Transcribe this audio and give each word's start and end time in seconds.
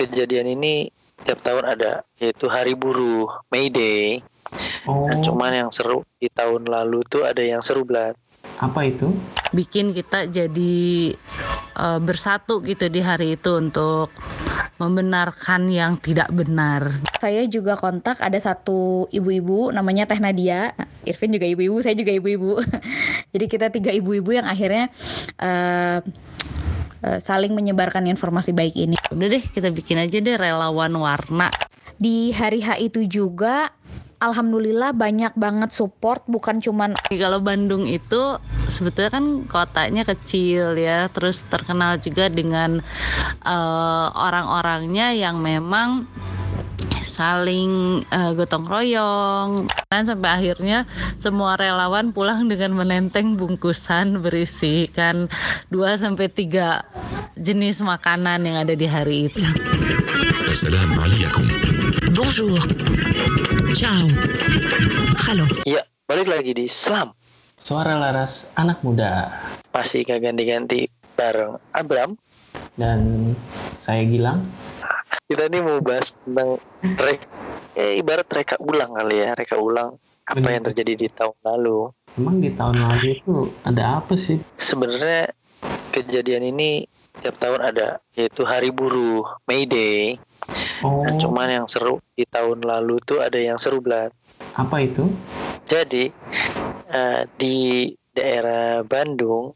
kejadian 0.00 0.56
ini 0.56 0.88
tiap 1.20 1.44
tahun 1.44 1.76
ada 1.76 2.00
yaitu 2.16 2.48
Hari 2.48 2.72
Buruh 2.72 3.28
May 3.52 3.68
Day. 3.68 4.24
Oh, 4.88 5.06
Nah, 5.06 5.20
cuman 5.20 5.52
yang 5.52 5.70
seru 5.70 6.00
di 6.16 6.32
tahun 6.32 6.64
lalu 6.66 7.04
tuh 7.06 7.28
ada 7.28 7.44
yang 7.44 7.60
seru 7.60 7.84
Blat. 7.84 8.16
apa 8.60 8.88
itu? 8.88 9.08
bikin 9.50 9.90
kita 9.90 10.30
jadi 10.30 10.78
eh, 11.76 12.00
bersatu 12.00 12.62
gitu 12.62 12.86
di 12.86 13.02
hari 13.02 13.34
itu 13.34 13.50
untuk 13.58 14.14
membenarkan 14.80 15.68
yang 15.68 16.00
tidak 16.00 16.32
benar. 16.32 17.04
Saya 17.20 17.44
juga 17.44 17.76
kontak 17.76 18.16
ada 18.24 18.38
satu 18.40 19.10
ibu-ibu 19.12 19.74
namanya 19.74 20.08
Teh 20.08 20.16
Nadia. 20.16 20.72
Irvin 21.04 21.36
juga 21.36 21.46
ibu-ibu, 21.48 21.76
saya 21.84 21.92
juga 21.92 22.12
ibu-ibu. 22.16 22.60
Jadi 23.36 23.44
kita 23.44 23.68
tiga 23.68 23.92
ibu-ibu 23.92 24.32
yang 24.32 24.48
akhirnya 24.48 24.88
eh, 25.36 25.98
eh, 27.04 27.18
saling 27.18 27.52
menyebarkan 27.52 28.06
informasi 28.08 28.52
baik 28.56 28.74
ini. 28.76 28.96
Udah 29.12 29.28
deh 29.28 29.44
kita 29.44 29.68
bikin 29.72 30.00
aja 30.00 30.18
deh 30.20 30.36
relawan 30.36 30.92
warna. 30.96 31.48
Di 32.00 32.32
hari 32.32 32.64
H 32.64 32.80
itu 32.80 33.04
juga 33.04 33.68
alhamdulillah 34.20 34.92
banyak 34.92 35.32
banget 35.36 35.72
support 35.72 36.24
bukan 36.28 36.60
cuman 36.60 36.92
Kalau 37.08 37.40
Bandung 37.40 37.88
itu 37.88 38.36
sebetulnya 38.68 39.10
kan 39.16 39.24
kotanya 39.48 40.04
kecil 40.04 40.76
ya, 40.76 41.08
terus 41.08 41.44
terkenal 41.48 41.96
juga 42.00 42.28
dengan 42.28 42.84
eh, 43.44 44.06
orang-orangnya 44.12 45.16
yang 45.16 45.40
memang 45.40 46.04
saling 47.20 48.00
uh, 48.08 48.32
gotong 48.32 48.64
royong 48.64 49.68
dan 49.92 50.08
sampai 50.08 50.40
akhirnya 50.40 50.88
semua 51.20 51.60
relawan 51.60 52.16
pulang 52.16 52.48
dengan 52.48 52.72
menenteng 52.72 53.36
bungkusan 53.36 54.24
berisikan 54.24 55.28
2 55.68 56.00
sampai 56.00 56.32
3 56.32 57.36
jenis 57.36 57.84
makanan 57.84 58.40
yang 58.48 58.56
ada 58.64 58.72
di 58.72 58.88
hari 58.88 59.28
itu. 59.28 59.44
Assalamualaikum. 60.48 61.44
Bonjour. 62.16 62.56
Ciao. 63.76 64.08
Halo. 65.28 65.44
Ya, 65.68 65.84
balik 66.08 66.32
lagi 66.32 66.56
di 66.56 66.64
Selam. 66.64 67.12
Suara 67.60 68.00
Laras 68.00 68.48
Anak 68.56 68.80
Muda. 68.80 69.28
Pasti 69.68 70.08
gak 70.08 70.24
ganti-ganti 70.24 70.88
bareng 71.20 71.60
Abram. 71.76 72.16
Dan 72.80 73.32
saya 73.76 74.08
Gilang. 74.08 74.40
Kita 75.26 75.46
nih 75.46 75.62
mau 75.62 75.78
bahas 75.82 76.14
tentang 76.22 76.58
rek 76.82 77.20
eh, 77.74 77.98
ibarat 77.98 78.26
reka 78.26 78.56
ulang 78.58 78.94
kali 78.94 79.22
ya, 79.22 79.30
reka 79.34 79.56
ulang 79.58 79.94
apa 80.26 80.38
Bener. 80.38 80.52
yang 80.58 80.64
terjadi 80.70 80.92
di 80.94 81.08
tahun 81.10 81.36
lalu. 81.42 81.90
Emang 82.18 82.36
di 82.42 82.50
tahun 82.54 82.76
lalu 82.78 83.06
itu 83.18 83.34
ada 83.62 84.02
apa 84.02 84.14
sih? 84.18 84.38
Sebenarnya 84.58 85.30
kejadian 85.90 86.50
ini 86.50 86.86
tiap 87.22 87.38
tahun 87.38 87.60
ada 87.62 87.98
yaitu 88.14 88.42
Hari 88.42 88.70
Buruh 88.70 89.26
May 89.46 89.66
Day. 89.66 90.18
Oh, 90.82 91.04
Nah, 91.04 91.14
cuman 91.20 91.48
yang 91.62 91.66
seru 91.68 92.00
di 92.16 92.24
tahun 92.26 92.64
lalu 92.64 92.98
tuh 93.04 93.20
ada 93.22 93.36
yang 93.38 93.58
seru 93.60 93.78
Blat. 93.78 94.10
apa 94.54 94.82
itu? 94.82 95.06
Jadi 95.70 96.10
eh, 96.90 97.22
di 97.38 97.86
daerah 98.10 98.82
Bandung 98.82 99.54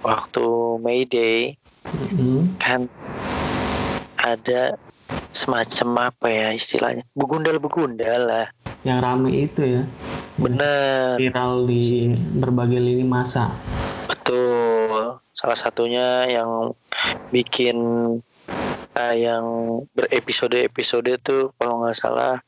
waktu 0.00 0.46
May 0.78 1.02
Day 1.04 1.58
Mm-mm. 1.90 2.54
kan 2.62 2.86
ada 4.18 4.78
semacam 5.32 6.12
apa 6.12 6.26
ya 6.28 6.48
istilahnya? 6.54 7.04
Begundal-begundal 7.14 8.20
lah. 8.28 8.46
Yang 8.86 8.98
rame 9.02 9.30
itu 9.34 9.62
ya. 9.62 9.82
bener 10.38 11.18
Viral 11.18 11.66
di 11.66 12.14
berbagai 12.38 12.78
lini 12.78 13.02
masa. 13.02 13.50
betul. 14.06 15.18
Salah 15.34 15.58
satunya 15.58 16.30
yang 16.30 16.70
bikin 17.34 17.76
eh, 18.94 19.14
yang 19.18 19.44
berepisode-episode 19.98 21.18
tuh 21.22 21.50
kalau 21.58 21.82
nggak 21.82 21.98
salah 21.98 22.38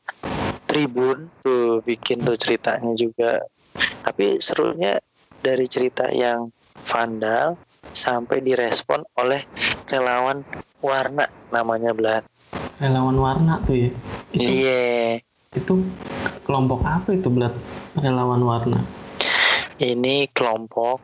Tribun 0.71 1.27
tuh 1.43 1.83
bikin 1.83 2.23
tuh 2.23 2.39
ceritanya 2.39 2.95
juga. 2.95 3.43
Tapi 4.07 4.39
serunya 4.39 4.95
dari 5.43 5.67
cerita 5.67 6.07
yang 6.07 6.47
vandal 6.87 7.59
sampai 7.91 8.39
direspon 8.39 9.03
oleh 9.19 9.43
relawan 9.91 10.47
warna 10.79 11.27
namanya 11.51 11.91
Blat 11.91 12.23
Relawan 12.81 13.17
warna 13.21 13.61
tuh 13.63 13.77
ya. 13.77 13.89
Itu, 14.33 14.49
iya 14.49 15.21
itu 15.51 15.83
kelompok 16.47 16.81
apa 16.87 17.11
itu 17.13 17.27
belat 17.29 17.53
relawan 17.99 18.41
warna? 18.41 18.81
ini 19.81 20.29
kelompok 20.29 21.01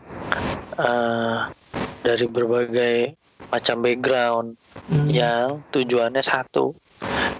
eh, 0.77 1.37
dari 2.05 2.25
berbagai 2.29 3.17
macam 3.49 3.81
background 3.81 4.49
Hmm, 4.87 5.11
yang 5.11 5.59
tujuannya 5.67 6.23
satu 6.23 6.71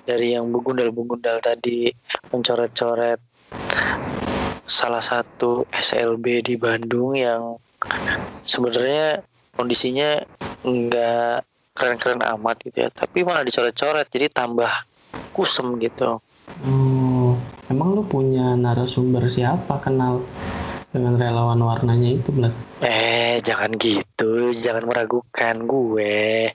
dari 0.04 0.36
yang 0.36 0.52
begundal-begundal 0.52 1.40
tadi 1.40 1.88
mencoret-coret 2.28 3.24
salah 4.68 5.00
satu 5.00 5.64
SLB 5.72 6.44
di 6.44 6.60
Bandung 6.60 7.16
yang 7.16 7.56
sebenarnya 8.44 9.24
kondisinya 9.56 10.20
nggak 10.68 11.48
keren-keren 11.78 12.26
amat 12.26 12.58
gitu 12.66 12.78
ya. 12.82 12.90
Tapi 12.90 13.22
malah 13.22 13.46
dicoret-coret 13.46 14.10
jadi 14.10 14.34
tambah 14.34 14.70
kusem 15.38 15.78
gitu. 15.78 16.18
Oh, 16.66 17.38
emang 17.70 17.94
lu 17.94 18.02
punya 18.10 18.58
narasumber 18.58 19.30
siapa 19.30 19.78
kenal 19.86 20.26
dengan 20.90 21.14
relawan 21.22 21.62
warnanya 21.62 22.18
itu 22.18 22.34
belat? 22.34 22.54
eh 22.82 23.42
jangan 23.42 23.74
gitu. 23.78 24.54
Jangan 24.54 24.86
meragukan 24.86 25.56
gue 25.66 26.50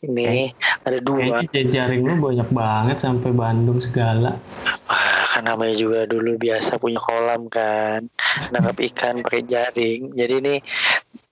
ini 0.00 0.48
ada 0.84 0.98
dua. 1.00 1.44
Kayaknya 1.44 1.48
jejaring 1.52 2.02
lu 2.08 2.14
banyak 2.16 2.48
banget 2.48 2.96
sampai 3.04 3.30
Bandung 3.36 3.80
segala. 3.80 4.40
Ah, 4.88 5.24
kan 5.28 5.44
namanya 5.44 5.76
juga 5.76 6.08
dulu 6.08 6.40
biasa 6.40 6.80
punya 6.80 7.00
kolam 7.00 7.46
kan. 7.52 8.08
Nangkap 8.52 8.76
ikan 8.92 9.20
pakai 9.20 9.44
jaring. 9.44 10.16
Jadi 10.16 10.34
ini 10.40 10.54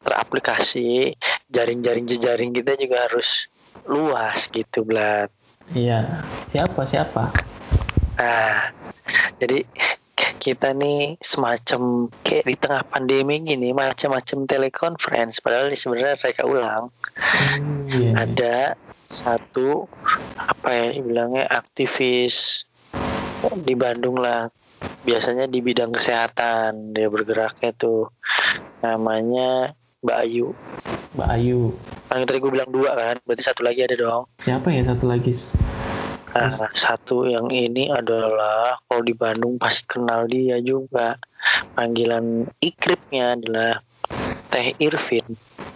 teraplikasi 0.04 1.12
jaring-jaring 1.48 2.04
jejaring 2.04 2.50
kita 2.52 2.76
juga 2.76 3.08
harus 3.08 3.48
luas 3.88 4.48
gitu 4.52 4.84
Blat. 4.84 5.32
Iya, 5.72 6.24
siapa? 6.48 6.84
Siapa? 6.84 7.24
nah 8.18 8.74
jadi 9.38 9.62
kita 10.48 10.72
nih 10.72 11.20
semacam 11.20 12.08
kayak 12.24 12.44
di 12.48 12.56
tengah 12.56 12.82
pandemi 12.88 13.44
gini 13.44 13.76
macam-macam 13.76 14.48
telekonferensi 14.48 15.44
padahal 15.44 15.68
sebenarnya 15.72 16.16
mereka 16.16 16.42
ulang 16.48 16.84
Hmm, 17.18 17.90
iya. 17.92 18.10
ada 18.24 18.56
satu 19.04 19.84
apa 20.38 20.68
ya 20.70 20.86
bilangnya 21.02 21.44
aktivis 21.50 22.64
di 23.60 23.74
Bandung 23.74 24.16
lah 24.16 24.46
biasanya 25.02 25.50
di 25.50 25.58
bidang 25.60 25.90
kesehatan 25.90 26.94
dia 26.94 27.10
bergeraknya 27.10 27.74
tuh 27.74 28.08
namanya 28.80 29.74
Mbak 30.00 30.18
Ayu 30.24 30.54
Mbak 31.18 31.28
Ayu. 31.34 31.74
yang 32.08 32.24
tadi 32.24 32.38
gue 32.38 32.52
bilang 32.54 32.70
dua 32.70 32.94
kan 32.94 33.16
berarti 33.26 33.42
satu 33.44 33.60
lagi 33.66 33.82
ada 33.84 33.96
dong 33.98 34.24
Siapa 34.40 34.70
ya 34.70 34.86
satu 34.86 35.04
lagi? 35.10 35.34
Nah, 36.46 36.70
satu 36.70 37.26
yang 37.26 37.50
ini 37.50 37.90
adalah 37.90 38.78
kalau 38.86 39.02
di 39.02 39.14
Bandung 39.14 39.58
pasti 39.58 39.82
kenal 39.90 40.30
dia 40.30 40.62
juga. 40.62 41.18
Panggilan 41.74 42.46
ikripnya 42.62 43.34
adalah 43.34 43.82
Teh 44.50 44.74
Irvin. 44.78 45.26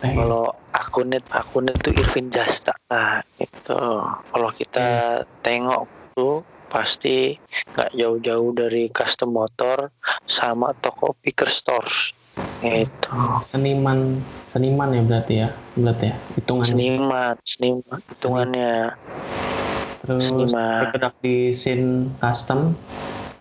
Eh, 0.03 0.15
kalau 0.19 0.51
akunnya 0.75 1.23
akunnya 1.31 1.79
tuh 1.79 1.95
Irvin 1.95 2.27
Jasta 2.31 2.75
nah 2.91 3.23
gitu. 3.39 3.79
Kalau 4.03 4.51
kita 4.51 5.23
tengok 5.43 5.87
tuh 6.19 6.43
pasti 6.73 7.37
nggak 7.77 7.93
jauh-jauh 7.93 8.51
dari 8.57 8.89
custom 8.89 9.37
motor 9.37 9.93
sama 10.25 10.73
toko 10.81 11.13
picker 11.21 11.47
stores 11.47 12.17
gitu. 12.65 13.13
Seniman 13.45 14.25
seniman 14.49 14.89
ya 14.93 15.03
berarti 15.05 15.35
ya 15.45 15.49
berarti 15.77 16.05
ya 16.13 16.17
hitungan 16.37 16.65
seniman 16.65 17.35
seniman 17.45 18.01
hitungannya 18.13 18.73
terus 20.03 20.29
bergerak 20.51 21.15
di 21.23 21.55
scene 21.55 22.11
custom 22.19 22.75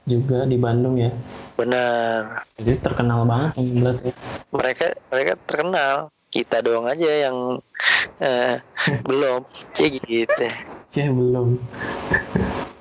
juga 0.06 0.46
di 0.46 0.58
Bandung 0.58 0.98
ya. 0.98 1.12
Benar. 1.58 2.46
Jadi 2.58 2.74
terkenal 2.82 3.26
banget 3.26 3.58
yang 3.58 3.68
berarti 3.86 4.10
ya. 4.10 4.16
mereka 4.54 4.86
mereka 5.14 5.34
terkenal. 5.46 5.96
Kita 6.32 6.64
doang 6.64 6.88
aja 6.88 7.12
yang 7.28 7.60
eh, 8.24 8.64
belum. 9.08 9.44
Cek 9.76 10.00
gitu. 10.08 10.48
Ya 10.96 11.12
belum. 11.12 11.60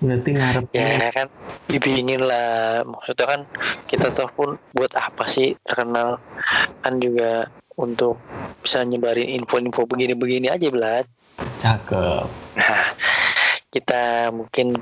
Berarti 0.00 0.30
ngarepnya 0.32 0.86
ya 0.96 1.10
kan 1.12 1.26
dipingin 1.66 2.22
lah. 2.24 2.86
Maksudnya 2.86 3.26
kan 3.26 3.40
kita 3.90 4.08
tahu 4.14 4.28
pun 4.32 4.50
buat 4.72 4.94
apa 4.94 5.26
sih? 5.26 5.58
Terkenal. 5.66 6.22
Kan 6.80 7.02
juga 7.02 7.50
untuk 7.74 8.20
bisa 8.62 8.84
nyebarin 8.84 9.34
info-info 9.40 9.88
begini-begini 9.88 10.46
aja 10.46 10.68
Blad. 10.70 11.04
Cakep. 11.60 12.28
Nah 12.54 12.86
kita 13.70 14.34
mungkin 14.34 14.74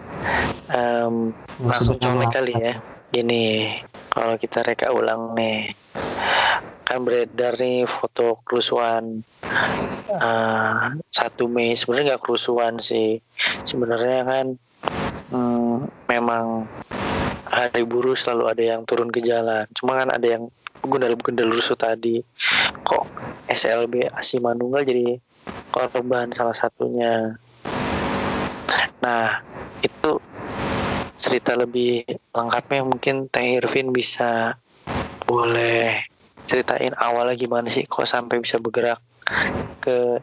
em, 0.72 1.36
langsung 1.60 2.00
colek 2.00 2.32
kali 2.32 2.54
ya. 2.56 2.74
Gini 3.12 3.68
kalau 4.08 4.40
kita 4.40 4.64
reka 4.64 4.92
ulang 4.92 5.36
nih 5.36 5.72
kan 6.88 7.04
beredar 7.04 7.52
nih 7.60 7.84
foto 7.84 8.40
kerusuhan 8.48 9.20
uh, 10.08 10.96
1 10.96 11.12
Mei. 11.52 11.76
Sebenarnya 11.76 12.16
nggak 12.16 12.24
kerusuhan 12.24 12.80
sih. 12.80 13.20
Sebenarnya 13.68 14.24
kan 14.24 14.46
hmm, 15.28 15.74
memang 16.08 16.64
hari 17.44 17.84
buruh 17.84 18.16
selalu 18.16 18.44
ada 18.48 18.62
yang 18.64 18.80
turun 18.88 19.12
ke 19.12 19.20
jalan. 19.20 19.68
Cuma 19.76 20.00
kan 20.00 20.08
ada 20.08 20.24
yang 20.24 20.48
gundal-gundal 20.80 21.52
rusuh 21.52 21.76
tadi. 21.76 22.24
Kok 22.88 23.04
SLB 23.52 24.08
Asimanunggal 24.08 24.88
jadi 24.88 25.20
korban 25.68 26.32
salah 26.32 26.56
satunya 26.56 27.36
nah 29.08 29.40
itu 29.80 30.20
cerita 31.16 31.56
lebih 31.56 32.04
lengkapnya 32.36 32.84
mungkin 32.84 33.24
Teh 33.32 33.56
Irvin 33.56 33.88
bisa 33.88 34.52
boleh 35.24 36.04
ceritain 36.44 36.92
awalnya 36.96 37.36
gimana 37.36 37.72
sih 37.72 37.88
kok 37.88 38.04
sampai 38.04 38.44
bisa 38.44 38.60
bergerak 38.60 39.00
ke 39.80 40.20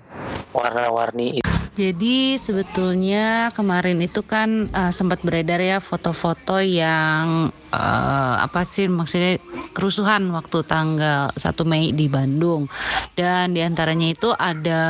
warna-warni 0.53 1.41
itu. 1.41 1.49
Jadi 1.75 2.39
sebetulnya 2.39 3.51
kemarin 3.51 3.99
itu 3.99 4.23
kan 4.23 4.71
uh, 4.71 4.93
sempat 4.95 5.19
beredar 5.21 5.59
ya 5.59 5.83
foto-foto 5.83 6.63
yang 6.63 7.51
uh, 7.75 8.35
apa 8.39 8.63
sih 8.63 8.87
maksudnya 8.87 9.37
kerusuhan 9.75 10.31
waktu 10.31 10.63
tanggal 10.63 11.29
1 11.35 11.43
Mei 11.67 11.91
di 11.91 12.07
Bandung 12.07 12.71
dan 13.19 13.51
di 13.51 13.59
antaranya 13.59 14.07
itu 14.07 14.31
ada 14.31 14.83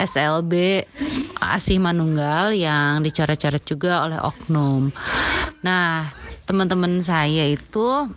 SLB 0.00 0.84
Asih 1.44 1.78
Manunggal 1.78 2.56
yang 2.56 3.04
dicoret-coret 3.04 3.62
juga 3.68 4.08
oleh 4.08 4.18
oknum. 4.18 4.88
Nah 5.60 6.08
teman-teman 6.48 7.04
saya 7.04 7.44
itu 7.48 8.08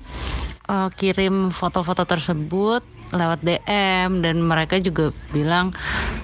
uh, 0.71 0.89
kirim 0.95 1.51
foto-foto 1.51 2.07
tersebut 2.07 2.83
lewat 3.15 3.39
DM 3.43 4.19
dan 4.19 4.43
mereka 4.43 4.83
juga 4.83 5.15
bilang 5.31 5.71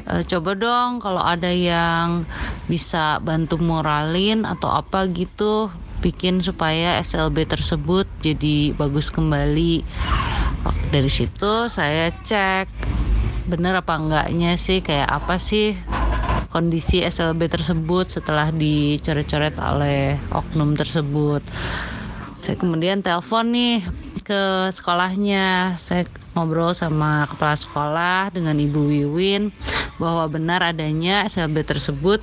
e, 0.04 0.24
coba 0.28 0.52
dong 0.52 1.00
kalau 1.00 1.24
ada 1.24 1.48
yang 1.48 2.28
bisa 2.68 3.24
bantu 3.24 3.56
moralin 3.56 4.44
atau 4.44 4.68
apa 4.68 5.08
gitu 5.12 5.72
bikin 6.04 6.44
supaya 6.44 7.00
SLB 7.00 7.48
tersebut 7.48 8.04
jadi 8.20 8.76
bagus 8.76 9.08
kembali. 9.08 9.88
Dari 10.92 11.08
situ 11.08 11.72
saya 11.72 12.12
cek 12.12 12.68
bener 13.48 13.80
apa 13.80 13.96
enggaknya 13.96 14.60
sih? 14.60 14.84
Kayak 14.84 15.24
apa 15.24 15.40
sih 15.40 15.72
kondisi 16.52 17.00
SLB 17.02 17.48
tersebut 17.48 18.12
setelah 18.12 18.52
dicoret-coret 18.52 19.56
oleh 19.64 20.20
oknum 20.36 20.76
tersebut? 20.76 21.40
Saya 22.44 22.60
kemudian 22.60 23.00
telepon 23.00 23.56
nih 23.56 23.88
ke 24.28 24.68
sekolahnya. 24.76 25.80
Saya 25.80 26.04
ngobrol 26.34 26.74
sama 26.74 27.30
kepala 27.30 27.56
sekolah 27.58 28.20
dengan 28.34 28.58
Ibu 28.58 28.82
Wiwin 28.90 29.54
bahwa 30.02 30.26
benar 30.30 30.66
adanya 30.66 31.30
SLB 31.30 31.62
tersebut 31.66 32.22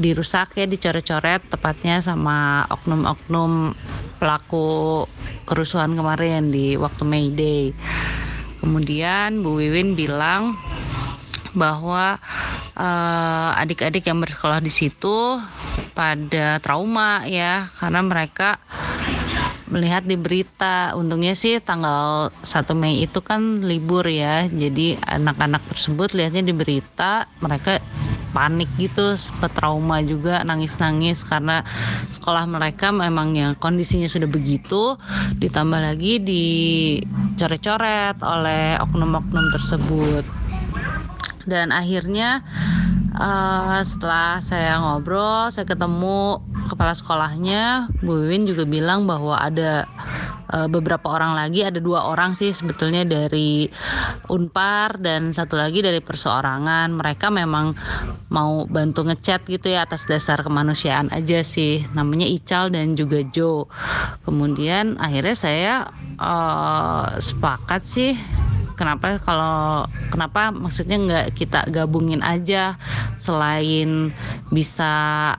dirusak 0.00 0.56
ya 0.56 0.64
dicoret-coret 0.64 1.44
tepatnya 1.52 2.00
sama 2.00 2.64
oknum-oknum 2.72 3.76
pelaku 4.18 5.04
kerusuhan 5.44 5.94
kemarin 5.94 6.50
di 6.50 6.74
waktu 6.80 7.02
May 7.04 7.28
Day. 7.30 7.76
Kemudian 8.58 9.44
Bu 9.44 9.58
Wiwin 9.60 9.94
bilang 9.94 10.58
bahwa 11.54 12.18
uh, 12.78 13.50
adik-adik 13.58 14.06
yang 14.06 14.22
bersekolah 14.22 14.62
di 14.62 14.70
situ 14.70 15.38
pada 15.98 16.62
trauma 16.62 17.26
ya 17.26 17.66
karena 17.78 18.00
mereka 18.06 18.62
melihat 19.68 20.04
di 20.04 20.16
berita. 20.16 20.96
Untungnya 20.96 21.36
sih 21.36 21.60
tanggal 21.60 22.32
1 22.42 22.74
Mei 22.74 23.04
itu 23.04 23.20
kan 23.20 23.60
libur 23.64 24.08
ya. 24.08 24.48
Jadi 24.48 24.96
anak-anak 24.98 25.62
tersebut 25.72 26.16
lihatnya 26.16 26.42
di 26.42 26.52
berita 26.56 27.28
mereka 27.44 27.78
panik 28.28 28.68
gitu 28.76 29.16
sempat 29.16 29.56
trauma 29.56 30.04
juga 30.04 30.44
nangis-nangis. 30.44 31.24
Karena 31.24 31.64
sekolah 32.12 32.44
mereka 32.48 32.92
memang 32.92 33.36
yang 33.36 33.54
kondisinya 33.56 34.08
sudah 34.08 34.28
begitu 34.28 34.96
ditambah 35.40 35.80
lagi 35.80 36.20
dicoret-coret 36.20 38.20
oleh 38.24 38.76
oknum-oknum 38.80 39.46
tersebut. 39.54 40.24
Dan 41.48 41.72
akhirnya 41.72 42.44
uh, 43.16 43.80
setelah 43.80 44.44
saya 44.44 44.76
ngobrol 44.84 45.48
saya 45.48 45.64
ketemu 45.64 46.44
kepala 46.68 46.92
sekolahnya 46.92 47.88
Bu 48.04 48.22
Wiwin 48.24 48.44
juga 48.44 48.68
bilang 48.68 49.08
bahwa 49.08 49.40
ada 49.40 49.88
uh, 50.52 50.68
beberapa 50.68 51.08
orang 51.08 51.34
lagi 51.34 51.64
ada 51.64 51.80
dua 51.80 52.04
orang 52.12 52.36
sih 52.36 52.52
sebetulnya 52.52 53.08
dari 53.08 53.68
Unpar 54.28 55.00
dan 55.00 55.32
satu 55.32 55.56
lagi 55.56 55.80
dari 55.80 55.98
perseorangan. 56.04 56.94
Mereka 56.94 57.32
memang 57.32 57.72
mau 58.28 58.68
bantu 58.68 59.08
ngechat 59.08 59.48
gitu 59.48 59.72
ya 59.72 59.88
atas 59.88 60.04
dasar 60.04 60.44
kemanusiaan 60.44 61.08
aja 61.10 61.40
sih 61.40 61.84
namanya 61.96 62.28
Ical 62.28 62.68
dan 62.68 62.92
juga 62.92 63.24
Joe 63.32 63.64
kemudian 64.28 65.00
akhirnya 65.00 65.36
saya 65.36 65.74
uh, 66.20 67.16
sepakat 67.16 67.82
sih 67.88 68.12
kenapa 68.78 69.18
kalau 69.18 69.84
kenapa 70.14 70.54
maksudnya 70.54 70.96
nggak 70.96 71.26
kita 71.34 71.66
gabungin 71.74 72.22
aja 72.22 72.78
selain 73.18 74.14
bisa 74.54 75.34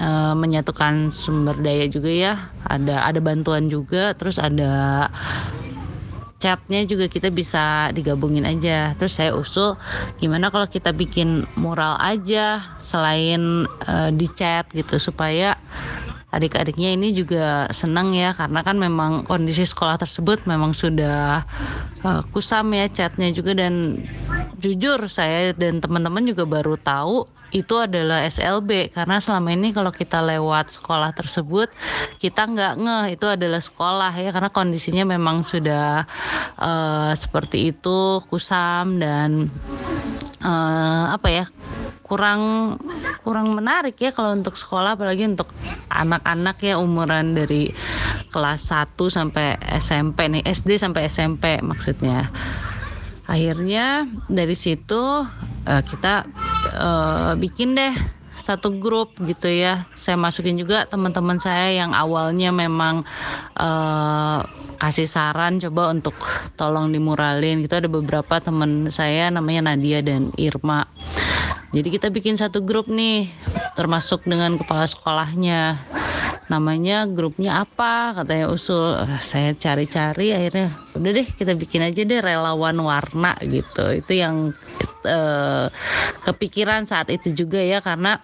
uh, 0.00 0.32
menyatukan 0.32 1.12
sumber 1.12 1.60
daya 1.60 1.86
juga 1.92 2.08
ya. 2.08 2.34
Ada 2.64 3.04
ada 3.04 3.20
bantuan 3.20 3.68
juga 3.68 4.16
terus 4.16 4.40
ada 4.40 5.06
chatnya 6.40 6.88
juga 6.88 7.04
kita 7.06 7.28
bisa 7.28 7.92
digabungin 7.92 8.48
aja. 8.48 8.96
Terus 8.96 9.12
saya 9.12 9.36
usul 9.36 9.76
gimana 10.16 10.48
kalau 10.48 10.64
kita 10.64 10.96
bikin 10.96 11.44
mural 11.60 12.00
aja 12.00 12.64
selain 12.80 13.68
uh, 13.84 14.08
di 14.08 14.26
chat 14.32 14.64
gitu 14.72 14.96
supaya 14.96 15.60
adik-adiknya 16.30 16.94
ini 16.94 17.10
juga 17.10 17.66
senang 17.74 18.14
ya 18.14 18.30
karena 18.34 18.62
kan 18.62 18.78
memang 18.78 19.26
kondisi 19.26 19.66
sekolah 19.66 19.98
tersebut 19.98 20.46
memang 20.46 20.70
sudah 20.70 21.42
uh, 22.06 22.22
kusam 22.30 22.70
ya 22.70 22.86
catnya 22.86 23.34
juga. 23.34 23.52
Dan 23.58 24.06
jujur 24.62 24.98
saya 25.10 25.50
dan 25.54 25.82
teman-teman 25.82 26.22
juga 26.22 26.46
baru 26.46 26.78
tahu 26.78 27.26
itu 27.50 27.74
adalah 27.82 28.22
SLB 28.30 28.94
karena 28.94 29.18
selama 29.18 29.50
ini 29.50 29.74
kalau 29.74 29.90
kita 29.90 30.22
lewat 30.22 30.70
sekolah 30.78 31.10
tersebut 31.10 31.66
kita 32.22 32.46
nggak 32.46 32.78
ngeh 32.78 33.06
itu 33.18 33.26
adalah 33.26 33.58
sekolah 33.58 34.12
ya. 34.14 34.30
Karena 34.30 34.50
kondisinya 34.54 35.04
memang 35.04 35.42
sudah 35.42 36.06
uh, 36.62 37.10
seperti 37.18 37.74
itu 37.74 38.22
kusam 38.30 39.02
dan 39.02 39.50
uh, 40.46 41.10
apa 41.10 41.28
ya 41.28 41.46
kurang 42.10 42.74
kurang 43.22 43.54
menarik 43.54 43.94
ya 44.02 44.10
kalau 44.10 44.34
untuk 44.34 44.58
sekolah 44.58 44.98
apalagi 44.98 45.30
untuk 45.30 45.54
anak-anak 45.86 46.58
ya 46.58 46.74
umuran 46.82 47.38
dari 47.38 47.70
kelas 48.34 48.74
1 48.74 48.98
sampai 49.06 49.54
SMP 49.78 50.26
nih 50.26 50.42
SD 50.42 50.82
sampai 50.82 51.06
SMP 51.06 51.62
maksudnya. 51.62 52.26
Akhirnya 53.30 54.10
dari 54.26 54.58
situ 54.58 54.98
uh, 55.70 55.82
kita 55.86 56.26
uh, 56.74 57.38
bikin 57.38 57.78
deh 57.78 57.94
satu 58.40 58.72
grup 58.80 59.14
gitu 59.22 59.46
ya 59.46 59.84
saya 59.94 60.16
masukin 60.16 60.56
juga 60.56 60.88
teman-teman 60.88 61.36
saya 61.38 61.76
yang 61.76 61.92
awalnya 61.92 62.50
memang 62.50 63.04
uh, 63.60 64.42
kasih 64.80 65.06
saran 65.06 65.60
coba 65.60 65.92
untuk 65.92 66.16
tolong 66.56 66.90
dimuralin 66.90 67.60
gitu 67.62 67.76
ada 67.76 67.88
beberapa 67.88 68.40
teman 68.40 68.88
saya 68.88 69.28
namanya 69.28 69.72
Nadia 69.72 70.00
dan 70.00 70.32
Irma 70.40 70.88
jadi 71.70 71.86
kita 71.86 72.10
bikin 72.10 72.34
satu 72.34 72.66
grup 72.66 72.90
nih, 72.90 73.30
termasuk 73.78 74.26
dengan 74.26 74.58
kepala 74.58 74.90
sekolahnya. 74.90 75.78
Namanya 76.50 77.06
grupnya 77.06 77.62
apa? 77.62 78.10
Katanya 78.10 78.50
usul. 78.50 78.98
Saya 79.22 79.54
cari-cari 79.54 80.34
akhirnya 80.34 80.74
udah 80.96 81.10
deh 81.14 81.28
kita 81.28 81.54
bikin 81.54 81.86
aja 81.86 82.02
deh 82.02 82.20
relawan 82.20 82.76
warna 82.82 83.38
gitu. 83.46 83.94
Itu 83.94 84.12
yang 84.14 84.56
uh, 85.06 85.66
kepikiran 86.26 86.86
saat 86.90 87.08
itu 87.12 87.32
juga 87.32 87.62
ya 87.62 87.78
karena 87.78 88.18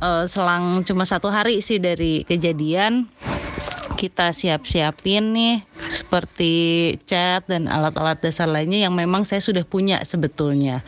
uh, 0.00 0.24
selang 0.28 0.84
cuma 0.84 1.08
satu 1.08 1.32
hari 1.32 1.64
sih 1.64 1.80
dari 1.80 2.22
kejadian 2.24 3.08
kita 3.96 4.36
siap-siapin 4.36 5.32
nih 5.32 5.56
seperti 5.88 6.54
cat 7.08 7.48
dan 7.48 7.64
alat-alat 7.64 8.20
dasar 8.20 8.44
lainnya 8.44 8.84
yang 8.86 8.92
memang 8.92 9.24
saya 9.24 9.40
sudah 9.40 9.64
punya 9.64 10.04
sebetulnya. 10.04 10.84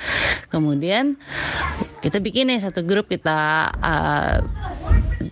Kemudian 0.53 1.17
kita 2.05 2.21
bikin 2.21 2.53
nih 2.53 2.61
satu 2.61 2.85
grup 2.85 3.09
kita 3.09 3.73
uh, 3.81 4.45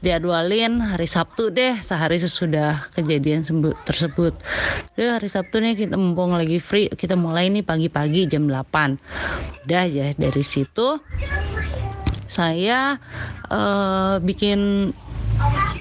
jadwalin 0.00 0.82
hari 0.82 1.08
Sabtu 1.08 1.52
deh 1.52 1.78
sehari 1.80 2.20
sesudah 2.20 2.88
kejadian 2.92 3.44
tersebut. 3.86 4.34
Deh 4.96 5.08
hari 5.12 5.28
Sabtu 5.28 5.60
nih 5.62 5.76
kita 5.76 5.94
mumpung 5.94 6.34
lagi 6.34 6.60
free 6.60 6.90
kita 6.92 7.14
mulai 7.14 7.48
nih 7.52 7.64
pagi-pagi 7.64 8.28
jam 8.28 8.48
8. 8.48 9.66
Udah 9.66 9.80
aja 9.86 10.12
dari 10.16 10.44
situ 10.44 11.00
saya 12.26 13.00
uh, 13.48 14.18
bikin 14.20 14.90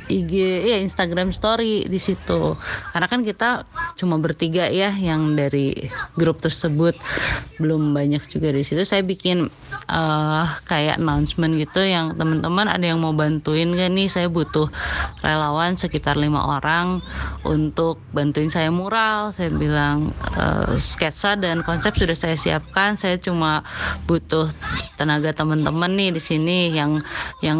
IG 0.05 0.33
ya 0.65 0.77
Instagram 0.81 1.33
story 1.33 1.89
di 1.89 1.97
situ. 1.97 2.53
Karena 2.93 3.07
kan 3.09 3.25
kita 3.25 3.65
cuma 3.97 4.21
bertiga 4.21 4.69
ya 4.69 4.93
yang 4.93 5.33
dari 5.33 5.89
grup 6.13 6.43
tersebut. 6.43 6.93
Belum 7.57 7.95
banyak 7.95 8.21
juga 8.29 8.53
di 8.53 8.61
situ. 8.61 8.85
Saya 8.85 9.01
bikin 9.01 9.49
uh, 9.89 10.45
kayak 10.69 11.01
announcement 11.01 11.57
gitu 11.57 11.81
yang 11.81 12.13
teman-teman 12.13 12.69
ada 12.69 12.85
yang 12.85 13.01
mau 13.01 13.15
bantuin 13.15 13.73
gak 13.73 13.91
nih? 13.91 14.07
Saya 14.11 14.27
butuh 14.29 14.69
relawan 15.25 15.79
sekitar 15.79 16.19
lima 16.19 16.59
orang 16.59 17.01
untuk 17.47 17.97
bantuin 18.13 18.53
saya 18.53 18.69
mural. 18.69 19.33
Saya 19.33 19.49
bilang 19.49 20.13
uh, 20.37 20.77
sketsa 20.77 21.33
dan 21.39 21.65
konsep 21.65 21.97
sudah 21.97 22.13
saya 22.13 22.37
siapkan. 22.37 22.93
Saya 22.99 23.17
cuma 23.17 23.65
butuh 24.05 24.51
tenaga 24.95 25.33
teman-teman 25.33 25.91
nih 25.97 26.09
di 26.13 26.21
sini 26.21 26.57
yang 26.71 27.01
yang 27.41 27.59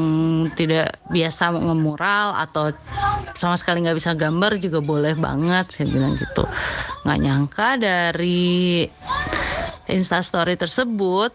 tidak 0.54 1.02
biasa 1.10 1.56
ngemural 1.86 2.34
atau 2.34 2.74
sama 3.38 3.54
sekali 3.62 3.86
nggak 3.86 4.02
bisa 4.02 4.18
gambar 4.18 4.58
juga 4.58 4.82
boleh 4.82 5.14
banget 5.14 5.70
saya 5.70 5.86
bilang 5.86 6.18
gitu. 6.18 6.42
Nggak 7.06 7.20
nyangka 7.22 7.70
dari 7.78 8.90
instastory 9.86 10.58
tersebut 10.58 11.30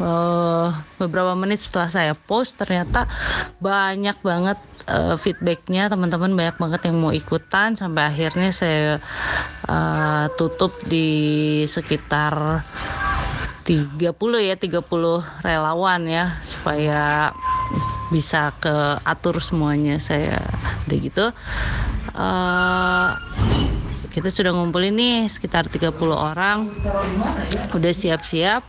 uh, 0.00 0.72
beberapa 0.96 1.36
menit 1.36 1.60
setelah 1.60 1.92
saya 1.92 2.12
post 2.16 2.56
ternyata 2.56 3.04
banyak 3.60 4.16
banget 4.24 4.56
uh, 4.88 5.20
feedbacknya. 5.20 5.92
Teman-teman 5.92 6.32
banyak 6.32 6.56
banget 6.56 6.80
yang 6.88 6.96
mau 6.96 7.12
ikutan. 7.12 7.76
Sampai 7.76 8.08
akhirnya 8.08 8.48
saya 8.56 9.04
uh, 9.68 10.32
tutup 10.40 10.72
di 10.88 11.60
sekitar 11.68 12.64
30 13.68 14.00
ya 14.40 14.56
30 14.56 14.80
relawan 15.44 16.00
ya 16.08 16.40
supaya 16.40 17.36
bisa 18.08 18.56
ke 18.56 18.96
atur 19.04 19.44
semuanya. 19.44 20.00
Saya 20.00 20.40
udah 20.88 20.96
gitu 20.96 21.26
uh, 22.16 23.08
kita 24.08 24.32
sudah 24.32 24.56
ngumpulin 24.56 24.96
nih 24.96 25.16
sekitar 25.28 25.68
30 25.68 25.92
orang. 26.08 26.72
Udah 27.76 27.92
siap-siap 27.92 28.64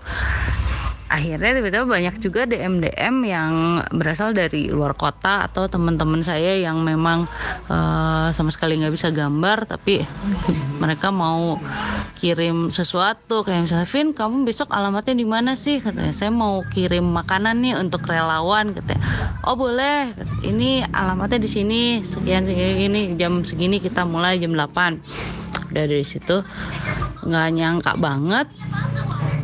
akhirnya 1.10 1.58
tiba-tiba 1.58 1.86
banyak 1.90 2.16
juga 2.22 2.46
DM 2.46 2.86
DM 2.86 3.16
yang 3.26 3.82
berasal 3.90 4.32
dari 4.32 4.70
luar 4.70 4.94
kota 4.94 5.50
atau 5.50 5.66
teman-teman 5.66 6.22
saya 6.22 6.62
yang 6.62 6.86
memang 6.86 7.26
uh, 7.66 8.30
sama 8.30 8.54
sekali 8.54 8.78
nggak 8.78 8.94
bisa 8.94 9.10
gambar 9.10 9.66
tapi 9.66 10.06
mereka 10.78 11.10
mau 11.10 11.58
kirim 12.14 12.70
sesuatu. 12.70 13.42
Kayak 13.42 13.68
misalnya 13.68 13.88
Vin 13.90 14.08
kamu 14.14 14.36
besok 14.46 14.70
alamatnya 14.70 15.18
di 15.18 15.26
mana 15.26 15.58
sih? 15.58 15.82
Katanya 15.82 16.14
saya 16.14 16.30
mau 16.30 16.62
kirim 16.70 17.10
makanan 17.10 17.58
nih 17.66 17.76
untuk 17.82 18.06
relawan 18.06 18.78
katanya. 18.78 19.02
Oh 19.44 19.58
boleh. 19.58 20.14
Ini 20.46 20.94
alamatnya 20.94 21.42
di 21.42 21.50
sini. 21.50 21.82
Sekian 22.06 22.46
segini 22.46 23.18
jam 23.18 23.42
segini 23.42 23.82
kita 23.82 24.06
mulai 24.06 24.38
jam 24.38 24.54
8 24.54 25.49
dari 25.70 26.02
situ 26.02 26.42
nggak 27.26 27.48
nyangka 27.54 27.94
banget 28.00 28.48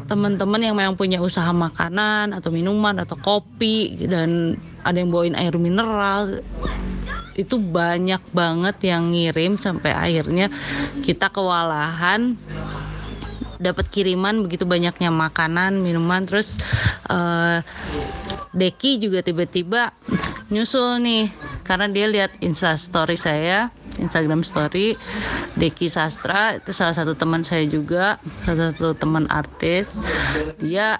teman-teman 0.05 0.61
yang 0.61 0.75
memang 0.77 0.93
punya 0.93 1.17
usaha 1.17 1.49
makanan 1.49 2.33
atau 2.37 2.53
minuman 2.53 3.01
atau 3.01 3.17
kopi 3.17 3.97
dan 4.05 4.53
ada 4.85 5.01
yang 5.01 5.09
bawain 5.09 5.33
air 5.33 5.57
mineral 5.57 6.45
itu 7.35 7.59
banyak 7.59 8.21
banget 8.31 8.75
yang 8.85 9.11
ngirim 9.11 9.59
sampai 9.59 9.91
akhirnya 9.91 10.47
kita 11.03 11.27
kewalahan 11.33 12.39
dapat 13.59 13.87
kiriman 13.91 14.43
begitu 14.43 14.67
banyaknya 14.67 15.11
makanan 15.11 15.79
minuman. 15.79 16.27
Terus 16.27 16.59
uh, 17.11 17.59
Deki 18.55 19.03
juga 19.03 19.19
tiba-tiba 19.19 19.91
nyusul 20.47 21.03
nih 21.03 21.27
karena 21.67 21.91
dia 21.91 22.07
lihat 22.07 22.31
insta 22.39 22.79
story 22.79 23.19
saya 23.19 23.73
Instagram 23.99 24.43
story 24.43 24.95
Deki 25.55 25.87
Sastra 25.87 26.59
itu 26.59 26.75
salah 26.75 26.95
satu 26.95 27.15
teman 27.15 27.41
saya 27.47 27.63
juga 27.67 28.19
salah 28.43 28.71
satu 28.71 28.95
teman 28.95 29.25
artis. 29.31 29.91
Dia 30.59 30.99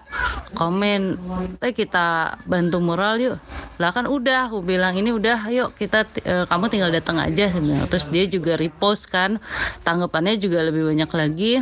komen 0.56 1.20
eh 1.60 1.74
kita 1.76 2.40
bantu 2.48 2.80
mural 2.80 3.20
yuk. 3.20 3.38
Lah 3.76 3.92
kan 3.92 4.08
udah 4.08 4.48
aku 4.48 4.64
bilang 4.64 4.96
ini 4.96 5.12
udah 5.12 5.52
yuk 5.52 5.76
kita 5.76 6.08
e, 6.24 6.48
kamu 6.48 6.66
tinggal 6.72 6.92
datang 6.92 7.20
aja 7.20 7.52
sebenarnya 7.52 7.92
terus 7.92 8.08
dia 8.08 8.24
juga 8.26 8.56
repost 8.56 9.12
kan 9.12 9.44
tanggapannya 9.84 10.40
juga 10.40 10.64
lebih 10.64 10.88
banyak 10.88 11.12
lagi. 11.12 11.54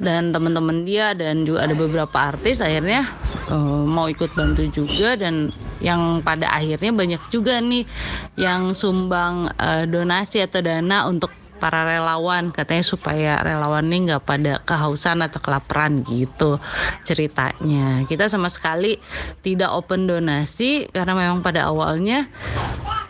Dan 0.00 0.32
teman-teman 0.32 0.88
dia 0.88 1.12
dan 1.12 1.44
juga 1.44 1.68
ada 1.68 1.76
beberapa 1.76 2.16
artis 2.16 2.64
akhirnya 2.64 3.04
uh, 3.52 3.84
mau 3.84 4.08
ikut 4.08 4.32
bantu 4.32 4.64
juga 4.72 5.12
dan 5.12 5.52
yang 5.80 6.20
pada 6.20 6.52
akhirnya 6.52 6.92
banyak 6.92 7.22
juga 7.32 7.58
nih 7.58 7.88
yang 8.36 8.76
sumbang 8.76 9.48
uh, 9.56 9.84
donasi 9.88 10.44
atau 10.44 10.60
dana 10.60 11.08
untuk 11.08 11.32
para 11.60 11.84
relawan 11.84 12.48
katanya 12.50 12.82
supaya 12.82 13.32
relawan 13.44 13.86
ini 13.92 14.10
nggak 14.10 14.24
pada 14.24 14.58
kehausan 14.64 15.20
atau 15.20 15.38
kelaparan 15.38 16.00
gitu 16.08 16.56
ceritanya. 17.04 18.08
Kita 18.08 18.26
sama 18.26 18.48
sekali 18.48 18.96
tidak 19.44 19.70
open 19.76 20.08
donasi 20.08 20.88
karena 20.88 21.12
memang 21.12 21.44
pada 21.44 21.68
awalnya 21.68 22.26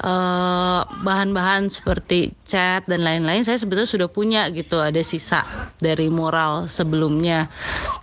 bahan 0.00 1.30
bahan-bahan 1.30 1.68
seperti 1.68 2.32
cat 2.42 2.88
dan 2.88 3.04
lain-lain 3.04 3.44
saya 3.44 3.60
sebetulnya 3.60 3.86
sudah 3.86 4.08
punya 4.08 4.48
gitu 4.48 4.80
ada 4.80 4.98
sisa 5.04 5.44
dari 5.76 6.08
mural 6.08 6.66
sebelumnya. 6.66 7.52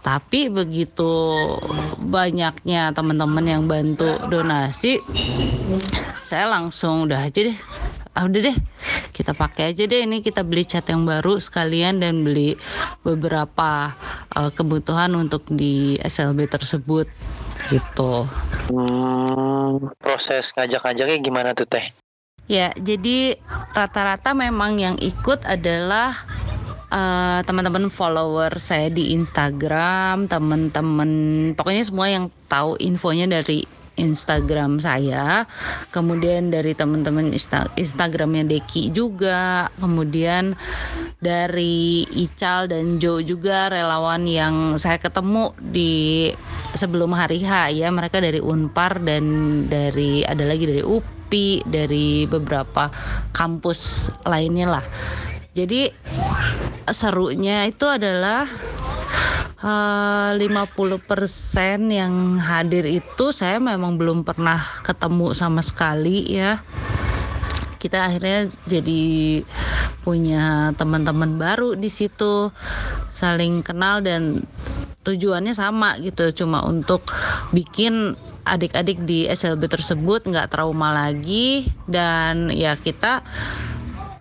Tapi 0.06 0.48
begitu 0.48 1.36
banyaknya 2.00 2.96
teman-teman 2.96 3.44
yang 3.44 3.64
bantu 3.68 4.16
donasi 4.32 5.02
saya 6.24 6.48
langsung 6.48 7.10
udah 7.10 7.28
aja 7.28 7.50
deh 7.50 7.58
ah 8.18 8.26
udah 8.26 8.42
deh 8.50 8.58
kita 9.14 9.38
pakai 9.38 9.78
aja 9.78 9.86
deh 9.86 10.02
ini 10.02 10.26
kita 10.26 10.42
beli 10.42 10.66
cat 10.66 10.90
yang 10.90 11.06
baru 11.06 11.38
sekalian 11.38 12.02
dan 12.02 12.26
beli 12.26 12.58
beberapa 13.06 13.94
uh, 14.34 14.50
kebutuhan 14.50 15.14
untuk 15.14 15.46
di 15.54 16.02
SLB 16.02 16.50
tersebut 16.50 17.06
gitu. 17.70 18.26
Hmm, 18.74 19.94
proses 20.02 20.50
ngajak-ngajaknya 20.58 21.18
gimana 21.22 21.50
tuh 21.54 21.70
teh? 21.70 21.94
Ya, 22.48 22.72
jadi 22.80 23.36
rata-rata 23.76 24.32
memang 24.32 24.80
yang 24.80 24.96
ikut 25.04 25.44
adalah 25.44 26.16
uh, 26.88 27.44
teman-teman 27.44 27.92
follower 27.92 28.56
saya 28.56 28.88
di 28.88 29.12
Instagram, 29.12 30.32
teman-teman 30.32 31.12
pokoknya 31.60 31.84
semua 31.84 32.08
yang 32.08 32.32
tahu 32.48 32.80
infonya 32.80 33.28
dari 33.28 33.68
Instagram 33.98 34.80
saya, 34.80 35.44
kemudian 35.92 36.54
dari 36.54 36.72
teman-teman 36.78 37.34
Insta 37.34 37.68
Instagramnya 37.76 38.46
Deki 38.46 38.94
juga, 38.94 39.68
kemudian 39.82 40.54
dari 41.20 42.06
Ical 42.14 42.70
dan 42.70 43.02
Jo 43.02 43.20
juga 43.20 43.74
relawan 43.74 44.30
yang 44.30 44.78
saya 44.78 45.02
ketemu 45.02 45.52
di 45.60 46.30
sebelum 46.78 47.12
hari 47.12 47.42
H 47.42 47.74
ya, 47.74 47.90
mereka 47.90 48.22
dari 48.22 48.38
Unpar 48.38 49.02
dan 49.02 49.26
dari 49.66 50.22
ada 50.24 50.46
lagi 50.46 50.70
dari 50.70 50.86
UPI, 50.86 51.66
dari 51.66 52.30
beberapa 52.30 52.94
kampus 53.34 54.14
lainnya 54.30 54.80
lah. 54.80 54.86
Jadi 55.58 55.90
serunya 56.94 57.66
itu 57.66 57.90
adalah 57.90 58.46
uh, 59.62 60.32
50% 60.36 61.90
yang 61.90 62.38
hadir 62.38 62.86
itu 62.86 63.26
saya 63.34 63.58
memang 63.58 63.98
belum 63.98 64.22
pernah 64.22 64.82
ketemu 64.86 65.34
sama 65.34 65.62
sekali 65.66 66.38
ya. 66.38 66.62
Kita 67.78 68.10
akhirnya 68.10 68.50
jadi 68.66 69.46
punya 70.02 70.74
teman-teman 70.74 71.38
baru 71.38 71.78
di 71.78 71.94
situ 71.94 72.50
saling 73.14 73.62
kenal 73.62 74.02
dan 74.02 74.42
tujuannya 75.06 75.54
sama 75.54 76.02
gitu. 76.02 76.34
Cuma 76.34 76.66
untuk 76.66 77.06
bikin 77.54 78.18
adik-adik 78.48 79.04
di 79.04 79.28
SLB 79.28 79.68
tersebut 79.68 80.24
nggak 80.26 80.56
trauma 80.56 80.96
lagi 80.96 81.68
dan 81.86 82.48
ya 82.48 82.80
kita 82.80 83.22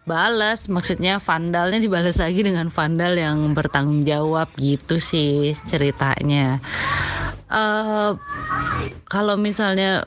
balas 0.06 0.70
maksudnya 0.70 1.18
vandalnya 1.18 1.82
dibalas 1.82 2.22
lagi 2.22 2.46
dengan 2.46 2.70
vandal 2.70 3.18
yang 3.18 3.52
bertanggung 3.52 4.06
jawab 4.06 4.46
gitu 4.54 5.02
sih 5.02 5.52
ceritanya. 5.66 6.62
Uh, 7.50 8.14
kalau 9.10 9.34
misalnya 9.34 10.06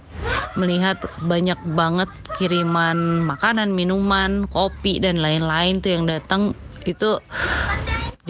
melihat 0.55 1.03
banyak 1.23 1.59
banget 1.75 2.09
kiriman 2.39 3.27
makanan 3.27 3.75
minuman 3.75 4.47
kopi 4.47 5.03
dan 5.03 5.19
lain-lain 5.19 5.83
tuh 5.83 5.91
yang 5.91 6.03
datang 6.07 6.55
itu 6.87 7.19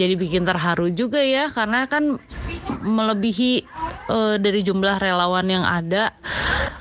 jadi 0.00 0.16
bikin 0.16 0.48
terharu 0.48 0.88
juga 0.88 1.20
ya 1.20 1.52
karena 1.52 1.84
kan 1.84 2.16
melebihi 2.80 3.68
uh, 4.08 4.40
dari 4.40 4.64
jumlah 4.64 4.96
relawan 4.96 5.44
yang 5.52 5.64
ada 5.68 6.16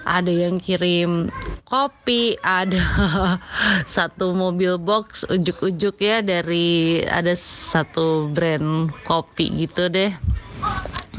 ada 0.07 0.31
yang 0.31 0.57
kirim 0.57 1.27
kopi, 1.69 2.33
ada 2.41 2.81
satu 3.85 4.33
mobil 4.33 4.81
box 4.81 5.27
ujuk-ujuk 5.29 6.01
ya 6.01 6.25
dari 6.25 7.03
ada 7.05 7.37
satu 7.37 8.31
brand 8.33 8.89
kopi 9.05 9.53
gitu 9.53 9.85
deh. 9.91 10.15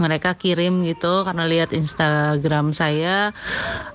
Mereka 0.00 0.32
kirim 0.32 0.80
gitu 0.88 1.22
karena 1.28 1.44
lihat 1.44 1.76
Instagram 1.76 2.72
saya 2.72 3.36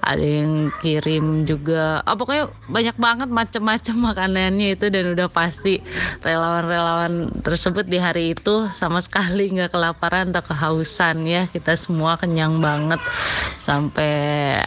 ada 0.05 0.21
yang 0.21 0.69
kirim 0.79 1.50
juga. 1.50 2.05
Oh, 2.05 2.13
pokoknya 2.13 2.53
banyak 2.69 2.97
banget 3.01 3.29
macam-macam 3.33 3.95
makanannya 4.13 4.77
itu 4.77 4.85
dan 4.93 5.17
udah 5.17 5.27
pasti 5.33 5.81
relawan-relawan 6.21 7.33
tersebut 7.41 7.89
di 7.89 7.97
hari 7.97 8.38
itu 8.38 8.69
sama 8.69 9.01
sekali 9.01 9.50
nggak 9.50 9.74
kelaparan 9.74 10.29
atau 10.29 10.45
kehausan 10.45 11.25
ya. 11.25 11.50
Kita 11.50 11.74
semua 11.74 12.21
kenyang 12.21 12.62
banget. 12.62 13.01
Sampai 13.57 14.13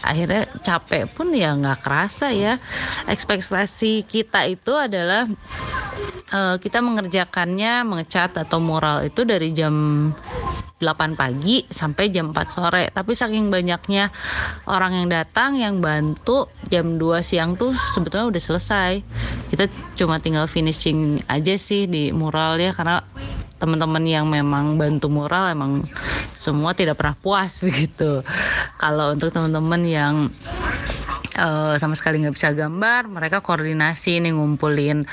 akhirnya 0.02 0.50
capek 0.66 1.06
pun 1.14 1.30
ya 1.30 1.54
nggak 1.54 1.86
kerasa 1.86 2.34
ya. 2.34 2.58
Ekspektasi 3.06 4.02
kita 4.10 4.42
itu 4.50 4.74
adalah 4.74 5.30
uh, 6.32 6.56
kita 6.60 6.82
mengerjakannya 6.82 7.86
mengecat 7.86 8.36
atau 8.36 8.58
mural 8.58 9.04
itu 9.06 9.22
dari 9.24 9.52
jam 9.54 10.10
8 10.78 11.18
pagi 11.18 11.66
sampai 11.66 12.10
jam 12.14 12.30
4 12.30 12.54
sore. 12.54 12.84
Tapi 12.94 13.12
saking 13.14 13.50
banyaknya 13.50 14.14
orang 14.70 14.94
yang 15.02 15.08
datang 15.10 15.58
yang 15.58 15.82
bantu 15.82 16.46
jam 16.70 16.96
2 16.96 17.22
siang 17.26 17.58
tuh 17.58 17.74
sebetulnya 17.94 18.30
udah 18.30 18.42
selesai. 18.42 18.92
Kita 19.50 19.66
cuma 19.98 20.22
tinggal 20.22 20.46
finishing 20.46 21.22
aja 21.26 21.58
sih 21.58 21.90
di 21.90 22.14
mural 22.14 22.62
ya 22.62 22.70
karena 22.70 23.02
teman-teman 23.58 24.06
yang 24.06 24.30
memang 24.30 24.78
bantu 24.78 25.10
mural 25.10 25.50
emang 25.50 25.82
semua 26.38 26.72
tidak 26.78 27.02
pernah 27.02 27.18
puas 27.18 27.58
begitu. 27.66 28.22
Kalau 28.78 29.18
untuk 29.18 29.34
teman-teman 29.34 29.82
yang 29.82 30.14
uh, 31.38 31.74
sama 31.78 31.94
sekali 31.94 32.20
nggak 32.20 32.34
bisa 32.34 32.50
gambar. 32.50 33.06
Mereka 33.06 33.38
koordinasi 33.40 34.18
nih 34.18 34.34
ngumpulin 34.34 35.06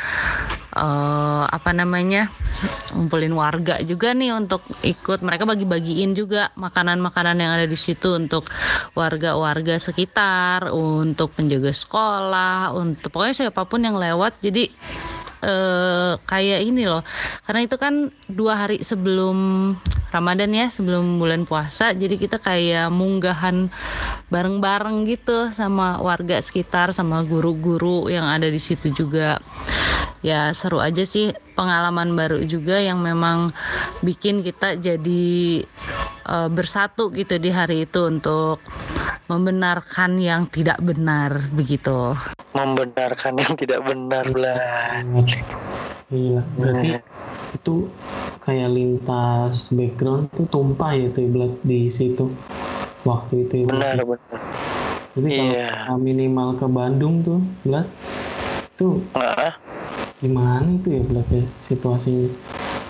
uh, 0.74 1.46
apa 1.46 1.72
namanya 1.72 2.34
ngumpulin 2.92 3.32
warga 3.38 3.80
juga 3.86 4.12
nih 4.18 4.34
untuk 4.34 4.66
ikut. 4.82 5.22
Mereka 5.22 5.46
bagi-bagiin 5.46 6.18
juga 6.18 6.50
makanan-makanan 6.58 7.38
yang 7.38 7.52
ada 7.62 7.68
di 7.70 7.78
situ 7.78 8.18
untuk 8.18 8.50
warga-warga 8.98 9.78
sekitar 9.78 10.74
untuk 10.74 11.38
penjaga 11.38 11.70
sekolah 11.70 12.74
untuk 12.74 13.14
pokoknya 13.14 13.48
siapa 13.48 13.64
pun 13.70 13.86
yang 13.86 13.96
lewat. 13.96 14.42
Jadi 14.42 14.68
uh, 15.46 16.18
kayak 16.26 16.66
ini 16.66 16.90
loh. 16.90 17.06
Karena 17.46 17.62
itu 17.62 17.78
kan 17.78 18.10
dua 18.26 18.66
hari 18.66 18.82
sebelum 18.82 19.38
Ramadan 20.10 20.50
ya 20.56 20.68
sebelum 20.72 21.20
bulan 21.22 21.44
puasa 21.44 21.92
jadi 21.92 22.16
kita 22.16 22.40
kayak 22.40 22.88
munggahan 22.90 23.68
bareng-bareng 24.34 25.06
gitu 25.06 25.52
sama 25.54 26.02
warga 26.02 26.42
sekitar 26.42 26.96
sama 26.96 27.22
guru-guru 27.22 28.10
yang 28.10 28.26
ada 28.26 28.50
di 28.50 28.58
situ 28.58 28.90
juga. 28.90 29.38
Ya 30.26 30.50
seru 30.58 30.82
aja 30.82 31.06
sih 31.06 31.38
pengalaman 31.56 32.14
baru 32.14 32.44
juga 32.44 32.78
yang 32.78 33.00
memang 33.00 33.50
bikin 34.04 34.44
kita 34.44 34.76
jadi 34.76 35.64
uh, 36.28 36.52
bersatu 36.52 37.10
gitu 37.16 37.40
di 37.40 37.50
hari 37.50 37.88
itu 37.88 38.06
untuk 38.06 38.60
membenarkan 39.32 40.20
yang 40.22 40.46
tidak 40.52 40.78
benar 40.84 41.50
begitu 41.56 42.14
membenarkan 42.54 43.40
yang 43.40 43.54
tidak 43.56 43.82
benar 43.82 44.28
lah 44.36 44.60
Iya, 46.14 46.46
berarti 46.54 46.88
nah. 46.94 47.02
itu 47.58 47.76
kayak 48.46 48.70
lintas 48.78 49.74
background 49.74 50.30
tuh 50.38 50.46
tumpah 50.54 50.94
ya 50.94 51.10
tuh 51.10 51.26
di 51.66 51.90
situ 51.90 52.30
waktu 53.02 53.50
itu. 53.50 53.66
Ya, 53.66 53.74
benar 53.74 54.06
benar. 54.06 54.40
Jadi 55.18 55.30
iya. 55.34 55.90
kalau 55.90 55.98
minimal 55.98 56.62
ke 56.62 56.68
Bandung 56.70 57.26
tuh, 57.26 57.42
Blat, 57.66 57.90
tuh 58.78 59.02
nah. 59.18 59.58
Gimana 60.26 60.68
itu 60.74 60.90
ya 60.90 61.02
ya 61.06 61.46
situasinya? 61.70 62.30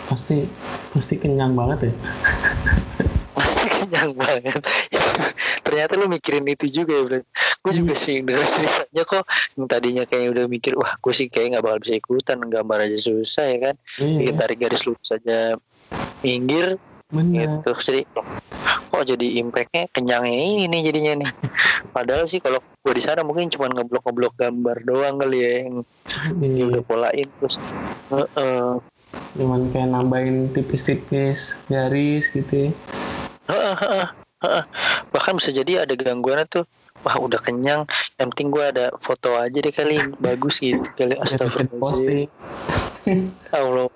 Pasti 0.08 0.48
pasti 0.96 1.13
kenyang 1.20 1.51
banget 1.54 1.92
ya. 1.92 1.94
pasti 3.38 3.68
kenyang 3.68 4.12
banget. 4.15 4.62
Ternyata 5.65 6.00
lu 6.00 6.08
mikirin 6.08 6.48
itu 6.48 6.72
juga 6.72 6.96
ya 6.96 7.04
Blat 7.04 7.25
gue 7.65 7.74
juga 7.82 7.98
sih 7.98 8.22
denger 8.22 8.46
ceritanya 8.46 9.04
kok 9.10 9.25
yang 9.58 9.65
tadinya 9.65 10.04
kayaknya 10.06 10.30
udah 10.38 10.46
mikir 10.46 10.77
wah 10.77 10.94
gue 11.01 11.13
sih 11.18 11.25
kayak 11.25 11.58
nggak 11.58 11.63
bakal 11.65 11.80
bisa 11.82 11.94
ikutan 11.98 12.38
gambar 12.46 12.77
aja 12.86 12.98
susah 13.01 13.46
ya 13.50 13.58
kan 13.58 13.75
iya. 13.98 14.18
bikin 14.22 14.36
tarik 14.38 14.58
garis 14.62 14.86
lurus 14.86 15.01
saja 15.01 15.58
minggir 16.22 16.77
Bener. 17.10 17.65
gitu 17.65 17.74
jadi 17.82 18.01
kok 18.96 19.12
jadi 19.12 19.28
impactnya 19.44 19.92
kenyangnya 19.92 20.40
ini 20.40 20.64
nih 20.72 20.82
jadinya 20.88 21.14
nih 21.20 21.30
padahal 21.92 22.24
sih 22.24 22.40
kalau 22.40 22.64
gue 22.64 22.94
di 22.96 23.04
sana 23.04 23.28
mungkin 23.28 23.52
cuma 23.52 23.68
ngeblok 23.68 24.08
ngeblok 24.08 24.34
gambar 24.40 24.78
doang 24.88 25.20
kali 25.20 25.38
ya 25.44 25.52
yang 25.68 25.75
iya. 26.39 26.63
udah 26.72 26.84
polain 26.88 27.28
terus 27.28 27.60
uh, 28.15 28.24
uh. 28.39 28.80
cuman 29.36 29.67
kayak 29.76 29.91
nambahin 29.91 30.48
tipis-tipis 30.56 31.60
garis 31.67 32.32
gitu 32.32 32.69
ya. 32.69 32.72
uh, 33.52 33.76
uh, 33.76 33.84
uh, 33.84 34.08
uh. 34.48 34.63
bahkan 35.12 35.36
bisa 35.36 35.52
jadi 35.52 35.84
ada 35.84 35.91
gangguan 36.00 36.48
tuh 36.48 36.63
wah 37.04 37.19
udah 37.19 37.38
kenyang 37.43 37.84
yang 38.15 38.32
penting 38.32 38.48
gue 38.48 38.63
ada 38.63 38.96
foto 39.04 39.36
aja 39.36 39.60
deh 39.60 39.74
kali 39.76 40.00
bagus 40.24 40.63
gitu 40.63 40.88
kali 40.96 41.19
astagfirullahaladzim 41.19 42.32
Allah 43.52 43.91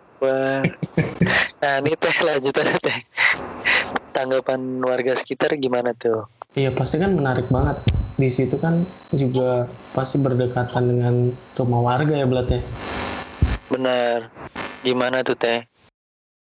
nah 1.64 1.74
ini 1.80 1.96
teh 1.96 2.16
lanjutannya 2.20 2.78
teh 2.84 3.00
tanggapan 4.12 4.82
warga 4.84 5.14
sekitar 5.16 5.56
gimana 5.58 5.94
tuh? 5.96 6.26
Iya 6.58 6.74
pasti 6.74 6.98
kan 6.98 7.14
menarik 7.14 7.48
banget. 7.48 7.78
Di 8.18 8.30
situ 8.34 8.58
kan 8.58 8.84
juga 9.14 9.70
pasti 9.94 10.18
berdekatan 10.18 10.84
dengan 10.90 11.16
rumah 11.56 11.82
warga 11.86 12.18
ya 12.18 12.26
Blat 12.26 12.50
ya? 12.50 12.62
Benar. 13.70 14.34
Gimana 14.82 15.22
tuh 15.22 15.38
teh? 15.38 15.64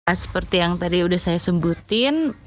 Seperti 0.05 0.61
yang 0.61 0.77
tadi 0.77 1.01
udah 1.01 1.17
saya 1.17 1.41
sebutin 1.41 2.37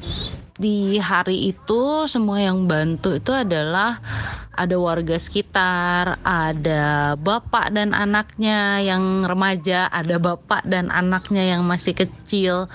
di 0.58 1.02
hari 1.02 1.50
itu 1.50 2.06
semua 2.06 2.38
yang 2.38 2.70
bantu 2.70 3.18
itu 3.18 3.34
adalah 3.34 3.98
ada 4.58 4.74
warga 4.74 5.14
sekitar, 5.14 6.18
ada 6.26 7.14
bapak 7.14 7.70
dan 7.70 7.94
anaknya 7.94 8.82
yang 8.82 9.22
remaja, 9.22 9.86
ada 9.94 10.18
bapak 10.18 10.66
dan 10.66 10.90
anaknya 10.90 11.54
yang 11.54 11.62
masih 11.62 11.94
kecil, 11.94 12.66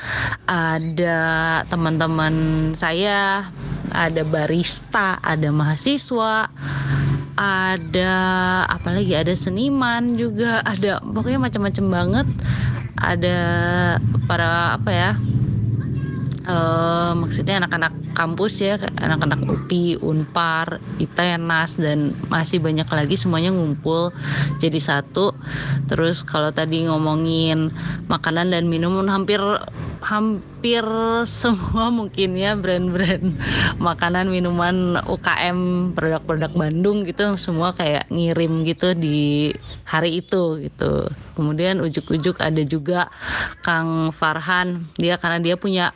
ada 0.48 1.20
teman-teman 1.68 2.72
saya, 2.72 3.52
ada 3.92 4.24
barista, 4.24 5.20
ada 5.20 5.52
mahasiswa, 5.52 6.48
ada 7.36 8.14
apalagi 8.72 9.14
ada 9.20 9.36
seniman 9.36 10.16
juga, 10.16 10.64
ada 10.64 11.04
pokoknya 11.04 11.40
macam-macam 11.44 11.86
banget. 11.92 12.28
Ada 13.04 13.38
para 14.32 14.80
apa 14.80 14.92
ya? 14.96 15.12
Uh, 16.48 17.12
maksudnya 17.18 17.64
anak-anak 17.64 17.94
kampus 18.14 18.62
ya 18.62 18.78
anak-anak 19.02 19.44
UPI, 19.44 20.00
Unpar, 20.00 20.78
ITENAS 21.02 21.82
dan 21.82 22.14
masih 22.30 22.62
banyak 22.62 22.86
lagi 22.88 23.16
semuanya 23.18 23.50
ngumpul 23.52 24.14
jadi 24.62 24.80
satu. 24.80 25.34
Terus 25.90 26.22
kalau 26.24 26.54
tadi 26.54 26.86
ngomongin 26.86 27.74
makanan 28.08 28.54
dan 28.54 28.70
minuman 28.70 29.10
hampir 29.10 29.42
hampir 30.04 30.53
semua 31.44 31.92
mungkin 31.92 32.40
ya 32.40 32.56
brand-brand 32.56 33.36
makanan 33.84 34.32
minuman 34.32 34.96
UKM 35.04 35.92
produk-produk 35.92 36.52
Bandung 36.56 37.04
gitu 37.04 37.36
semua 37.36 37.76
kayak 37.76 38.08
ngirim 38.08 38.64
gitu 38.64 38.96
di 38.96 39.52
hari 39.84 40.24
itu 40.24 40.64
gitu. 40.64 41.12
Kemudian 41.36 41.84
ujuk-ujuk 41.84 42.40
ada 42.40 42.64
juga 42.64 43.12
Kang 43.60 44.16
Farhan 44.16 44.88
dia 44.96 45.20
karena 45.20 45.44
dia 45.44 45.56
punya 45.60 45.92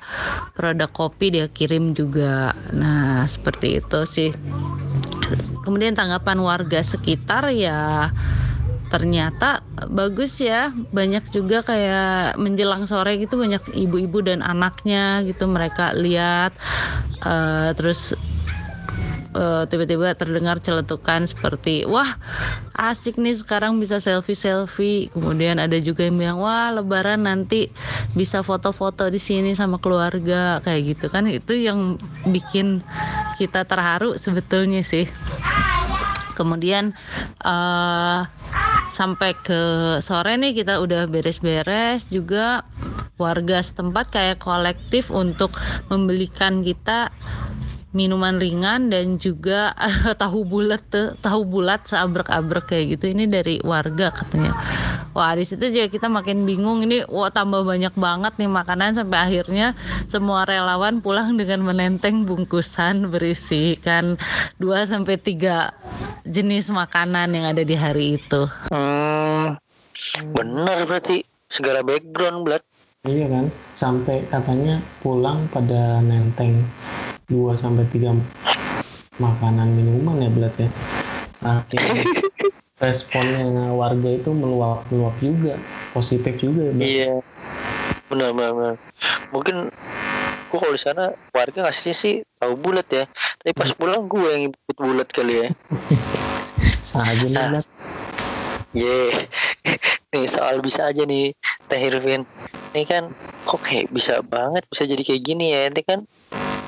produk 0.51 0.91
kopi 0.91 1.31
dia 1.31 1.47
kirim 1.47 1.95
juga. 1.95 2.51
Nah, 2.75 3.23
seperti 3.23 3.79
itu 3.79 3.99
sih. 4.03 4.31
Kemudian 5.63 5.95
tanggapan 5.95 6.39
warga 6.43 6.79
sekitar 6.83 7.51
ya 7.55 8.11
ternyata 8.87 9.61
bagus 9.91 10.39
ya. 10.39 10.71
Banyak 10.93 11.29
juga 11.31 11.61
kayak 11.63 12.39
menjelang 12.39 12.87
sore 12.89 13.19
gitu 13.19 13.39
banyak 13.39 13.61
ibu-ibu 13.75 14.23
dan 14.23 14.39
anaknya 14.41 15.21
gitu 15.27 15.45
mereka 15.47 15.91
lihat 15.93 16.55
uh, 17.23 17.71
terus 17.75 18.15
uh, 19.37 19.63
tiba-tiba 19.69 20.17
terdengar 20.17 20.57
celetukan 20.61 21.29
seperti 21.29 21.85
wah 21.85 22.17
asik 22.73 23.21
nih 23.21 23.37
sekarang 23.37 23.77
bisa 23.77 24.01
selfie 24.01 24.37
selfie 24.37 25.09
kemudian 25.13 25.61
ada 25.61 25.77
juga 25.77 26.05
yang 26.09 26.17
bilang 26.17 26.39
wah 26.41 26.73
lebaran 26.73 27.25
nanti 27.25 27.69
bisa 28.17 28.41
foto-foto 28.41 29.09
di 29.09 29.21
sini 29.21 29.53
sama 29.53 29.77
keluarga. 29.77 30.59
Kayak 30.65 30.81
gitu 30.97 31.05
kan 31.13 31.29
itu 31.29 31.53
yang 31.53 32.01
bikin 32.25 32.81
kita 33.37 33.65
terharu 33.65 34.17
sebetulnya 34.17 34.81
sih 34.81 35.05
kemudian 36.37 36.93
uh, 37.41 38.29
sampai 38.93 39.33
ke 39.41 39.61
sore 40.05 40.37
nih 40.37 40.53
kita 40.53 40.77
udah 40.77 41.09
beres-beres 41.09 42.05
juga 42.13 42.61
warga 43.17 43.59
setempat 43.59 44.13
kayak 44.13 44.37
kolektif 44.37 45.09
untuk 45.09 45.57
membelikan 45.89 46.61
kita 46.61 47.09
minuman 47.97 48.37
ringan 48.37 48.93
dan 48.93 49.17
juga 49.17 49.73
tahu 50.21 50.45
bulat 50.45 50.85
tuh 50.93 51.17
tahu 51.17 51.41
bulat 51.41 51.81
seabrek-abrek 51.89 52.69
kayak 52.69 52.85
gitu. 52.93 53.09
Ini 53.09 53.25
dari 53.25 53.57
warga 53.65 54.13
katanya. 54.13 54.53
Wah 55.17 55.33
di 55.33 55.41
situ 55.41 55.73
juga 55.73 55.89
kita 55.89 56.05
makin 56.05 56.45
bingung. 56.45 56.85
Ini 56.85 57.09
wah 57.09 57.33
tambah 57.33 57.65
banyak 57.65 57.97
banget 57.97 58.37
nih 58.37 58.45
makanan 58.53 59.01
sampai 59.01 59.17
akhirnya 59.17 59.73
semua 60.05 60.45
relawan 60.45 61.01
pulang 61.01 61.33
dengan 61.33 61.65
menenteng 61.65 62.21
bungkusan 62.21 63.09
berisikan 63.09 64.13
2 64.61 64.85
sampai 64.85 65.17
tiga 65.17 65.73
jenis 66.21 66.69
makanan 66.69 67.33
yang 67.33 67.49
ada 67.49 67.65
di 67.65 67.73
hari 67.73 68.21
itu. 68.21 68.45
Hmm, 68.69 69.57
benar 70.37 70.85
berarti. 70.85 71.25
Segala 71.49 71.81
background 71.81 72.45
belat. 72.45 72.61
Iya 73.07 73.31
kan, 73.31 73.45
sampai 73.71 74.27
katanya 74.27 74.83
pulang 74.99 75.47
pada 75.47 76.03
nenteng 76.03 76.59
2 77.27 77.59
sampai 77.59 77.83
3 77.91 78.15
makanan 79.19 79.67
minuman 79.75 80.23
ya 80.23 80.29
belat 80.31 80.55
ya. 80.55 80.69
Saking 81.43 81.83
responnya 82.83 83.73
warga 83.73 84.09
itu 84.13 84.29
meluap-luap 84.29 85.15
juga, 85.19 85.57
positif 85.91 86.37
juga. 86.37 86.69
Ya, 86.77 86.85
iya, 86.85 87.13
benar 88.07 88.31
benar. 88.37 88.75
Mungkin 89.33 89.73
gua 90.47 90.59
kalau 90.61 90.73
di 90.77 90.81
sana 90.81 91.11
warga 91.33 91.67
ngasih 91.67 91.95
sih 91.97 92.15
tahu 92.37 92.53
bulat 92.55 92.87
ya, 92.87 93.03
tapi 93.41 93.51
pas 93.57 93.73
hmm. 93.73 93.79
pulang 93.81 94.03
gue 94.05 94.29
yang 94.29 94.43
ikut 94.53 94.77
bulat 94.77 95.09
kali 95.09 95.33
ya. 95.43 95.47
Saja 96.89 97.25
nih 97.25 97.33
bulat. 97.33 97.65
Yeah. 98.75 99.09
nih 100.13 100.29
soal 100.29 100.61
bisa 100.61 100.85
aja 100.91 101.01
nih 101.07 101.33
Teh 101.65 101.81
Irvin. 101.81 102.29
Ini 102.77 102.83
kan 102.85 103.09
kok 103.47 103.63
kayak 103.63 103.89
bisa 103.89 104.21
banget 104.21 104.69
bisa 104.69 104.85
jadi 104.85 105.01
kayak 105.01 105.23
gini 105.23 105.55
ya. 105.55 105.71
Ini 105.71 105.81
kan 105.81 106.05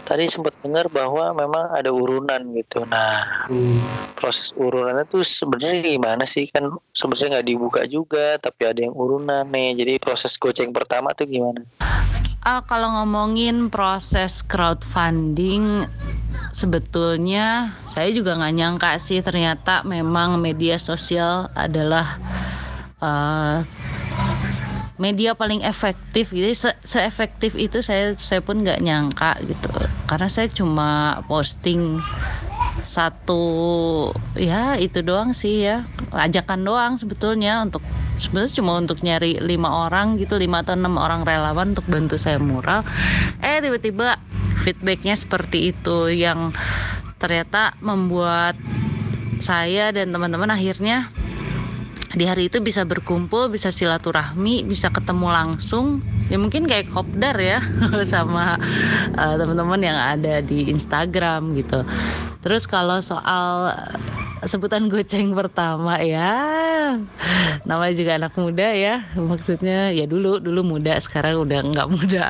tadi 0.09 0.25
sempat 0.25 0.57
dengar 0.65 0.89
bahwa 0.89 1.29
memang 1.37 1.69
ada 1.69 1.93
urunan 1.93 2.41
gitu. 2.57 2.81
Nah, 2.89 3.45
hmm. 3.45 4.17
proses 4.17 4.49
urunannya 4.57 5.05
tuh 5.05 5.21
sebenarnya 5.21 5.85
gimana 5.85 6.25
sih? 6.25 6.49
Kan 6.49 6.73
sebenarnya 6.97 7.37
nggak 7.37 7.47
dibuka 7.47 7.81
juga, 7.85 8.41
tapi 8.41 8.65
ada 8.65 8.81
yang 8.81 8.97
urunan 8.97 9.45
nih. 9.53 9.77
Jadi 9.77 9.93
proses 10.01 10.33
goceng 10.41 10.73
pertama 10.73 11.13
tuh 11.13 11.29
gimana? 11.29 11.61
Uh, 12.41 12.65
kalau 12.65 12.89
ngomongin 12.97 13.69
proses 13.69 14.41
crowdfunding, 14.41 15.85
sebetulnya 16.57 17.77
saya 17.85 18.09
juga 18.09 18.33
nggak 18.33 18.55
nyangka 18.57 18.91
sih 18.97 19.21
ternyata 19.21 19.85
memang 19.85 20.41
media 20.41 20.81
sosial 20.81 21.53
adalah 21.53 22.17
uh, 23.03 23.61
media 24.99 25.33
paling 25.33 25.63
efektif 25.63 26.29
jadi 26.35 26.51
se, 26.51 26.69
se 26.83 26.99
efektif 27.01 27.55
itu 27.55 27.79
saya 27.79 28.13
saya 28.19 28.43
pun 28.43 28.61
nggak 28.61 28.83
nyangka 28.83 29.39
gitu. 29.47 29.71
Karena 30.05 30.27
saya 30.27 30.51
cuma 30.51 31.23
posting 31.25 31.97
satu 32.83 33.43
ya 34.35 34.75
itu 34.75 34.99
doang 34.99 35.31
sih 35.31 35.63
ya. 35.63 35.87
Ajakan 36.11 36.67
doang 36.67 36.93
sebetulnya 36.99 37.63
untuk 37.63 37.81
sebenarnya 38.19 38.53
cuma 38.59 38.75
untuk 38.75 38.99
nyari 38.99 39.39
lima 39.39 39.87
orang 39.87 40.19
gitu 40.19 40.35
lima 40.35 40.61
atau 40.61 40.75
enam 40.75 40.99
orang 40.99 41.23
relawan 41.23 41.71
untuk 41.71 41.87
bantu 41.87 42.19
saya 42.19 42.37
mural. 42.37 42.83
Eh 43.39 43.63
tiba-tiba 43.63 44.19
feedbacknya 44.59 45.15
seperti 45.15 45.71
itu 45.71 46.11
yang 46.11 46.51
ternyata 47.19 47.75
membuat 47.79 48.59
saya 49.39 49.95
dan 49.95 50.11
teman-teman 50.11 50.51
akhirnya 50.51 51.07
di 52.17 52.25
hari 52.25 52.49
itu 52.49 52.57
bisa 52.57 52.81
berkumpul, 52.89 53.53
bisa 53.53 53.69
silaturahmi, 53.69 54.65
bisa 54.65 54.89
ketemu 54.89 55.29
langsung. 55.29 56.01
Ya 56.29 56.41
mungkin 56.41 56.65
kayak 56.65 56.89
kopdar 56.89 57.37
ya 57.37 57.61
sama 58.13 58.57
uh, 59.13 59.35
teman-teman 59.37 59.81
yang 59.81 59.97
ada 59.97 60.41
di 60.41 60.69
Instagram 60.73 61.53
gitu. 61.53 61.85
Terus 62.41 62.65
kalau 62.65 62.97
soal 63.03 63.75
sebutan 64.47 64.87
goceng 64.87 65.35
pertama 65.35 65.99
ya. 65.99 66.31
Namanya 67.67 67.93
juga 67.93 68.11
anak 68.15 68.33
muda 68.39 68.67
ya 68.71 69.03
maksudnya 69.13 69.91
ya 69.91 70.07
dulu 70.07 70.39
dulu 70.39 70.77
muda 70.77 70.95
sekarang 71.01 71.43
udah 71.43 71.59
nggak 71.65 71.89
muda. 71.91 72.25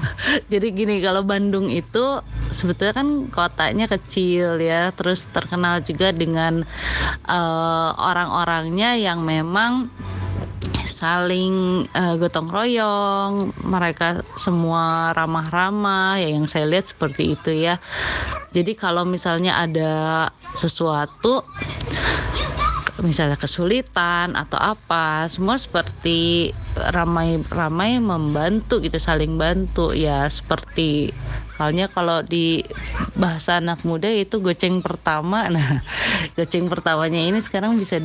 Jadi 0.52 0.66
gini 0.74 1.00
kalau 1.00 1.24
Bandung 1.24 1.72
itu 1.72 2.20
sebetulnya 2.52 2.94
kan 2.94 3.08
kotanya 3.32 3.88
kecil 3.88 4.60
ya 4.60 4.92
terus 4.92 5.24
terkenal 5.32 5.80
juga 5.80 6.12
dengan 6.12 6.68
uh, 7.24 7.90
orang-orangnya 7.96 9.00
yang 9.00 9.24
memang 9.24 9.88
saling 10.94 11.84
uh, 11.90 12.14
gotong 12.14 12.46
royong, 12.46 13.50
mereka 13.66 14.22
semua 14.38 15.10
ramah-ramah 15.10 16.22
ya 16.22 16.30
yang 16.30 16.46
saya 16.46 16.70
lihat 16.70 16.94
seperti 16.94 17.34
itu 17.34 17.50
ya. 17.50 17.82
Jadi 18.54 18.78
kalau 18.78 19.02
misalnya 19.02 19.58
ada 19.58 20.30
sesuatu 20.54 21.42
misalnya 23.02 23.34
kesulitan 23.34 24.38
atau 24.38 24.56
apa 24.56 25.26
semua 25.26 25.60
seperti 25.60 26.54
ramai-ramai 26.78 28.00
membantu 28.00 28.78
gitu 28.80 28.96
saling 28.96 29.36
bantu 29.36 29.92
ya 29.92 30.24
seperti 30.30 31.12
halnya 31.60 31.86
kalau 31.92 32.24
di 32.24 32.64
bahasa 33.14 33.58
anak 33.58 33.82
muda 33.82 34.10
itu 34.10 34.40
goceng 34.40 34.80
pertama 34.80 35.46
nah 35.52 35.82
goceng 36.38 36.66
pertamanya 36.70 37.18
ini 37.18 37.38
sekarang 37.44 37.76
bisa 37.76 38.00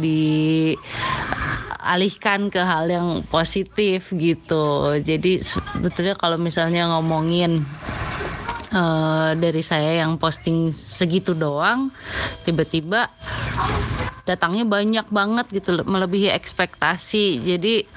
dialihkan 1.90 2.54
ke 2.54 2.62
hal 2.62 2.86
yang 2.86 3.26
positif 3.34 4.14
gitu. 4.14 4.94
Jadi 5.02 5.42
sebetulnya 5.42 6.14
kalau 6.14 6.38
misalnya 6.38 6.86
ngomongin 6.86 7.66
uh, 8.70 9.34
dari 9.34 9.66
saya 9.66 10.06
yang 10.06 10.22
posting 10.22 10.70
segitu 10.70 11.34
doang 11.34 11.90
tiba-tiba 12.46 13.10
datangnya 14.30 14.70
banyak 14.70 15.10
banget 15.10 15.50
gitu 15.50 15.82
melebihi 15.82 16.30
ekspektasi. 16.30 17.42
Jadi 17.42 17.90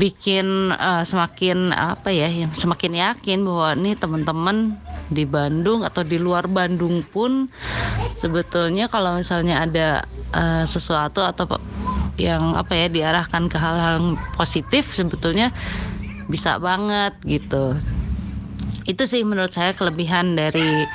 bikin 0.00 0.72
uh, 0.72 1.04
semakin 1.04 1.76
apa 1.76 2.08
ya 2.08 2.32
semakin 2.56 2.96
yakin 2.96 3.44
bahwa 3.44 3.76
nih 3.76 3.92
teman-teman 4.00 4.72
di 5.12 5.28
Bandung 5.28 5.84
atau 5.84 6.00
di 6.00 6.16
luar 6.16 6.48
Bandung 6.48 7.04
pun 7.04 7.52
sebetulnya 8.16 8.88
kalau 8.88 9.20
misalnya 9.20 9.68
ada 9.68 10.08
uh, 10.34 10.64
sesuatu 10.66 11.22
atau 11.22 11.46
yang 12.16 12.56
apa 12.56 12.72
ya 12.72 12.86
diarahkan 12.88 13.52
ke 13.52 13.56
hal-hal 13.60 14.16
positif 14.34 14.96
sebetulnya 14.96 15.52
bisa 16.26 16.58
banget 16.58 17.14
gitu 17.22 17.76
itu 18.86 19.02
sih 19.04 19.22
menurut 19.26 19.50
saya 19.50 19.74
kelebihan 19.74 20.38
dari 20.38 20.86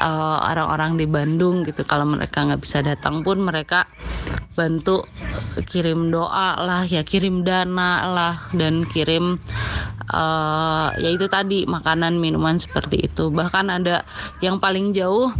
uh, 0.00 0.38
orang-orang 0.44 1.00
di 1.00 1.08
Bandung 1.08 1.64
gitu. 1.64 1.82
Kalau 1.88 2.04
mereka 2.04 2.44
nggak 2.44 2.60
bisa 2.60 2.84
datang 2.84 3.24
pun 3.24 3.40
mereka 3.40 3.88
bantu 4.52 5.06
kirim 5.70 6.12
doa 6.12 6.58
lah 6.60 6.82
ya 6.84 7.06
kirim 7.06 7.46
dana 7.46 8.04
lah 8.10 8.36
dan 8.52 8.82
kirim 8.90 9.38
uh, 10.12 10.90
ya 10.98 11.08
itu 11.08 11.26
tadi 11.30 11.64
makanan 11.64 12.20
minuman 12.20 12.60
seperti 12.60 13.08
itu. 13.08 13.32
Bahkan 13.32 13.72
ada 13.72 14.04
yang 14.44 14.60
paling 14.60 14.92
jauh 14.92 15.32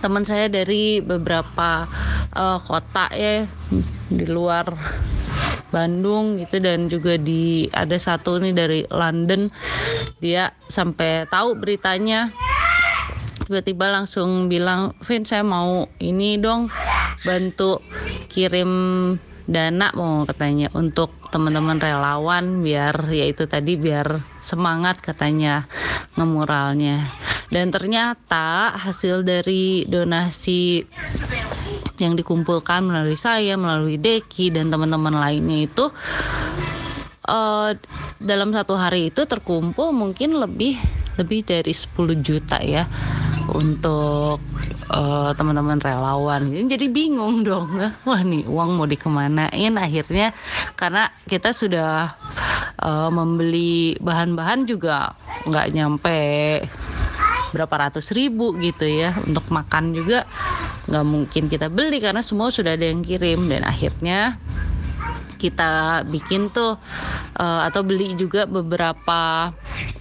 teman 0.00 0.22
saya 0.24 0.52
dari 0.52 1.00
beberapa 1.00 1.88
uh, 2.36 2.58
kota 2.60 3.08
ya 3.16 3.48
di 4.08 4.26
luar 4.28 4.68
Bandung 5.74 6.38
gitu 6.38 6.62
dan 6.62 6.86
juga 6.86 7.18
di 7.18 7.66
ada 7.74 7.98
satu 7.98 8.38
nih 8.38 8.54
dari 8.54 8.80
London. 8.86 9.50
Dia 10.22 10.54
sampai 10.70 11.26
tahu 11.26 11.58
beritanya. 11.58 12.30
Tiba-tiba 13.44 13.90
langsung 13.90 14.48
bilang 14.48 14.94
Vin 15.04 15.26
saya 15.26 15.44
mau 15.44 15.90
ini 16.00 16.40
dong 16.40 16.70
bantu 17.26 17.82
kirim 18.32 18.72
dana 19.44 19.92
mau 19.92 20.24
katanya 20.24 20.72
untuk 20.72 21.12
teman-teman 21.28 21.76
relawan 21.76 22.64
biar 22.64 23.12
yaitu 23.12 23.44
tadi 23.44 23.76
biar 23.76 24.24
semangat 24.40 25.02
katanya 25.04 25.68
ngemuralnya. 26.16 27.10
Dan 27.52 27.68
ternyata 27.68 28.72
hasil 28.80 29.22
dari 29.22 29.84
donasi 29.84 30.82
yang 32.02 32.18
dikumpulkan 32.18 32.82
melalui 32.82 33.18
saya 33.18 33.54
melalui 33.54 33.98
Deki 34.00 34.50
dan 34.50 34.70
teman-teman 34.70 35.14
lainnya 35.14 35.66
itu 35.66 35.90
uh, 37.28 37.70
dalam 38.18 38.50
satu 38.50 38.74
hari 38.74 39.14
itu 39.14 39.22
terkumpul 39.24 39.94
mungkin 39.94 40.36
lebih 40.38 40.78
lebih 41.14 41.46
dari 41.46 41.70
10 41.70 41.94
juta 42.26 42.58
ya 42.58 42.90
untuk 43.52 44.40
uh, 44.88 45.30
teman-teman 45.36 45.80
relawan. 45.82 46.48
Jadi 46.48 46.88
bingung 46.88 47.44
dong. 47.44 47.76
Wah 48.08 48.20
nih 48.24 48.48
uang 48.48 48.80
mau 48.80 48.88
dikemanain? 48.88 49.74
Akhirnya 49.76 50.32
karena 50.78 51.10
kita 51.28 51.52
sudah 51.52 52.16
uh, 52.80 53.10
membeli 53.12 53.98
bahan-bahan 54.00 54.64
juga 54.64 55.12
nggak 55.44 55.66
nyampe 55.76 56.20
berapa 57.52 57.74
ratus 57.88 58.14
ribu 58.16 58.56
gitu 58.62 58.88
ya. 58.88 59.12
Untuk 59.26 59.44
makan 59.52 59.92
juga 59.92 60.24
nggak 60.88 61.04
mungkin 61.04 61.42
kita 61.48 61.68
beli 61.68 62.00
karena 62.00 62.24
semua 62.24 62.48
sudah 62.48 62.76
ada 62.76 62.86
yang 62.88 63.04
kirim. 63.04 63.50
Dan 63.50 63.66
akhirnya 63.66 64.40
kita 65.44 66.00
bikin 66.08 66.48
tuh 66.48 66.80
uh, 67.36 67.60
atau 67.68 67.84
beli 67.84 68.16
juga 68.16 68.48
beberapa 68.48 69.52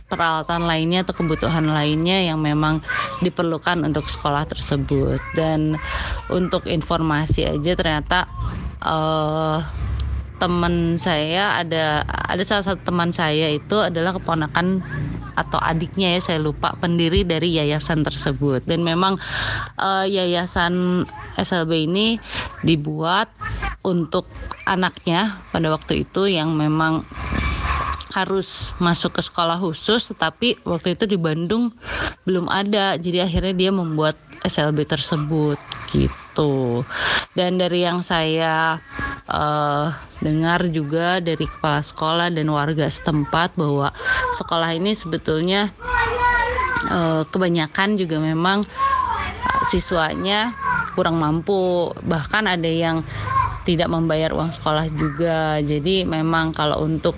peralatan 0.07 0.63
lainnya 0.63 1.03
atau 1.03 1.11
kebutuhan 1.19 1.67
lainnya 1.67 2.23
yang 2.23 2.39
memang 2.39 2.79
diperlukan 3.19 3.83
untuk 3.83 4.07
sekolah 4.07 4.47
tersebut. 4.47 5.19
Dan 5.35 5.75
untuk 6.31 6.63
informasi 6.63 7.43
aja 7.59 7.75
ternyata 7.75 8.31
uh, 8.79 9.59
teman 10.39 10.95
saya 10.99 11.59
ada 11.59 12.03
ada 12.07 12.43
salah 12.43 12.63
satu 12.63 12.81
teman 12.83 13.11
saya 13.11 13.51
itu 13.51 13.79
adalah 13.79 14.11
keponakan 14.15 14.83
atau 15.33 15.59
adiknya 15.61 16.17
ya 16.17 16.21
saya 16.21 16.39
lupa 16.41 16.73
pendiri 16.77 17.25
dari 17.25 17.57
yayasan 17.57 18.05
tersebut. 18.05 18.65
Dan 18.65 18.85
memang 18.85 19.17
uh, 19.77 20.05
yayasan 20.05 21.05
SLB 21.37 21.89
ini 21.89 22.17
dibuat 22.61 23.33
untuk 23.83 24.29
anaknya 24.63 25.43
pada 25.51 25.67
waktu 25.73 26.07
itu 26.07 26.29
yang 26.29 26.55
memang 26.55 27.03
harus 28.13 28.77
masuk 28.77 29.17
ke 29.17 29.21
sekolah 29.25 29.57
khusus 29.57 30.13
tetapi 30.13 30.61
waktu 30.69 30.93
itu 30.93 31.09
di 31.09 31.17
Bandung 31.17 31.73
belum 32.23 32.47
ada. 32.47 32.95
Jadi 32.95 33.19
akhirnya 33.19 33.53
dia 33.57 33.71
membuat 33.73 34.21
SLB 34.45 34.85
tersebut 34.85 35.57
gitu 35.89 36.22
dan 37.33 37.57
dari 37.61 37.85
yang 37.85 38.01
saya 38.01 38.81
uh, 39.29 39.93
dengar 40.23 40.65
juga 40.71 41.19
dari 41.19 41.45
kepala 41.45 41.81
sekolah 41.83 42.27
dan 42.31 42.47
warga 42.49 42.87
setempat 42.87 43.57
bahwa 43.59 43.91
sekolah 44.39 44.73
ini 44.73 44.95
sebetulnya 44.95 45.69
uh, 46.89 47.27
kebanyakan 47.29 47.95
juga 47.99 48.17
memang 48.17 48.65
siswanya 49.67 50.51
kurang 50.93 51.17
mampu. 51.19 51.91
Bahkan 52.03 52.43
ada 52.45 52.69
yang 52.69 53.01
tidak 53.63 53.89
membayar 53.89 54.35
uang 54.35 54.51
sekolah 54.51 54.91
juga. 54.93 55.59
Jadi 55.63 56.03
memang 56.03 56.51
kalau 56.51 56.83
untuk 56.83 57.17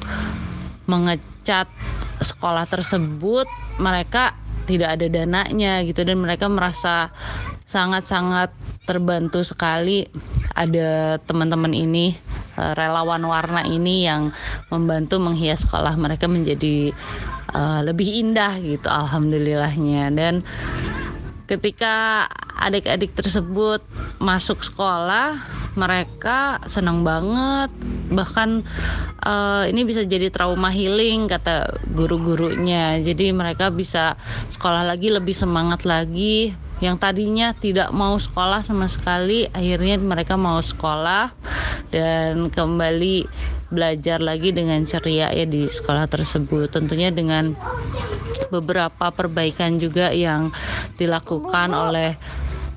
mengecat 0.86 1.67
sekolah 2.21 2.69
tersebut 2.69 3.49
mereka 3.82 4.38
tidak 4.65 4.97
ada 4.97 5.06
dananya 5.10 5.82
gitu. 5.86 6.06
Dan 6.06 6.21
mereka 6.21 6.49
merasa 6.49 7.10
sangat-sangat 7.65 8.54
terbantu 8.86 9.41
sekali 9.41 10.06
ada 10.54 11.19
teman-teman 11.26 11.74
ini 11.74 12.15
eh, 12.56 12.74
relawan 12.78 13.26
warna 13.26 13.65
ini 13.65 14.06
yang 14.06 14.32
membantu 14.71 15.19
menghias 15.19 15.65
sekolah 15.65 15.98
mereka 15.98 16.30
menjadi 16.30 16.93
uh, 17.56 17.82
lebih 17.84 18.08
indah 18.08 18.56
gitu 18.60 18.88
alhamdulillahnya. 18.88 20.12
Dan 20.12 20.43
ketika 21.45 22.26
adik-adik 22.60 23.13
tersebut 23.13 23.84
masuk 24.17 24.63
sekolah 24.63 25.39
mereka 25.76 26.63
senang 26.65 27.04
banget. 27.04 27.69
Bahkan 28.10 28.50
uh, 29.28 29.63
ini 29.67 29.84
bisa 29.84 30.08
jadi 30.08 30.32
trauma 30.32 30.71
healing 30.71 31.28
kata 31.28 31.76
guru-gurunya. 31.91 32.98
Jadi 33.04 33.36
mereka 33.36 33.69
bisa 33.69 34.15
sekolah 34.56 34.88
lagi 34.88 35.12
lebih 35.12 35.36
semangat 35.36 35.84
lagi 35.84 36.56
yang 36.84 37.00
tadinya 37.00 37.56
tidak 37.56 37.92
mau 37.96 38.20
sekolah 38.20 38.64
sama 38.68 38.92
sekali 38.92 39.48
akhirnya 39.56 39.96
mereka 39.96 40.36
mau 40.36 40.60
sekolah 40.60 41.32
dan 41.92 42.52
kembali 42.52 43.24
belajar 43.72 44.20
lagi 44.20 44.52
dengan 44.52 44.84
ceria 44.84 45.32
ya 45.32 45.48
di 45.48 45.66
sekolah 45.66 46.06
tersebut 46.12 46.72
tentunya 46.72 47.10
dengan 47.10 47.56
beberapa 48.52 49.10
perbaikan 49.10 49.80
juga 49.80 50.12
yang 50.12 50.52
dilakukan 51.00 51.72
oleh 51.72 52.20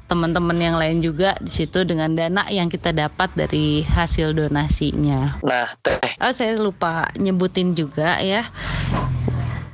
teman-teman 0.08 0.56
yang 0.56 0.76
lain 0.80 1.04
juga 1.04 1.36
di 1.36 1.52
situ 1.52 1.84
dengan 1.84 2.16
dana 2.16 2.48
yang 2.48 2.72
kita 2.72 2.96
dapat 2.96 3.28
dari 3.36 3.84
hasil 3.84 4.32
donasinya. 4.32 5.36
Nah, 5.44 5.68
teh. 5.84 6.00
Oh, 6.16 6.32
saya 6.32 6.56
lupa 6.56 7.12
nyebutin 7.20 7.76
juga 7.76 8.16
ya. 8.24 8.48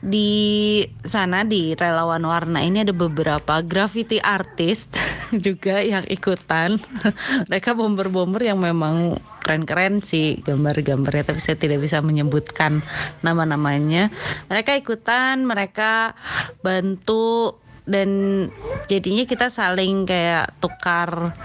Di 0.05 0.85
sana 1.01 1.49
di 1.49 1.73
relawan 1.73 2.21
warna 2.29 2.61
ini 2.61 2.85
ada 2.85 2.93
beberapa 2.93 3.65
graffiti 3.65 4.21
artist 4.21 5.01
juga 5.47 5.81
yang 5.81 6.05
ikutan. 6.13 6.77
Mereka 7.49 7.73
bomber-bomber 7.73 8.45
yang 8.45 8.61
memang 8.61 9.17
keren-keren 9.41 10.05
sih 10.05 10.41
gambar-gambarnya 10.45 11.33
tapi 11.33 11.41
saya 11.41 11.57
tidak 11.57 11.81
bisa 11.81 12.05
menyebutkan 12.05 12.85
nama-namanya. 13.25 14.13
Mereka 14.53 14.77
ikutan, 14.77 15.49
mereka 15.49 16.13
bantu 16.61 17.64
dan 17.85 18.09
jadinya 18.89 19.29
kita 19.29 19.53
saling 19.53 20.09
kayak 20.09 20.57
tukar 20.57 21.37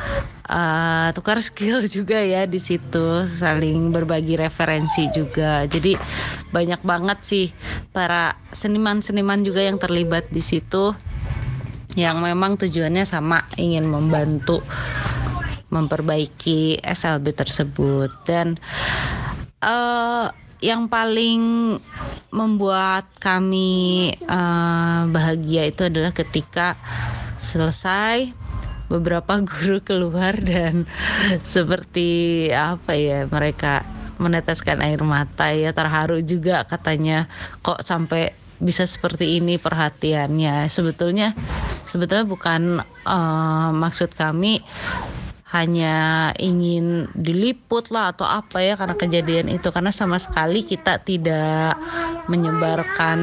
uh, 0.47 1.07
tukar 1.11 1.43
skill 1.47 1.83
juga 1.85 2.19
ya 2.19 2.47
di 2.47 2.59
situ. 2.59 3.27
Saling 3.27 3.91
berbagi 3.91 4.39
referensi 4.39 5.11
juga. 5.11 5.67
Jadi 5.67 5.99
banyak 6.49 6.81
banget 6.81 7.19
sih 7.21 7.45
para 7.91 8.39
seniman-seniman 8.55 9.43
juga 9.43 9.63
yang 9.63 9.77
terlibat 9.77 10.27
di 10.31 10.41
situ 10.41 10.95
yang 11.97 12.21
memang 12.21 12.55
tujuannya 12.55 13.03
sama 13.03 13.43
ingin 13.59 13.83
membantu 13.83 14.63
memperbaiki 15.69 16.81
SLB 16.81 17.35
tersebut. 17.35 18.09
Dan 18.23 18.55
uh, 19.59 20.31
yang 20.59 20.91
paling 20.91 21.75
membuat 22.29 23.09
kami 23.17 24.13
uh, 24.29 25.09
bahagia 25.09 25.69
itu 25.69 25.89
adalah 25.89 26.13
ketika 26.13 26.77
selesai 27.41 28.29
beberapa 28.89 29.41
guru 29.49 29.81
keluar 29.81 30.37
dan 30.37 30.85
seperti 31.45 32.49
apa 32.53 32.93
ya 32.97 33.25
mereka 33.29 33.85
meneteskan 34.19 34.83
air 34.83 34.99
mata 34.99 35.49
ya 35.55 35.71
terharu 35.71 36.19
juga 36.19 36.67
katanya 36.67 37.31
kok 37.63 37.79
sampai 37.81 38.35
bisa 38.59 38.83
seperti 38.83 39.39
ini 39.39 39.55
perhatiannya? 39.55 40.67
Sebetulnya 40.67 41.31
sebetulnya 41.87 42.27
bukan 42.27 42.83
uh, 43.07 43.71
maksud 43.71 44.11
kami 44.13 44.59
hanya 45.49 46.29
ingin 46.37 47.09
diliput 47.17 47.89
lah 47.89 48.13
atau 48.13 48.25
apa 48.25 48.61
ya 48.61 48.77
karena 48.77 48.93
kejadian 48.93 49.49
itu. 49.49 49.73
Karena 49.73 49.89
sama 49.89 50.21
sekali 50.21 50.61
kita 50.61 51.01
tidak 51.01 51.73
menyebarkan 52.29 53.19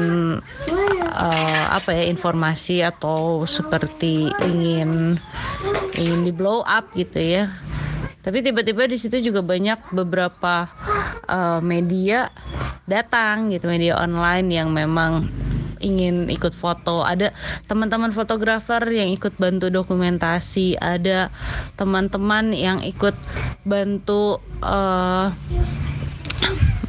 uh, 1.15 1.65
apa 1.71 1.95
ya 1.95 2.03
informasi 2.11 2.83
atau 2.83 3.47
seperti 3.47 4.27
ingin 4.43 5.15
ingin 5.95 6.21
di 6.27 6.31
blow 6.35 6.67
up 6.67 6.91
gitu 6.99 7.19
ya. 7.19 7.47
Tapi 8.27 8.43
tiba-tiba 8.43 8.91
di 8.91 8.99
situ 8.99 9.23
juga 9.23 9.39
banyak 9.39 9.95
beberapa 9.95 10.67
uh, 11.31 11.63
media 11.63 12.27
datang 12.83 13.55
gitu 13.55 13.71
media 13.71 13.95
online 13.95 14.47
yang 14.51 14.67
memang 14.75 15.31
ingin 15.79 16.27
ikut 16.27 16.53
foto. 16.53 17.01
Ada 17.05 17.33
teman-teman 17.65 18.11
fotografer 18.11 18.81
yang 18.91 19.09
ikut 19.13 19.35
bantu 19.39 19.71
dokumentasi. 19.71 20.77
Ada 20.77 21.29
teman-teman 21.79 22.51
yang 22.53 22.83
ikut 22.83 23.15
bantu 23.63 24.43
uh, 24.61 25.31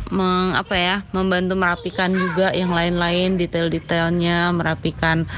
meng 0.09 0.57
apa 0.57 0.75
ya 0.75 0.97
membantu 1.13 1.53
merapikan 1.53 2.17
juga 2.17 2.49
yang 2.57 2.73
lain-lain 2.73 3.37
detail-detailnya 3.37 4.53
merapikan 4.57 5.29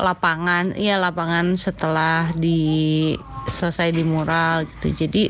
lapangan. 0.00 0.72
Iya 0.72 0.96
lapangan 0.96 1.54
setelah 1.60 2.32
di 2.32 3.12
selesai 3.48 3.92
di 3.92 4.04
mural 4.04 4.64
gitu. 4.64 5.04
Jadi 5.04 5.28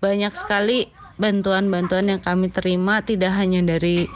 banyak 0.00 0.32
sekali 0.36 0.93
bantuan-bantuan 1.14 2.10
yang 2.10 2.20
kami 2.22 2.50
terima 2.50 3.02
tidak 3.02 3.34
hanya 3.38 3.62
dari 3.62 4.10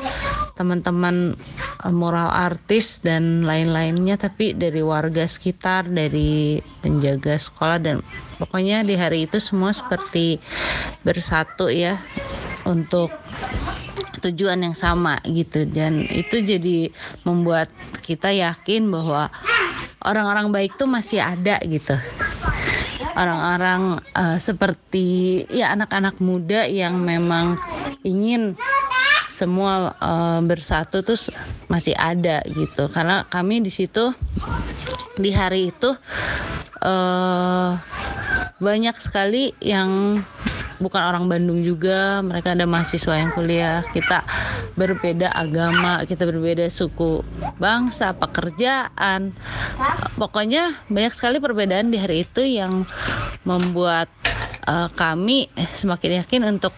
teman-teman 0.58 1.38
eh, 1.86 1.94
moral 1.94 2.30
artis 2.34 2.98
dan 2.98 3.46
lain-lainnya 3.46 4.18
tapi 4.18 4.54
dari 4.54 4.82
warga 4.82 5.22
sekitar 5.26 5.86
dari 5.86 6.58
penjaga 6.82 7.38
sekolah 7.38 7.78
dan 7.78 7.96
pokoknya 8.42 8.82
di 8.82 8.98
hari 8.98 9.30
itu 9.30 9.38
semua 9.38 9.70
seperti 9.70 10.42
bersatu 11.06 11.70
ya 11.70 12.02
untuk 12.66 13.14
tujuan 14.18 14.58
yang 14.66 14.74
sama 14.74 15.22
gitu. 15.22 15.62
Dan 15.64 16.04
itu 16.10 16.42
jadi 16.42 16.90
membuat 17.22 17.70
kita 18.02 18.34
yakin 18.34 18.90
bahwa 18.90 19.30
orang-orang 20.02 20.50
baik 20.50 20.74
tuh 20.74 20.90
masih 20.90 21.22
ada 21.22 21.58
gitu 21.62 21.94
orang-orang 23.18 23.98
uh, 24.14 24.38
seperti 24.38 25.42
ya 25.50 25.74
anak-anak 25.74 26.22
muda 26.22 26.70
yang 26.70 27.02
memang 27.02 27.58
ingin 28.06 28.54
semua 29.34 29.94
uh, 29.98 30.40
bersatu 30.42 31.02
terus 31.02 31.30
masih 31.66 31.94
ada 31.98 32.42
gitu. 32.46 32.86
Karena 32.90 33.26
kami 33.26 33.62
di 33.62 33.70
situ 33.70 34.14
di 35.18 35.34
hari 35.34 35.74
itu 35.74 35.90
uh, 36.82 37.74
banyak 38.58 38.96
sekali 38.98 39.54
yang 39.62 40.22
bukan 40.78 41.02
orang 41.02 41.26
Bandung 41.26 41.60
juga 41.62 42.22
mereka 42.22 42.54
ada 42.54 42.64
mahasiswa 42.64 43.14
yang 43.18 43.30
kuliah. 43.34 43.82
Kita 43.90 44.22
berbeda 44.78 45.34
agama 45.34 46.02
kita 46.06 46.24
berbeda 46.24 46.66
suku 46.70 47.22
bangsa 47.58 48.14
pekerjaan. 48.14 49.34
Pokoknya 50.18 50.86
banyak 50.90 51.14
sekali 51.14 51.42
perbedaan 51.42 51.90
di 51.90 51.98
hari 51.98 52.24
itu 52.26 52.42
yang 52.42 52.86
membuat 53.42 54.08
eh, 54.66 54.88
kami 54.94 55.50
semakin 55.74 56.22
yakin 56.24 56.42
untuk 56.46 56.74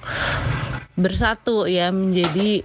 bersatu 0.96 1.64
ya 1.64 1.88
menjadi 1.88 2.64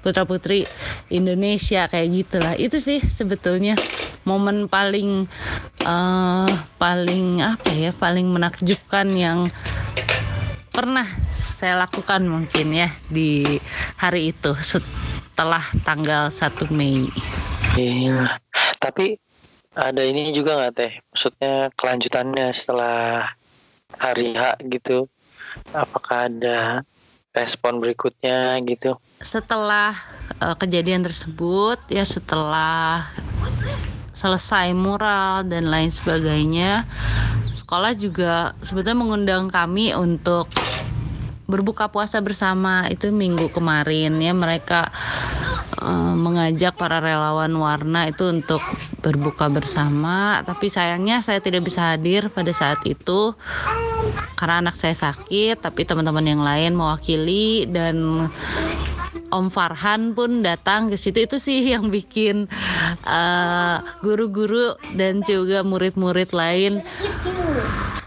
putra 0.00 0.22
putri 0.22 0.64
Indonesia 1.10 1.90
kayak 1.90 2.08
gitulah. 2.14 2.54
Itu 2.54 2.78
sih 2.78 3.02
sebetulnya 3.02 3.80
momen 4.28 4.68
paling 4.68 5.26
eh, 5.82 6.50
paling 6.76 7.26
apa 7.42 7.70
ya 7.72 7.90
paling 7.96 8.28
menakjubkan 8.28 9.08
yang 9.16 9.48
pernah 10.76 11.08
saya 11.32 11.80
lakukan 11.80 12.20
mungkin 12.28 12.76
ya 12.76 12.92
di 13.08 13.56
hari 13.96 14.36
itu 14.36 14.52
setelah 14.60 15.64
tanggal 15.88 16.28
1 16.28 16.68
Mei. 16.68 17.08
Iya. 17.80 18.36
Tapi 18.76 19.16
ada 19.72 20.04
ini 20.04 20.36
juga 20.36 20.60
nggak 20.60 20.74
teh? 20.76 20.92
Maksudnya 21.00 21.72
kelanjutannya 21.72 22.52
setelah 22.52 23.24
hari 23.96 24.36
H 24.36 24.60
gitu. 24.68 25.08
Apakah 25.72 26.28
ada 26.28 26.84
respon 27.32 27.80
berikutnya 27.80 28.60
gitu? 28.68 29.00
Setelah 29.24 29.96
eh, 30.36 30.56
kejadian 30.60 31.08
tersebut 31.08 31.80
ya 31.88 32.04
setelah 32.04 33.08
selesai 34.16 34.72
mural 34.72 35.44
dan 35.44 35.68
lain 35.68 35.92
sebagainya, 35.92 36.88
sekolah 37.52 37.92
juga 37.92 38.56
sebetulnya 38.64 38.96
mengundang 38.96 39.52
kami 39.52 39.92
untuk 39.92 40.48
berbuka 41.44 41.92
puasa 41.92 42.24
bersama. 42.24 42.88
Itu 42.88 43.12
minggu 43.12 43.52
kemarin 43.52 44.16
ya 44.16 44.32
mereka 44.32 44.88
eh, 45.84 46.14
mengajak 46.16 46.80
para 46.80 47.04
relawan 47.04 47.52
warna 47.60 48.08
itu 48.08 48.24
untuk 48.24 48.64
berbuka 49.04 49.52
bersama. 49.52 50.40
Tapi 50.48 50.72
sayangnya 50.72 51.20
saya 51.20 51.44
tidak 51.44 51.68
bisa 51.68 51.92
hadir 51.92 52.32
pada 52.32 52.56
saat 52.56 52.80
itu 52.88 53.36
karena 54.36 54.60
anak 54.60 54.76
saya 54.76 54.92
sakit 54.92 55.64
tapi 55.64 55.88
teman-teman 55.88 56.24
yang 56.24 56.42
lain 56.44 56.76
mewakili 56.76 57.64
dan 57.66 58.28
Om 59.30 59.50
Farhan 59.50 60.14
pun 60.14 60.42
datang 60.42 60.88
ke 60.92 60.96
situ. 60.98 61.26
Itu 61.26 61.36
sih 61.42 61.64
yang 61.72 61.90
bikin 61.90 62.46
eh, 63.04 63.76
guru-guru 64.02 64.76
dan 64.94 65.22
juga 65.26 65.66
murid-murid 65.66 66.30
lain 66.32 66.82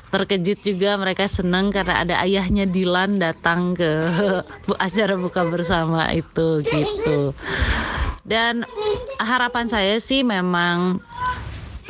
terkejut 0.09 0.59
juga. 0.65 0.97
Mereka 0.97 1.29
senang 1.29 1.69
karena 1.69 2.03
ada 2.03 2.15
ayahnya 2.23 2.65
Dilan 2.65 3.19
datang 3.19 3.75
ke 3.77 3.89
acara 4.85 5.15
buka 5.19 5.45
bersama 5.47 6.09
itu 6.13 6.63
gitu. 6.65 7.33
Dan 8.23 8.61
harapan 9.17 9.65
saya 9.65 9.97
sih 9.97 10.21
memang 10.21 11.01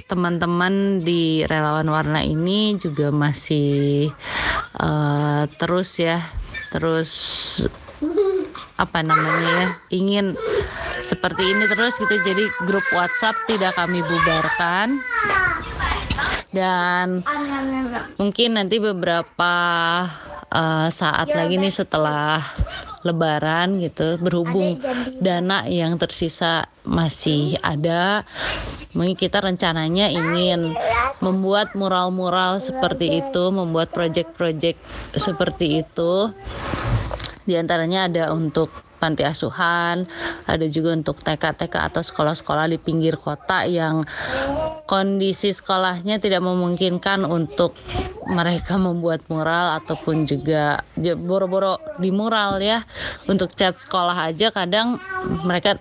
teman-teman 0.09 1.05
di 1.05 1.45
relawan 1.45 1.85
warna 1.85 2.25
ini 2.25 2.73
juga 2.81 3.13
masih 3.13 4.09
eh, 4.73 5.43
terus 5.61 6.01
ya 6.01 6.17
terus 6.73 7.11
apa 8.79 9.03
namanya 9.03 9.49
ya 9.51 9.67
ingin 9.91 10.39
seperti 11.03 11.43
ini 11.43 11.67
terus 11.67 11.99
gitu. 11.99 12.15
Jadi 12.23 12.47
grup 12.63 12.85
WhatsApp 12.95 13.35
tidak 13.45 13.75
kami 13.75 13.99
bubarkan. 13.99 15.03
Dan 16.49 17.21
mungkin 18.17 18.57
nanti 18.57 18.81
beberapa 18.81 19.53
eh, 20.49 20.87
saat 20.89 21.29
lagi 21.35 21.61
nih 21.61 21.69
setelah 21.69 22.41
Lebaran 22.99 23.79
gitu 23.79 24.19
berhubung 24.19 24.75
dana 25.23 25.63
yang 25.71 25.95
tersisa 25.95 26.67
masih 26.83 27.55
ada 27.63 28.27
mungkin 28.91 29.15
kita 29.15 29.39
rencananya 29.39 30.11
ingin 30.11 30.75
membuat 31.23 31.79
mural-mural 31.79 32.59
seperti 32.59 33.23
itu 33.23 33.43
membuat 33.55 33.95
project-project 33.95 34.75
seperti 35.15 35.85
itu 35.87 36.33
di 37.49 37.57
antaranya 37.57 38.05
ada 38.05 38.23
untuk 38.29 38.69
panti 38.99 39.23
asuhan, 39.23 40.03
ada 40.43 40.65
juga 40.67 40.91
untuk 40.91 41.23
TK-TK 41.23 41.71
atau 41.71 42.03
sekolah-sekolah 42.03 42.67
di 42.67 42.77
pinggir 42.77 43.15
kota 43.15 43.63
yang 43.63 44.03
kondisi 44.89 45.55
sekolahnya 45.55 46.17
tidak 46.17 46.41
memungkinkan 46.43 47.23
untuk 47.23 47.77
mereka 48.29 48.77
membuat 48.77 49.25
mural 49.29 49.77
ataupun 49.81 50.25
juga 50.25 50.81
j- 50.97 51.17
boro-boro 51.17 51.77
di 52.01 52.09
mural 52.09 52.57
ya. 52.61 52.81
Untuk 53.29 53.53
cat 53.53 53.77
sekolah 53.77 54.33
aja 54.33 54.49
kadang 54.49 54.97
mereka 55.45 55.77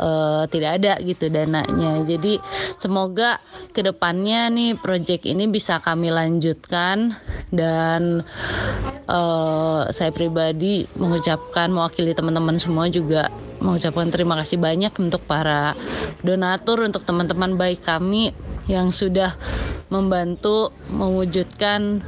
eh, 0.00 0.42
tidak 0.48 0.70
ada 0.80 0.92
gitu 1.04 1.28
dananya. 1.28 2.00
Jadi 2.08 2.40
semoga 2.80 3.40
ke 3.72 3.84
depannya 3.84 4.48
nih 4.48 4.80
proyek 4.80 5.28
ini 5.28 5.48
bisa 5.48 5.80
kami 5.80 6.08
lanjutkan 6.08 7.16
dan 7.52 8.24
eh, 9.08 9.80
saya 9.92 10.10
pribadi 10.12 10.88
mengucapkan 10.96 11.68
mewakili 11.68 12.15
teman-teman 12.16 12.56
semua 12.56 12.88
juga 12.88 13.28
mengucapkan 13.60 14.08
terima 14.08 14.40
kasih 14.40 14.56
banyak 14.56 14.90
untuk 14.96 15.20
para 15.28 15.76
donatur 16.24 16.82
untuk 16.82 17.04
teman-teman 17.04 17.60
baik 17.60 17.84
kami 17.84 18.32
yang 18.66 18.88
sudah 18.90 19.36
membantu 19.92 20.74
mewujudkan 20.90 22.02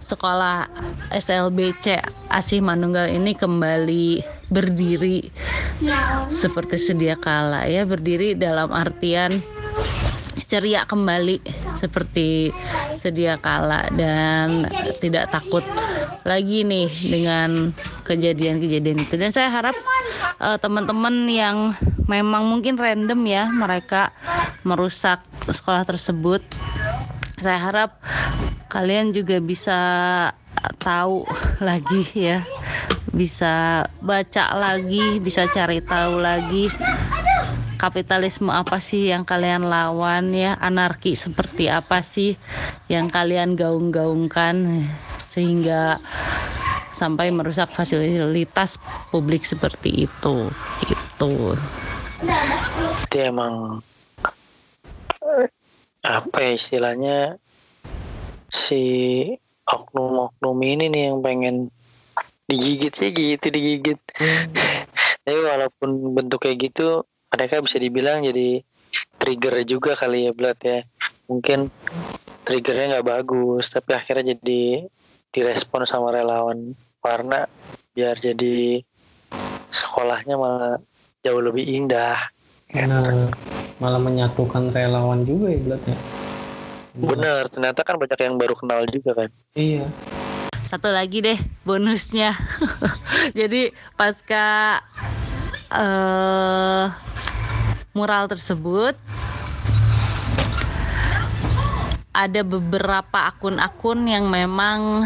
sekolah 0.00 0.70
SLBC 1.10 1.98
Asih 2.30 2.62
Manunggal 2.62 3.10
ini 3.10 3.34
kembali 3.34 4.22
berdiri 4.46 5.26
seperti 6.30 6.78
sedia 6.78 7.18
kala 7.18 7.66
ya 7.66 7.82
berdiri 7.82 8.38
dalam 8.38 8.70
artian 8.70 9.42
ceria 10.44 10.84
kembali 10.84 11.40
seperti 11.80 12.52
sedia 13.00 13.40
kala 13.40 13.88
dan 13.96 14.68
tidak 15.00 15.32
takut 15.32 15.64
lagi 16.28 16.66
nih 16.66 16.92
dengan 17.08 17.72
kejadian-kejadian 18.04 19.08
itu. 19.08 19.14
Dan 19.16 19.32
saya 19.32 19.48
harap 19.48 19.76
eh, 20.44 20.58
teman-teman 20.60 21.24
yang 21.32 21.72
memang 22.06 22.44
mungkin 22.44 22.76
random 22.76 23.20
ya 23.24 23.48
mereka 23.48 24.12
merusak 24.62 25.22
sekolah 25.50 25.86
tersebut 25.86 26.42
saya 27.38 27.58
harap 27.60 27.90
kalian 28.72 29.12
juga 29.12 29.38
bisa 29.42 29.78
tahu 30.80 31.26
lagi 31.60 32.02
ya 32.16 32.42
bisa 33.12 33.84
baca 34.00 34.44
lagi 34.56 35.20
bisa 35.20 35.44
cari 35.50 35.84
tahu 35.84 36.18
lagi 36.20 36.72
kapitalisme 37.86 38.50
apa 38.50 38.82
sih 38.82 39.14
yang 39.14 39.22
kalian 39.22 39.70
lawan 39.70 40.34
ya? 40.34 40.58
Anarki 40.58 41.14
seperti 41.14 41.70
apa 41.70 42.02
sih 42.02 42.34
yang 42.90 43.06
kalian 43.06 43.54
gaung-gaungkan 43.54 44.82
sehingga 45.30 46.02
sampai 46.90 47.30
merusak 47.30 47.70
fasilitas 47.70 48.82
publik 49.14 49.46
seperti 49.46 50.10
itu? 50.10 50.50
Gitu. 50.82 51.54
Itu 53.06 53.16
emang 53.22 53.78
apa 56.02 56.38
ya 56.42 56.52
istilahnya 56.58 57.18
si 58.50 58.82
oknum-oknum 59.66 60.58
ini 60.66 60.90
nih 60.90 61.02
yang 61.14 61.22
pengen 61.22 61.56
digigit 62.50 62.90
sih 62.90 63.14
gitu 63.14 63.46
digigit. 63.46 63.98
Tapi 65.22 65.38
walaupun 65.42 66.14
bentuk 66.14 66.42
kayak 66.42 66.70
gitu 66.70 67.06
mereka 67.36 67.60
bisa 67.60 67.76
dibilang 67.76 68.24
jadi 68.24 68.64
trigger 69.20 69.60
juga 69.68 69.92
kali 69.92 70.24
ya 70.24 70.32
Blat 70.32 70.56
ya. 70.64 70.80
Mungkin 71.28 71.68
triggernya 72.48 72.96
nggak 72.96 73.06
bagus 73.06 73.68
tapi 73.68 73.92
akhirnya 73.92 74.32
jadi 74.32 74.88
direspon 75.28 75.84
sama 75.84 76.16
relawan 76.16 76.72
warna 77.04 77.44
biar 77.92 78.16
jadi 78.16 78.80
sekolahnya 79.68 80.40
malah 80.40 80.80
jauh 81.20 81.44
lebih 81.44 81.68
indah. 81.68 82.16
Karena 82.72 83.04
malah 83.76 84.00
menyatukan 84.00 84.72
relawan 84.72 85.28
juga 85.28 85.52
ya 85.52 85.60
Blat 85.60 85.82
ya. 85.84 85.98
Bener, 86.96 87.44
ternyata 87.52 87.84
kan 87.84 88.00
banyak 88.00 88.16
yang 88.16 88.40
baru 88.40 88.56
kenal 88.56 88.88
juga 88.88 89.12
kan. 89.12 89.28
Iya. 89.52 89.84
satu 90.66 90.90
lagi 90.90 91.22
deh 91.22 91.38
bonusnya 91.62 92.34
jadi 93.38 93.70
pasca 93.94 94.82
eh 95.72 96.86
mural 97.96 98.28
tersebut 98.30 98.94
ada 102.16 102.40
beberapa 102.40 103.28
akun-akun 103.28 104.08
yang 104.08 104.32
memang 104.32 105.04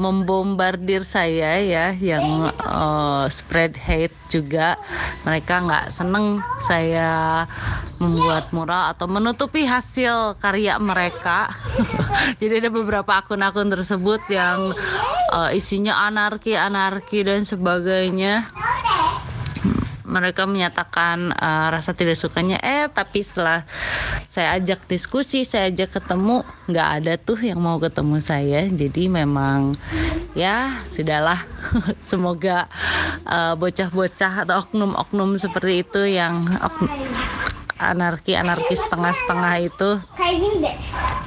membombardir 0.00 1.04
saya 1.04 1.60
ya 1.60 1.92
yang 1.96 2.48
eh, 2.52 3.24
spread 3.28 3.76
hate 3.76 4.16
juga. 4.32 4.80
Mereka 5.28 5.68
nggak 5.68 5.86
seneng 5.92 6.40
saya 6.64 7.44
membuat 8.00 8.48
mural 8.56 8.96
atau 8.96 9.04
menutupi 9.04 9.68
hasil 9.68 10.40
karya 10.40 10.80
mereka. 10.80 11.52
Jadi 12.40 12.64
ada 12.64 12.70
beberapa 12.72 13.20
akun-akun 13.20 13.68
tersebut 13.68 14.24
yang 14.32 14.72
eh, 15.36 15.50
isinya 15.56 16.08
anarki 16.08 16.56
anarki 16.56 17.20
dan 17.20 17.44
sebagainya 17.44 18.48
mereka 20.10 20.44
menyatakan 20.44 21.30
uh, 21.30 21.70
rasa 21.70 21.94
tidak 21.94 22.18
sukanya 22.18 22.58
eh 22.58 22.90
tapi 22.90 23.22
setelah 23.22 23.62
saya 24.26 24.58
ajak 24.58 24.90
diskusi 24.90 25.46
saya 25.46 25.70
ajak 25.70 26.02
ketemu 26.02 26.42
nggak 26.66 26.88
ada 27.00 27.12
tuh 27.16 27.38
yang 27.38 27.62
mau 27.62 27.78
ketemu 27.78 28.18
saya 28.18 28.66
jadi 28.66 29.06
memang 29.06 29.72
ya 30.34 30.82
sudahlah 30.90 31.46
semoga 32.10 32.66
uh, 33.24 33.54
bocah-bocah 33.54 34.44
atau 34.44 34.66
oknum-oknum 34.66 35.38
seperti 35.38 35.86
itu 35.86 36.02
yang 36.10 36.42
anarki-anarki 37.80 38.74
setengah-setengah 38.76 39.54
itu 39.62 39.90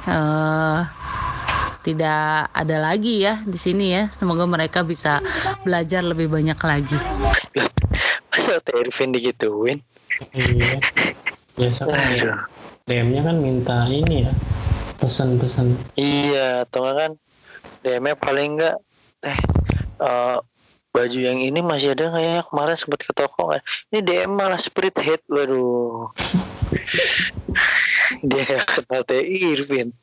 uh, 0.06 0.86
tidak 1.84 2.48
ada 2.56 2.76
lagi 2.80 3.20
ya 3.20 3.44
di 3.44 3.60
sini 3.60 3.92
ya. 3.92 4.08
Semoga 4.08 4.48
mereka 4.48 4.80
bisa 4.80 5.20
belajar 5.62 6.00
lebih 6.00 6.32
banyak 6.32 6.56
lagi. 6.56 6.96
Masa 8.44 8.60
Teh 8.60 8.76
Irvin 8.76 9.08
digituin? 9.08 9.80
Iya. 10.36 10.76
Biasa 11.56 11.88
kan 11.88 11.96
Aduh. 11.96 12.44
DM-nya 12.84 13.24
kan 13.24 13.40
minta 13.40 13.88
ini 13.88 14.28
ya 14.28 14.32
pesan-pesan. 15.00 15.72
Iya, 15.96 16.68
atau 16.68 16.84
kan 16.92 17.16
DM-nya 17.80 18.12
paling 18.20 18.60
enggak 18.60 18.76
eh, 19.24 20.36
baju 20.92 21.18
yang 21.24 21.40
ini 21.40 21.64
masih 21.64 21.96
ada 21.96 22.12
nggak 22.12 22.20
ya 22.20 22.38
kemarin 22.44 22.76
sempat 22.76 23.00
ke 23.08 23.16
toko 23.16 23.48
kan 23.48 23.64
ini 23.88 24.04
DM 24.04 24.36
malah 24.36 24.60
spirit 24.60 24.92
head 25.00 25.24
waduh 25.32 26.12
dia 28.28 28.40
nggak 28.44 28.68
kenal 28.68 29.08
Teh 29.08 29.24
Irvin 29.24 29.96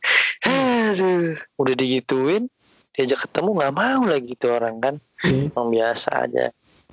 aduh 0.50 1.38
udah 1.62 1.74
digituin 1.78 2.50
diajak 2.98 3.30
ketemu 3.30 3.50
nggak 3.54 3.76
mau 3.78 4.02
lagi 4.10 4.34
tuh 4.34 4.58
orang 4.58 4.82
kan. 4.82 4.96
Emang 5.30 5.70
biasa 5.70 6.26
aja 6.26 6.50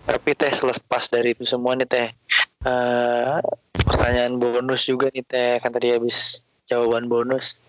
tapi 0.08 0.32
teh 0.32 0.48
selepas 0.48 1.12
dari 1.12 1.36
itu 1.36 1.44
semua 1.44 1.76
nih 1.76 1.84
teh 1.84 2.08
eh, 2.64 3.36
pertanyaan 3.84 4.40
bonus 4.40 4.88
juga 4.88 5.12
nih 5.12 5.24
teh. 5.24 5.52
Kan 5.60 5.68
tadi 5.68 5.92
habis 5.92 6.40
jawaban 6.64 7.12
bonus. 7.12 7.60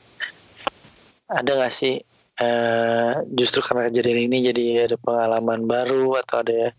Ada 1.27 1.59
nggak 1.59 1.73
sih 1.73 1.99
eh, 2.39 3.13
justru 3.35 3.59
karena 3.59 3.91
kejadian 3.91 4.31
ini 4.31 4.37
jadi 4.39 4.65
ada 4.87 4.95
pengalaman 5.03 5.67
baru 5.67 6.15
atau 6.23 6.39
ada 6.39 6.71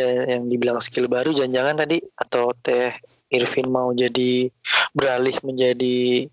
yang 0.00 0.46
dibilang 0.46 0.78
skill 0.78 1.08
baru 1.08 1.32
jangan-jangan 1.32 1.80
tadi? 1.80 1.98
Atau 2.20 2.52
teh 2.60 2.92
Irvin 3.32 3.72
mau 3.72 3.88
jadi 3.96 4.52
beralih 4.92 5.36
menjadi 5.46 6.28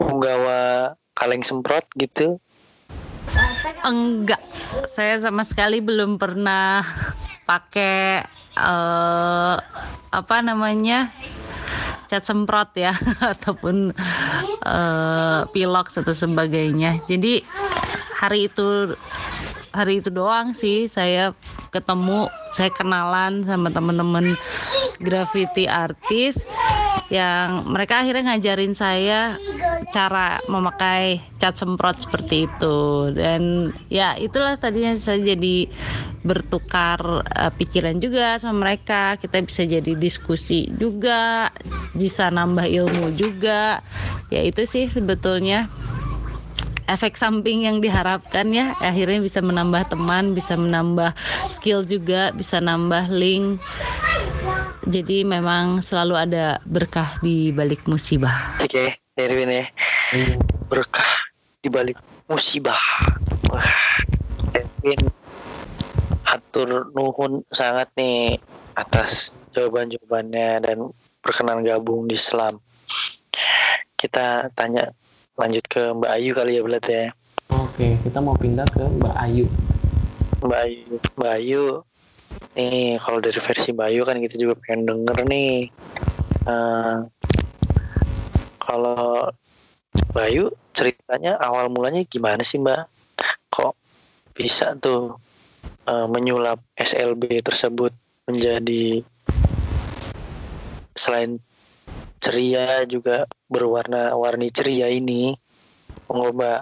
penggawa 0.00 0.94
kaleng 1.12 1.44
semprot 1.44 1.84
gitu 2.00 2.40
Enggak, 3.84 4.40
saya 4.88 5.20
sama 5.20 5.44
sekali 5.44 5.84
belum 5.84 6.16
pernah 6.16 6.80
pakai 7.44 8.24
eh 8.56 9.56
apa 10.08 10.36
namanya 10.40 11.12
cat 12.08 12.24
semprot 12.24 12.72
ya 12.80 12.96
ataupun 13.36 13.92
eh 14.64 15.40
pilox 15.52 16.00
atau 16.00 16.16
sebagainya. 16.16 17.04
Jadi 17.04 17.44
hari 18.16 18.48
itu 18.48 18.96
hari 19.76 20.00
itu 20.00 20.08
doang 20.08 20.56
sih 20.56 20.88
saya 20.88 21.36
ketemu, 21.68 22.32
saya 22.56 22.72
kenalan 22.72 23.44
sama 23.44 23.68
teman-teman 23.68 24.32
graffiti 24.96 25.68
artis 25.68 26.40
yang 27.12 27.68
mereka 27.68 28.00
akhirnya 28.00 28.32
ngajarin 28.32 28.72
saya 28.72 29.36
cara 29.92 30.40
memakai 30.48 31.20
cat 31.36 31.56
semprot 31.56 32.00
seperti 32.00 32.48
itu. 32.48 33.12
Dan 33.12 33.72
ya 33.92 34.16
itulah 34.16 34.56
tadinya 34.56 34.96
saya 34.96 35.20
jadi 35.20 35.68
bertukar 36.24 37.24
eh, 37.28 37.52
pikiran 37.52 38.00
juga 38.00 38.40
sama 38.40 38.64
mereka. 38.64 39.20
Kita 39.20 39.44
bisa 39.44 39.68
jadi 39.68 39.92
diskusi 39.92 40.72
juga 40.72 41.52
bisa 41.92 42.32
nambah 42.32 42.64
ilmu 42.64 43.12
juga. 43.12 43.84
Ya 44.32 44.40
itu 44.40 44.64
sih 44.64 44.88
sebetulnya 44.88 45.68
efek 46.88 47.16
samping 47.16 47.64
yang 47.64 47.80
diharapkan 47.80 48.50
ya. 48.52 48.76
Akhirnya 48.80 49.20
bisa 49.20 49.40
menambah 49.40 49.92
teman 49.92 50.36
bisa 50.36 50.54
menambah 50.56 51.16
skill 51.52 51.84
juga 51.84 52.30
bisa 52.36 52.60
nambah 52.60 53.08
link. 53.12 53.60
Jadi 54.84 55.24
memang 55.24 55.80
selalu 55.80 56.14
ada 56.18 56.60
berkah 56.68 57.16
di 57.24 57.48
balik 57.50 57.88
musibah. 57.88 58.56
Cik 58.60 58.74
ya 58.74 58.92
Irwin 59.20 59.50
ya. 59.50 59.64
Iya. 60.14 60.36
berkah 60.68 61.12
di 61.64 61.68
balik 61.72 61.96
musibah. 62.28 62.78
Wah 63.48 63.68
Irwin 64.52 65.08
hatur 66.24 66.90
nuhun 66.92 67.44
sangat 67.52 67.88
nih 67.96 68.36
atas 68.74 69.30
jawaban-jawabannya 69.54 70.66
dan 70.66 70.78
berkenan 71.22 71.62
gabung 71.62 72.10
di 72.10 72.18
Islam. 72.18 72.58
Kita 73.94 74.50
tanya 74.52 74.92
lanjut 75.34 75.64
ke 75.66 75.82
Mbak 75.90 76.10
Ayu 76.14 76.30
kali 76.30 76.52
ya 76.58 76.62
berarti 76.62 76.92
ya. 76.94 77.08
Oke, 77.50 77.98
kita 78.06 78.18
mau 78.22 78.38
pindah 78.38 78.66
ke 78.70 78.82
Mbak 78.86 79.16
Ayu. 79.18 79.46
Mbak 80.46 80.60
Ayu 80.62 80.94
Mbak 81.18 81.32
Ayu. 81.38 81.64
Nih 82.54 82.98
kalau 83.02 83.18
dari 83.18 83.40
versi 83.42 83.68
Mbak 83.74 83.88
Ayu 83.90 84.02
kan 84.06 84.16
kita 84.22 84.34
juga 84.38 84.54
pengen 84.62 84.86
denger 84.86 85.18
nih. 85.26 85.54
Eh, 86.46 86.96
kalau 88.62 89.28
Mbak 90.14 90.24
Ayu 90.30 90.44
ceritanya 90.70 91.38
awal 91.42 91.66
mulanya 91.66 92.06
gimana 92.06 92.46
sih 92.46 92.62
Mbak? 92.62 92.86
Kok 93.50 93.74
bisa 94.38 94.78
tuh 94.78 95.18
eh, 95.90 96.06
menyulap 96.06 96.62
SLB 96.78 97.42
tersebut 97.42 97.90
menjadi 98.30 99.02
selain 100.94 101.36
ceria 102.24 102.88
juga 102.88 103.28
berwarna-warni 103.52 104.48
ceria 104.48 104.88
ini 104.88 105.36
Monggo 106.08 106.32
Mbak 106.32 106.60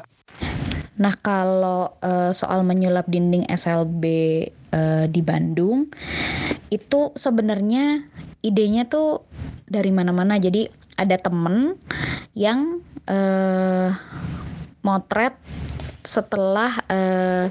Nah 0.98 1.14
kalau 1.18 1.96
eh, 2.02 2.34
soal 2.36 2.66
menyulap 2.66 3.08
dinding 3.08 3.48
SLB 3.48 4.04
eh, 4.52 5.04
di 5.08 5.20
Bandung 5.24 5.88
itu 6.68 7.00
sebenarnya 7.16 8.06
idenya 8.44 8.84
tuh 8.90 9.24
dari 9.64 9.88
mana-mana. 9.88 10.36
Jadi 10.36 10.68
ada 11.00 11.16
temen 11.16 11.80
yang 12.36 12.82
eh, 13.08 13.90
motret 14.84 15.34
setelah 16.02 16.70
eh, 16.90 17.46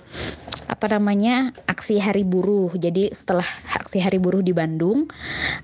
apa 0.71 0.87
namanya 0.87 1.51
aksi 1.67 1.99
Hari 1.99 2.23
Buruh. 2.23 2.71
Jadi 2.79 3.11
setelah 3.11 3.45
aksi 3.75 3.99
Hari 3.99 4.23
Buruh 4.23 4.39
di 4.39 4.55
Bandung, 4.55 5.11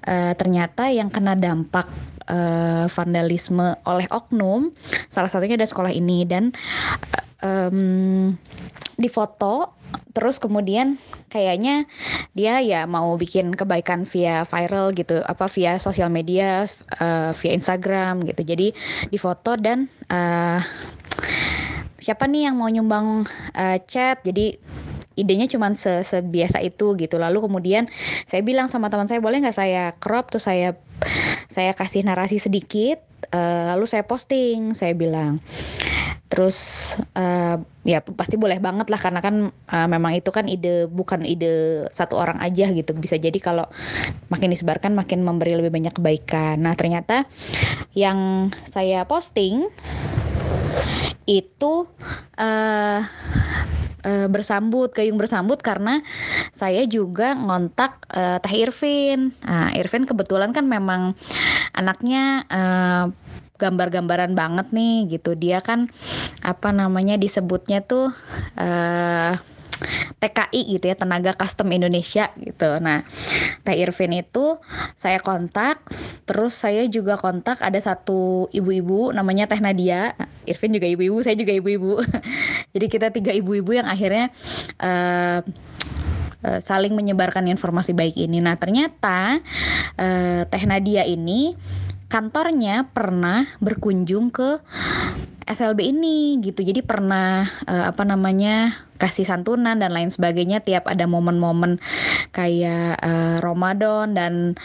eh, 0.04 0.36
ternyata 0.36 0.92
yang 0.92 1.08
kena 1.08 1.40
dampak 1.40 1.88
eh, 2.28 2.86
vandalisme 2.92 3.80
oleh 3.88 4.04
oknum, 4.12 4.76
salah 5.08 5.32
satunya 5.32 5.56
ada 5.56 5.64
sekolah 5.64 5.96
ini. 5.96 6.28
Dan 6.28 6.52
em, 7.40 8.36
difoto 9.00 9.78
terus 10.12 10.42
kemudian 10.42 11.00
kayaknya 11.32 11.88
dia 12.36 12.60
ya 12.60 12.84
mau 12.90 13.16
bikin 13.16 13.54
kebaikan 13.54 14.04
via 14.04 14.44
viral 14.44 14.92
gitu 14.92 15.22
apa 15.24 15.48
via 15.48 15.80
sosial 15.80 16.12
media 16.12 16.68
eh, 17.00 17.32
via 17.32 17.52
Instagram 17.56 18.28
gitu. 18.28 18.44
Jadi 18.44 18.76
difoto 19.08 19.56
dan 19.56 19.88
eh, 20.12 20.60
siapa 22.04 22.28
nih 22.28 22.52
yang 22.52 22.56
mau 22.60 22.68
nyumbang 22.68 23.24
eh, 23.56 23.80
chat? 23.88 24.20
Jadi 24.28 24.60
idenya 25.18 25.50
cuman 25.50 25.74
se 25.74 26.06
sebiasa 26.06 26.62
itu 26.62 26.94
gitu. 26.96 27.18
Lalu 27.18 27.50
kemudian 27.50 27.90
saya 28.30 28.46
bilang 28.46 28.70
sama 28.70 28.88
teman 28.94 29.10
saya 29.10 29.20
boleh 29.20 29.42
nggak 29.42 29.58
saya 29.58 29.98
crop? 29.98 30.30
Tuh 30.30 30.40
saya 30.40 30.78
saya 31.50 31.74
kasih 31.74 32.06
narasi 32.06 32.38
sedikit 32.38 33.02
eh, 33.34 33.64
lalu 33.74 33.90
saya 33.90 34.06
posting 34.06 34.78
saya 34.78 34.94
bilang. 34.94 35.42
Terus 36.28 36.58
eh, 37.16 37.58
ya 37.88 38.00
pasti 38.04 38.36
boleh 38.36 38.60
banget 38.60 38.92
lah 38.92 39.00
karena 39.00 39.20
kan 39.24 39.50
eh, 39.50 39.88
memang 39.90 40.14
itu 40.14 40.30
kan 40.30 40.46
ide 40.46 40.86
bukan 40.86 41.26
ide 41.26 41.88
satu 41.90 42.20
orang 42.20 42.38
aja 42.40 42.70
gitu. 42.70 42.94
Bisa 42.94 43.18
jadi 43.18 43.38
kalau 43.42 43.66
makin 44.30 44.54
disebarkan 44.54 44.94
makin 44.94 45.26
memberi 45.26 45.58
lebih 45.58 45.74
banyak 45.74 45.98
kebaikan. 45.98 46.62
Nah 46.62 46.78
ternyata 46.78 47.26
yang 47.98 48.52
saya 48.68 49.04
posting 49.10 49.66
itu 51.28 51.86
eh, 52.40 53.04
bersambut 54.32 54.96
gayung 54.96 55.20
bersambut 55.20 55.60
karena 55.60 56.00
saya 56.56 56.88
juga 56.88 57.36
ngontak 57.36 58.08
eh, 58.16 58.40
Teh 58.40 58.56
Irvin. 58.56 59.36
Nah, 59.44 59.76
Irvin 59.76 60.08
kebetulan 60.08 60.56
kan 60.56 60.64
memang 60.64 61.14
anaknya 61.76 62.48
eh, 62.48 63.06
gambar-gambaran 63.58 64.38
banget 64.38 64.72
nih 64.72 65.12
gitu. 65.20 65.36
Dia 65.36 65.60
kan 65.60 65.92
apa 66.46 66.72
namanya 66.72 67.20
disebutnya 67.20 67.84
tuh 67.84 68.14
eh 68.56 69.36
TKI 70.18 70.62
gitu 70.78 70.86
ya 70.90 70.96
tenaga 70.98 71.34
custom 71.38 71.70
Indonesia 71.74 72.32
gitu. 72.38 72.80
Nah, 72.82 73.06
Teh 73.62 73.78
Irvin 73.78 74.18
itu 74.18 74.58
saya 74.98 75.22
kontak, 75.22 75.82
terus 76.26 76.58
saya 76.58 76.86
juga 76.90 77.16
kontak 77.18 77.62
ada 77.62 77.78
satu 77.78 78.50
ibu-ibu 78.50 79.14
namanya 79.14 79.46
Teh 79.46 79.62
Nadia. 79.62 80.18
Irvin 80.48 80.74
juga 80.74 80.88
ibu-ibu, 80.88 81.18
saya 81.22 81.36
juga 81.38 81.54
ibu-ibu. 81.54 82.02
Jadi 82.74 82.86
kita 82.90 83.12
tiga 83.14 83.32
ibu-ibu 83.36 83.76
yang 83.76 83.88
akhirnya 83.88 84.34
eh, 84.82 85.42
saling 86.62 86.94
menyebarkan 86.94 87.50
informasi 87.50 87.92
baik 87.98 88.16
ini. 88.16 88.40
Nah 88.40 88.56
ternyata 88.56 89.42
eh, 89.98 90.42
Teh 90.48 90.64
Nadia 90.70 91.04
ini 91.04 91.54
kantornya 92.08 92.88
pernah 92.92 93.44
berkunjung 93.60 94.32
ke 94.32 94.60
SLB 95.48 95.80
ini 95.96 96.40
gitu. 96.44 96.64
Jadi 96.64 96.84
pernah 96.84 97.48
eh, 97.68 97.86
apa 97.88 98.04
namanya 98.04 98.76
kasih 99.00 99.24
santunan 99.24 99.80
dan 99.80 99.94
lain 99.94 100.12
sebagainya 100.12 100.60
tiap 100.60 100.90
ada 100.92 101.08
momen-momen 101.08 101.80
kayak 102.36 103.00
eh, 103.00 103.38
Ramadan 103.40 104.12
dan 104.12 104.60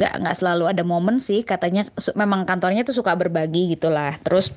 nggak 0.00 0.12
nggak 0.22 0.36
selalu 0.38 0.64
ada 0.70 0.80
momen 0.86 1.20
sih 1.20 1.44
katanya 1.44 1.84
memang 2.16 2.48
kantornya 2.48 2.86
tuh 2.88 2.96
suka 2.96 3.16
berbagi 3.16 3.76
gitulah. 3.76 4.16
Terus 4.24 4.52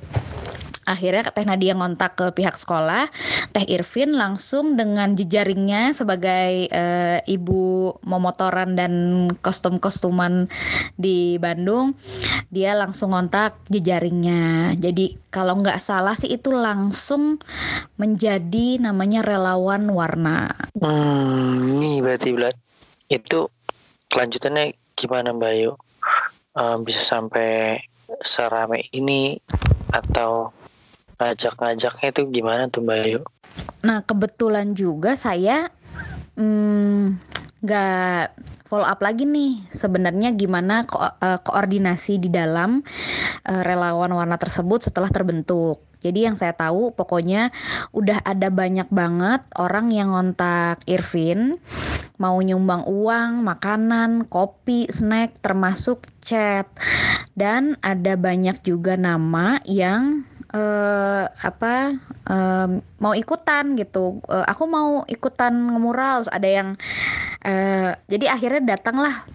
akhirnya 0.84 1.28
Teh 1.28 1.44
Nadia 1.44 1.74
ngontak 1.76 2.16
ke 2.16 2.26
pihak 2.32 2.56
sekolah 2.56 3.08
Teh 3.52 3.66
Irvin 3.68 4.16
langsung 4.16 4.78
dengan 4.78 5.12
jejaringnya 5.18 5.92
sebagai 5.92 6.68
eh, 6.68 7.18
ibu 7.28 7.94
memotoran 8.04 8.76
dan 8.78 8.92
kostum-kostuman 9.44 10.48
di 10.96 11.36
Bandung 11.42 11.96
dia 12.48 12.72
langsung 12.76 13.12
ngontak 13.12 13.56
jejaringnya 13.68 14.76
jadi 14.78 15.16
kalau 15.34 15.58
nggak 15.58 15.82
salah 15.82 16.14
sih 16.14 16.30
itu 16.30 16.54
langsung 16.54 17.42
menjadi 17.98 18.78
namanya 18.78 19.26
relawan 19.26 19.90
warna 19.90 20.54
Hmm, 20.74 21.78
ini 21.78 22.02
berarti 22.02 22.34
Blat. 22.34 22.56
Itu 23.06 23.46
kelanjutannya 24.10 24.74
gimana 24.98 25.30
Mbak 25.30 25.50
Ayu? 25.54 25.72
Eh, 26.58 26.76
bisa 26.82 27.00
sampai 27.02 27.78
serame 28.22 28.86
ini 28.90 29.38
atau 29.94 30.50
ngajak-ngajaknya 31.18 32.08
itu 32.10 32.22
gimana 32.30 32.62
tuh 32.70 32.82
Mbak 32.82 32.98
Ayu? 33.06 33.20
Nah, 33.86 34.02
kebetulan 34.02 34.74
juga 34.74 35.14
saya 35.14 35.70
mm, 36.34 37.20
nggak 37.64 38.24
follow 38.68 38.84
up 38.84 39.00
lagi 39.00 39.24
nih 39.28 39.60
sebenarnya 39.70 40.34
gimana 40.34 40.84
ko- 40.88 41.00
eh, 41.00 41.38
koordinasi 41.40 42.18
di 42.18 42.28
dalam 42.32 42.82
eh, 43.46 43.62
relawan 43.62 44.10
warna 44.12 44.36
tersebut 44.40 44.90
setelah 44.90 45.08
terbentuk. 45.08 45.80
Jadi 46.04 46.28
yang 46.28 46.36
saya 46.36 46.52
tahu 46.52 46.92
pokoknya 46.92 47.48
udah 47.96 48.20
ada 48.28 48.52
banyak 48.52 48.92
banget 48.92 49.40
orang 49.56 49.88
yang 49.88 50.12
ngontak 50.12 50.84
Irvin 50.84 51.56
mau 52.20 52.36
nyumbang 52.44 52.84
uang, 52.84 53.40
makanan, 53.40 54.28
kopi, 54.28 54.84
snack 54.92 55.40
termasuk 55.40 56.04
chat. 56.20 56.68
Dan 57.32 57.80
ada 57.80 58.20
banyak 58.20 58.60
juga 58.62 59.00
nama 59.00 59.64
yang 59.64 60.28
eh 60.54 61.24
apa 61.26 61.98
em, 62.30 62.70
mau 63.02 63.12
ikutan 63.12 63.74
gitu. 63.74 64.22
Eh, 64.30 64.46
aku 64.46 64.64
mau 64.70 65.02
ikutan 65.10 65.50
ngemural. 65.50 66.22
Ada 66.30 66.48
yang 66.48 66.68
eh 67.42 67.90
jadi 68.06 68.38
akhirnya 68.38 68.78
datanglah 68.78 69.26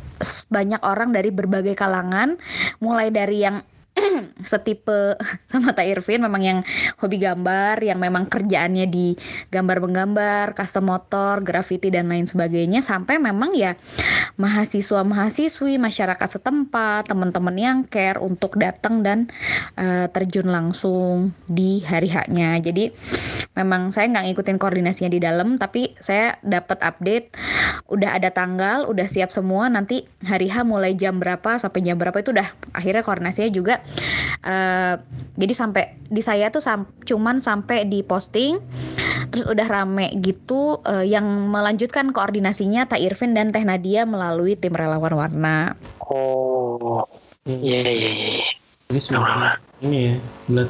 banyak 0.47 0.81
orang 0.83 1.11
dari 1.11 1.29
berbagai 1.29 1.75
kalangan. 1.75 2.39
Mulai 2.79 3.11
dari 3.11 3.43
yang 3.43 3.59
setipe 4.51 5.15
sama 5.51 5.75
Tak 5.75 5.85
Irvin 5.85 6.23
memang 6.23 6.41
yang 6.41 6.59
hobi 6.99 7.19
gambar 7.19 7.79
yang 7.83 7.99
memang 7.99 8.27
kerjaannya 8.27 8.87
di 8.89 9.13
gambar 9.51 9.83
menggambar 9.83 10.57
custom 10.57 10.89
motor 10.89 11.43
graffiti 11.43 11.91
dan 11.91 12.09
lain 12.09 12.25
sebagainya. 12.25 12.81
Sampai 12.81 13.19
memang 13.21 13.53
ya 13.55 13.75
mahasiswa 14.39 15.03
mahasiswi 15.03 15.75
masyarakat 15.77 16.39
setempat 16.39 17.11
teman-teman 17.11 17.55
yang 17.59 17.77
care 17.85 18.19
untuk 18.19 18.55
datang 18.55 19.03
dan 19.03 19.27
eh, 19.75 20.07
terjun 20.09 20.47
langsung 20.47 21.35
di 21.45 21.83
hari 21.83 22.07
haknya 22.11 22.59
jadi 22.63 22.91
memang 23.57 23.91
saya 23.91 24.07
nggak 24.07 24.31
ngikutin 24.31 24.57
koordinasinya 24.61 25.11
di 25.11 25.19
dalam 25.19 25.59
tapi 25.59 25.91
saya 25.97 26.39
dapat 26.45 26.79
update 26.79 27.35
udah 27.89 28.15
ada 28.15 28.29
tanggal 28.29 28.85
udah 28.85 29.07
siap 29.09 29.33
semua. 29.33 29.67
Nanti 29.67 30.05
hari 30.23 30.47
H 30.47 30.61
mulai 30.63 30.93
jam 30.93 31.17
berapa 31.17 31.57
sampai 31.57 31.81
jam 31.81 31.97
berapa 31.97 32.15
itu 32.21 32.31
udah 32.31 32.47
akhirnya 32.71 33.01
koordinasinya 33.01 33.49
juga 33.49 33.81
eh, 34.43 34.93
jadi 35.35 35.53
sampai 35.53 35.83
di 36.09 36.21
saya 36.21 36.49
tuh 36.49 36.61
sam- 36.61 36.89
cuman 37.05 37.37
sampai 37.37 37.85
di 37.85 38.01
posting 38.01 38.57
terus 39.29 39.45
udah 39.45 39.67
rame 39.69 40.09
gitu 40.19 40.81
eh, 40.83 41.05
yang 41.05 41.25
melanjutkan 41.49 42.09
koordinasinya 42.09 42.89
Tak 42.89 42.99
Irvin 42.99 43.37
dan 43.37 43.53
Teh 43.53 43.61
Nadia 43.61 44.03
melalui 44.09 44.57
tim 44.57 44.73
relawan 44.73 45.13
warna 45.13 45.77
Oh, 46.09 47.05
iya 47.45 47.85
iya 47.85 48.09
iya. 48.09 48.09
iya. 48.41 48.49
Jadi 48.89 48.99
semakin 49.05 49.61
ini 49.85 49.97
ya, 50.09 50.15
Blat. 50.49 50.69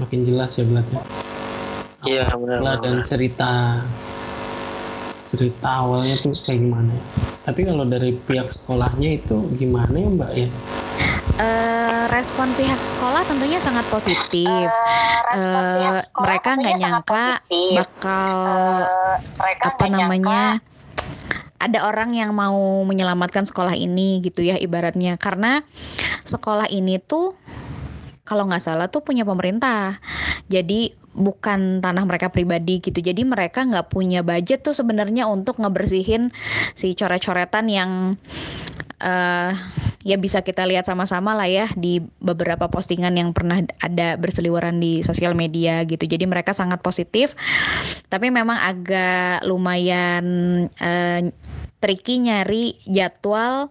Makin 0.00 0.20
jelas 0.24 0.56
ya 0.56 0.64
Blat 0.64 0.86
ya. 0.88 1.02
Iya 2.08 2.24
benar. 2.32 2.56
Blat 2.64 2.78
dan 2.80 2.96
cerita 3.04 3.52
cerita 5.28 5.68
awalnya 5.84 6.16
tuh 6.24 6.32
kayak 6.32 6.56
gimana 6.56 6.90
ya. 6.96 7.04
Tapi 7.44 7.60
kalau 7.68 7.84
dari 7.84 8.16
pihak 8.16 8.48
sekolahnya 8.48 9.20
itu 9.20 9.36
gimana 9.60 9.92
ya 9.92 10.08
Mbak 10.08 10.30
ya? 10.32 10.48
Eh, 12.04 12.08
respon 12.12 12.52
pihak 12.52 12.84
sekolah 12.84 13.24
tentunya 13.24 13.56
sangat 13.56 13.88
positif. 13.88 14.68
Eh, 14.68 15.96
mereka 16.20 16.50
nggak 16.60 16.76
nyangka 16.76 17.24
bakal 17.72 18.36
apa 19.64 19.86
namanya 19.88 20.60
ada 21.56 21.88
orang 21.88 22.12
yang 22.12 22.36
mau 22.36 22.84
menyelamatkan 22.84 23.48
sekolah 23.48 23.72
ini 23.72 24.20
gitu 24.20 24.44
ya 24.44 24.60
ibaratnya. 24.60 25.16
Karena 25.16 25.64
sekolah 26.28 26.68
ini 26.68 27.00
tuh 27.00 27.32
kalau 28.28 28.44
nggak 28.52 28.60
salah 28.60 28.92
tuh 28.92 29.00
punya 29.00 29.24
pemerintah. 29.24 29.96
Jadi 30.52 30.92
bukan 31.16 31.80
tanah 31.80 32.04
mereka 32.04 32.28
pribadi 32.28 32.84
gitu. 32.84 33.00
Jadi 33.00 33.24
mereka 33.24 33.64
nggak 33.64 33.88
punya 33.88 34.20
budget 34.20 34.60
tuh 34.60 34.76
sebenarnya 34.76 35.24
untuk 35.24 35.56
ngebersihin 35.56 36.36
si 36.76 36.92
coret-coretan 36.92 37.64
yang 37.72 38.20
eh 39.00 39.56
ya 40.04 40.20
bisa 40.20 40.44
kita 40.44 40.68
lihat 40.68 40.84
sama-sama 40.84 41.32
lah 41.32 41.48
ya 41.48 41.66
di 41.74 42.04
beberapa 42.20 42.68
postingan 42.68 43.16
yang 43.16 43.32
pernah 43.32 43.64
ada 43.80 44.20
berseliweran 44.20 44.76
di 44.78 45.00
sosial 45.00 45.32
media 45.32 45.80
gitu. 45.88 46.04
Jadi 46.04 46.28
mereka 46.28 46.52
sangat 46.52 46.84
positif, 46.84 47.32
tapi 48.12 48.28
memang 48.28 48.60
agak 48.60 49.48
lumayan 49.48 50.24
eh, 50.76 51.32
tricky 51.84 52.24
nyari 52.24 52.72
jadwal 52.88 53.68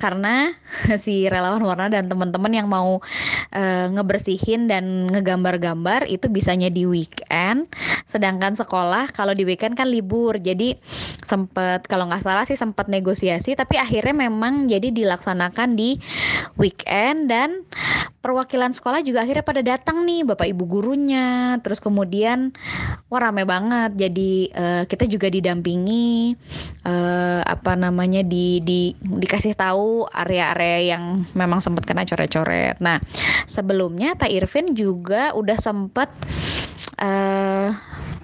karena 0.00 0.56
si 1.04 1.28
relawan 1.28 1.60
warna 1.60 1.92
dan 1.92 2.08
teman-teman 2.08 2.48
yang 2.56 2.72
mau 2.72 3.04
eh, 3.52 3.86
ngebersihin 3.92 4.64
dan 4.64 5.12
ngegambar-gambar 5.12 6.08
itu 6.08 6.32
bisanya 6.32 6.72
di 6.72 6.88
weekend, 6.88 7.68
sedangkan 8.08 8.56
sekolah 8.56 9.12
kalau 9.12 9.36
di 9.36 9.44
weekend 9.44 9.76
kan 9.76 9.92
libur. 9.92 10.40
Jadi 10.40 10.80
sempet 11.20 11.84
kalau 11.84 12.08
nggak 12.08 12.24
salah 12.24 12.48
sih 12.48 12.56
sempat 12.56 12.88
negosiasi, 12.88 13.52
tapi 13.52 13.76
akhirnya 13.76 14.16
memang 14.16 14.64
jadi 14.64 14.88
dilaksanakan 14.88 15.76
di 15.76 16.00
weekend 16.56 17.28
dan 17.28 17.68
perwakilan 18.20 18.76
sekolah 18.76 19.00
juga 19.00 19.24
akhirnya 19.24 19.44
pada 19.44 19.62
datang 19.64 20.04
nih 20.04 20.28
bapak 20.28 20.52
ibu 20.52 20.68
gurunya 20.68 21.56
terus 21.64 21.80
kemudian 21.80 22.52
wah 23.08 23.20
rame 23.20 23.48
banget 23.48 23.96
jadi 23.96 24.32
eh, 24.52 24.82
kita 24.84 25.08
juga 25.08 25.32
didampingi 25.32 26.36
eh, 26.84 27.40
apa 27.40 27.72
namanya 27.80 28.20
di, 28.20 28.60
di 28.60 28.92
dikasih 29.00 29.56
tahu 29.56 30.04
area-area 30.12 30.96
yang 30.96 31.24
memang 31.32 31.64
sempat 31.64 31.88
kena 31.88 32.04
coret-coret 32.04 32.76
nah 32.78 33.00
sebelumnya 33.48 34.12
Tak 34.20 34.30
Irvin 34.36 34.76
juga 34.76 35.32
udah 35.32 35.56
sempet 35.56 36.12
eh 37.00 37.72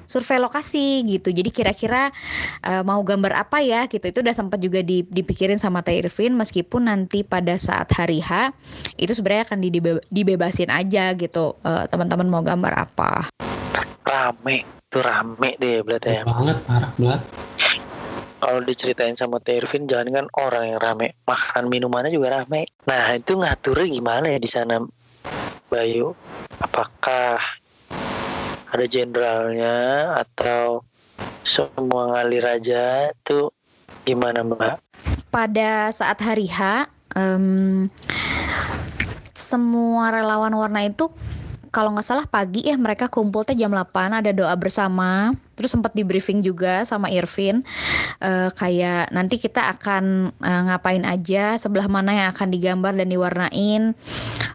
survei 0.06 0.38
lokasi 0.38 1.02
gitu. 1.04 1.34
Jadi 1.34 1.50
kira-kira 1.50 2.14
eh, 2.62 2.82
mau 2.86 3.02
gambar 3.02 3.42
apa 3.46 3.60
ya 3.60 3.84
gitu. 3.90 4.06
Itu 4.06 4.22
udah 4.22 4.34
sempat 4.34 4.62
juga 4.62 4.80
di- 4.80 5.04
dipikirin 5.04 5.58
sama 5.58 5.82
Teh 5.82 5.98
Irvin 5.98 6.32
meskipun 6.38 6.86
nanti 6.88 7.26
pada 7.26 7.58
saat 7.58 7.90
hari 7.92 8.22
H 8.22 8.54
itu 8.96 9.12
sebenarnya 9.12 9.52
akan 9.52 9.58
dibe- 9.86 10.04
dibebasin 10.10 10.74
aja 10.74 11.14
gitu. 11.14 11.54
Eh, 11.62 11.84
teman-teman 11.86 12.26
mau 12.26 12.42
gambar 12.42 12.74
apa. 12.74 13.30
Rame, 14.02 14.66
tuh 14.90 15.02
rame 15.02 15.54
deh 15.62 15.82
berarti 15.86 16.18
ya. 16.18 16.22
banget 16.26 16.58
parah 16.66 16.90
Blat. 16.98 17.22
Kalau 18.36 18.60
diceritain 18.62 19.16
sama 19.16 19.40
Teh 19.42 19.58
Irvin, 19.58 19.88
jangan 19.88 20.12
kan 20.12 20.26
orang 20.38 20.64
yang 20.70 20.78
rame, 20.78 21.16
makanan 21.24 21.66
minumannya 21.72 22.12
juga 22.12 22.42
rame. 22.42 22.68
Nah 22.86 23.16
itu 23.16 23.32
ngaturnya 23.34 23.86
gimana 23.88 24.26
ya 24.28 24.38
di 24.38 24.50
sana, 24.50 24.76
Bayu? 25.72 26.14
Apakah 26.62 27.40
ada 28.70 28.86
jenderalnya 28.86 29.74
atau 30.20 30.84
semua 31.42 32.12
ngalir 32.14 32.44
aja? 32.44 33.10
Itu 33.10 33.50
gimana 34.04 34.44
Mbak? 34.46 34.76
Pada 35.32 35.90
saat 35.90 36.20
hari 36.22 36.46
H 36.46 36.86
em, 37.16 37.88
semua 39.36 40.10
relawan 40.10 40.52
warna 40.56 40.88
itu 40.88 41.12
kalau 41.68 41.92
nggak 41.92 42.08
salah 42.08 42.24
pagi 42.24 42.64
ya 42.64 42.72
mereka 42.80 43.12
kumpul 43.12 43.44
teh 43.44 43.52
jam 43.52 43.68
8 43.68 44.24
ada 44.24 44.32
doa 44.32 44.56
bersama 44.56 45.36
terus 45.60 45.76
sempat 45.76 45.92
di 45.92 46.08
briefing 46.08 46.40
juga 46.40 46.88
sama 46.88 47.12
Irvin 47.12 47.60
Eh, 48.16 48.48
kayak 48.56 49.12
nanti 49.12 49.36
kita 49.36 49.76
akan 49.76 50.32
eh, 50.40 50.62
ngapain 50.72 51.04
aja 51.04 51.60
sebelah 51.60 51.84
mana 51.84 52.16
yang 52.16 52.28
akan 52.32 52.48
digambar 52.48 52.96
dan 52.96 53.12
diwarnain 53.12 53.92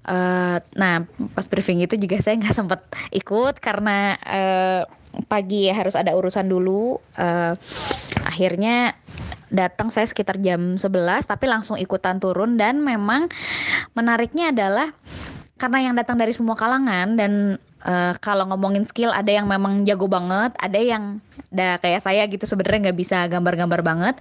Eh, 0.01 0.57
nah 0.73 1.05
pas 1.37 1.45
briefing 1.45 1.85
itu 1.85 1.93
juga 1.93 2.17
saya 2.25 2.41
nggak 2.41 2.57
sempat 2.65 2.81
ikut 3.13 3.61
karena 3.61 4.17
eh, 4.25 4.81
pagi 5.29 5.69
ya 5.69 5.77
harus 5.77 5.93
ada 5.93 6.15
urusan 6.17 6.49
dulu. 6.49 6.97
Eh, 7.19 7.53
akhirnya 8.25 8.95
datang 9.51 9.91
saya 9.91 10.07
sekitar 10.07 10.39
jam 10.39 10.79
11 10.79 11.27
tapi 11.27 11.45
langsung 11.45 11.75
ikutan 11.75 12.17
turun 12.17 12.55
dan 12.55 12.79
memang 12.79 13.27
menariknya 13.93 14.55
adalah 14.55 14.95
karena 15.59 15.91
yang 15.91 15.93
datang 15.93 16.17
dari 16.17 16.33
semua 16.33 16.57
kalangan 16.57 17.13
dan 17.19 17.61
eh, 17.85 18.13
kalau 18.21 18.47
ngomongin 18.49 18.85
skill 18.85 19.11
ada 19.13 19.29
yang 19.29 19.49
memang 19.49 19.83
jago 19.87 20.05
banget, 20.05 20.53
ada 20.57 20.79
yang 20.79 21.19
da 21.51 21.75
kayak 21.81 22.01
saya 22.03 22.23
gitu 22.31 22.47
sebenarnya 22.47 22.89
nggak 22.89 22.99
bisa 22.99 23.27
gambar-gambar 23.27 23.81
banget. 23.83 24.15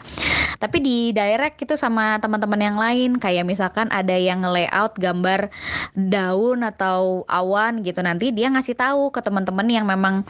Tapi 0.60 0.76
di 0.84 0.98
direct 1.16 1.62
itu 1.64 1.72
sama 1.72 2.20
teman-teman 2.20 2.60
yang 2.60 2.76
lain 2.76 3.10
kayak 3.16 3.48
misalkan 3.48 3.88
ada 3.88 4.12
yang 4.12 4.44
layout 4.44 4.92
gambar 5.00 5.48
daun 5.96 6.60
atau 6.60 7.24
awan 7.24 7.80
gitu 7.80 8.04
nanti 8.04 8.28
dia 8.28 8.52
ngasih 8.52 8.76
tahu 8.76 9.08
ke 9.08 9.24
teman-teman 9.24 9.64
yang 9.72 9.88
memang 9.88 10.20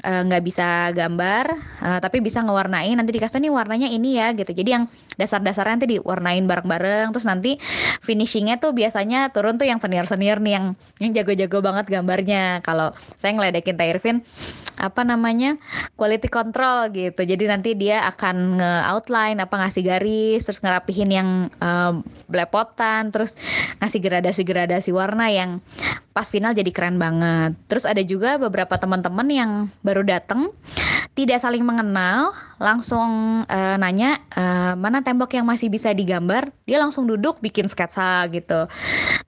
eh, 0.00 0.22
nggak 0.24 0.42
bisa 0.46 0.94
gambar 0.96 1.44
eh, 1.82 1.98
tapi 2.00 2.24
bisa 2.24 2.40
ngewarnain 2.40 2.96
nanti 2.96 3.12
dikasih 3.12 3.36
nih 3.36 3.52
warnanya 3.52 3.88
ini 3.92 4.16
ya 4.16 4.32
gitu. 4.32 4.54
Jadi 4.54 4.70
yang 4.70 4.84
dasar-dasarnya 5.20 5.76
nanti 5.76 5.88
diwarnain 6.00 6.44
bareng-bareng 6.48 7.12
terus 7.12 7.28
nanti 7.28 7.60
finishingnya 8.00 8.56
tuh 8.56 8.72
biasanya 8.72 9.28
turun 9.34 9.60
tuh 9.60 9.68
yang 9.68 9.76
senior-senior 9.82 10.40
nih 10.40 10.52
yang 10.56 10.66
yang 11.02 11.12
jago-jago 11.12 11.60
banget 11.60 11.92
gambarnya. 11.92 12.64
Kalau 12.66 12.90
saya 13.14 13.38
ngeledekin 13.38 13.78
Teh 13.78 13.86
Irvin 13.86 14.26
apa 14.76 15.06
namanya 15.06 15.56
quality 15.94 16.28
control 16.28 16.92
gitu. 16.92 17.22
Jadi 17.22 17.44
nanti 17.46 17.72
dia 17.78 18.04
akan 18.04 18.60
nge-outline 18.60 19.38
apa 19.38 19.54
ngasih 19.56 19.82
garis 19.86 20.42
terus 20.42 20.60
ngerapihin 20.60 21.10
yang 21.14 21.28
em, 21.62 22.02
belepotan 22.26 23.08
terus 23.14 23.38
ngasih 23.78 24.02
gradasi-gradasi 24.02 24.90
warna 24.90 25.30
yang 25.30 25.62
pas 26.16 26.32
final 26.32 26.56
jadi 26.56 26.72
keren 26.72 26.96
banget. 26.96 27.52
Terus 27.68 27.84
ada 27.84 28.00
juga 28.00 28.40
beberapa 28.40 28.80
teman-teman 28.80 29.28
yang 29.28 29.50
baru 29.84 30.00
datang 30.00 30.48
tidak 31.12 31.44
saling 31.44 31.60
mengenal 31.60 32.32
langsung 32.56 33.44
eh, 33.44 33.76
nanya 33.76 34.24
eh, 34.32 34.72
mana 34.80 35.04
tembok 35.04 35.36
yang 35.36 35.44
masih 35.44 35.68
bisa 35.68 35.92
digambar. 35.92 36.48
Dia 36.64 36.80
langsung 36.80 37.04
duduk 37.04 37.44
bikin 37.44 37.68
sketsa 37.68 38.24
gitu. 38.32 38.64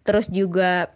Terus 0.01 0.33
juga 0.33 0.89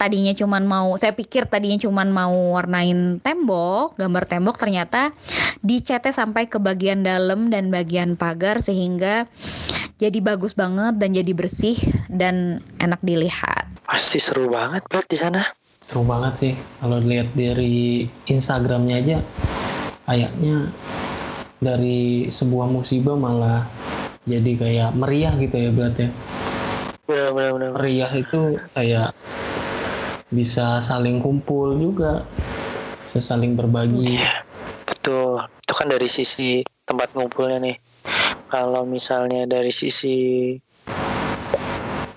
tadinya 0.00 0.32
cuman 0.32 0.64
mau 0.64 0.96
saya 0.96 1.12
pikir 1.12 1.44
tadinya 1.44 1.76
cuman 1.76 2.08
mau 2.08 2.56
warnain 2.56 3.20
tembok 3.20 4.00
gambar 4.00 4.24
tembok 4.24 4.56
ternyata 4.56 5.12
dicetnya 5.60 6.08
sampai 6.08 6.48
ke 6.48 6.56
bagian 6.56 7.04
dalam 7.04 7.52
dan 7.52 7.68
bagian 7.68 8.16
pagar 8.16 8.64
sehingga 8.64 9.28
jadi 10.00 10.24
bagus 10.24 10.56
banget 10.56 10.96
dan 10.96 11.12
jadi 11.12 11.36
bersih 11.36 11.76
dan 12.08 12.64
enak 12.80 13.04
dilihat 13.04 13.68
Pasti 13.90 14.22
seru 14.22 14.46
banget 14.46 14.86
Blat 14.86 15.02
di 15.10 15.18
sana. 15.18 15.42
Seru 15.82 16.06
banget 16.06 16.34
sih 16.38 16.54
kalau 16.78 17.02
lihat 17.02 17.26
dari 17.34 18.06
Instagramnya 18.30 19.02
aja 19.02 19.18
kayaknya 20.06 20.70
dari 21.58 22.30
sebuah 22.30 22.70
musibah 22.70 23.18
malah 23.18 23.66
jadi 24.30 24.52
kayak 24.54 24.90
meriah 24.94 25.34
gitu 25.42 25.58
ya 25.58 25.70
berarti 25.74 26.06
ya. 26.06 26.10
Benar 27.10 27.30
benar 27.34 27.50
benar. 27.58 27.70
Meriah 27.74 28.12
itu 28.14 28.40
kayak 28.78 29.10
bisa 30.30 30.86
saling 30.86 31.18
kumpul 31.18 31.74
juga 31.74 32.22
bisa 33.10 33.18
saling 33.34 33.58
berbagi 33.58 34.22
Iya, 34.22 34.46
betul. 34.86 35.42
Itu 35.66 35.72
kan 35.74 35.90
dari 35.90 36.06
sisi 36.06 36.62
tempat 36.86 37.10
ngumpulnya 37.18 37.58
nih. 37.58 37.76
Kalau 38.46 38.86
misalnya 38.86 39.50
dari 39.50 39.74
sisi 39.74 40.54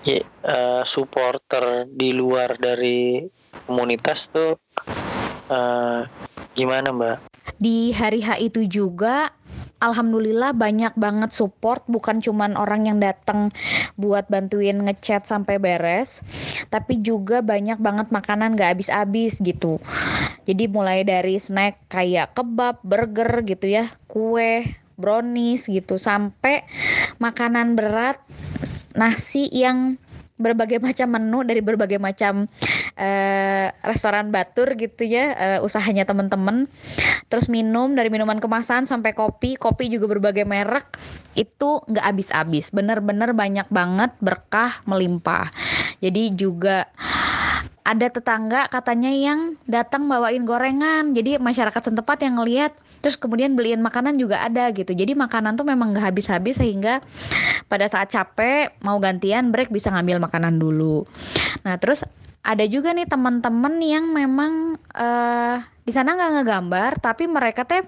ya, 0.04 0.20
supporter 0.84 1.88
di 1.88 2.12
luar 2.12 2.54
dari 2.60 3.24
komunitas 3.64 4.28
tuh 4.28 4.60
eh, 5.48 6.00
gimana 6.54 6.92
Mbak? 6.92 7.34
di 7.58 7.94
hari 7.94 8.20
H 8.24 8.40
itu 8.40 8.66
juga 8.66 9.32
Alhamdulillah 9.82 10.56
banyak 10.56 10.96
banget 10.96 11.36
support. 11.36 11.84
Bukan 11.84 12.24
cuman 12.24 12.56
orang 12.56 12.88
yang 12.88 12.98
datang 13.04 13.52
buat 14.00 14.24
bantuin 14.32 14.80
ngechat 14.80 15.28
sampai 15.28 15.60
beres 15.60 16.24
tapi 16.72 17.04
juga 17.04 17.44
banyak 17.44 17.76
banget 17.76 18.08
makanan 18.08 18.56
gak 18.56 18.78
habis-habis 18.78 19.44
gitu. 19.44 19.76
Jadi 20.48 20.72
mulai 20.72 21.04
dari 21.04 21.36
snack 21.36 21.84
kayak 21.92 22.32
kebab, 22.32 22.80
burger 22.80 23.44
gitu 23.44 23.68
ya 23.68 23.84
kue, 24.08 24.64
brownies 24.96 25.68
gitu 25.68 26.00
sampai 26.00 26.64
makanan 27.20 27.76
berat 27.76 28.16
nasi 28.94 29.50
yang 29.50 29.98
berbagai 30.34 30.82
macam 30.82 31.14
menu 31.14 31.46
dari 31.46 31.62
berbagai 31.62 32.02
macam 32.02 32.50
eh, 32.98 33.70
restoran 33.86 34.34
batur 34.34 34.74
gitu 34.74 35.06
ya 35.06 35.34
eh, 35.34 35.58
usahanya 35.62 36.02
temen-temen. 36.02 36.66
Terus 37.30 37.46
minum 37.46 37.94
dari 37.94 38.10
minuman 38.10 38.42
kemasan 38.42 38.90
sampai 38.90 39.14
kopi 39.14 39.54
kopi 39.54 39.86
juga 39.86 40.10
berbagai 40.10 40.42
merek. 40.42 40.98
Itu 41.38 41.86
nggak 41.86 42.04
habis-habis 42.04 42.74
bener-bener 42.74 43.30
banyak 43.30 43.70
banget 43.70 44.10
berkah 44.18 44.82
melimpah. 44.90 45.50
Jadi 46.02 46.34
juga 46.34 46.90
ada 47.84 48.08
tetangga 48.08 48.64
katanya 48.72 49.12
yang 49.12 49.60
datang 49.68 50.08
bawain 50.08 50.48
gorengan. 50.48 51.12
Jadi 51.12 51.36
masyarakat 51.36 51.92
setempat 51.92 52.24
yang 52.24 52.40
ngelihat 52.40 52.72
terus 53.04 53.20
kemudian 53.20 53.52
beliin 53.52 53.84
makanan 53.84 54.16
juga 54.16 54.40
ada 54.40 54.72
gitu. 54.72 54.96
Jadi 54.96 55.12
makanan 55.12 55.60
tuh 55.60 55.68
memang 55.68 55.92
nggak 55.92 56.08
habis-habis 56.08 56.56
sehingga 56.56 57.04
pada 57.68 57.84
saat 57.84 58.08
capek 58.08 58.72
mau 58.80 58.96
gantian 58.96 59.52
break 59.52 59.68
bisa 59.68 59.92
ngambil 59.92 60.16
makanan 60.24 60.56
dulu. 60.56 61.04
Nah 61.68 61.76
terus 61.76 62.08
ada 62.44 62.64
juga 62.64 62.96
nih 62.96 63.04
teman-teman 63.04 63.76
yang 63.84 64.08
memang 64.08 64.80
eh 64.96 65.60
di 65.84 65.92
sana 65.92 66.16
nggak 66.16 66.40
ngegambar 66.40 66.90
tapi 67.04 67.28
mereka 67.28 67.68
teh 67.68 67.84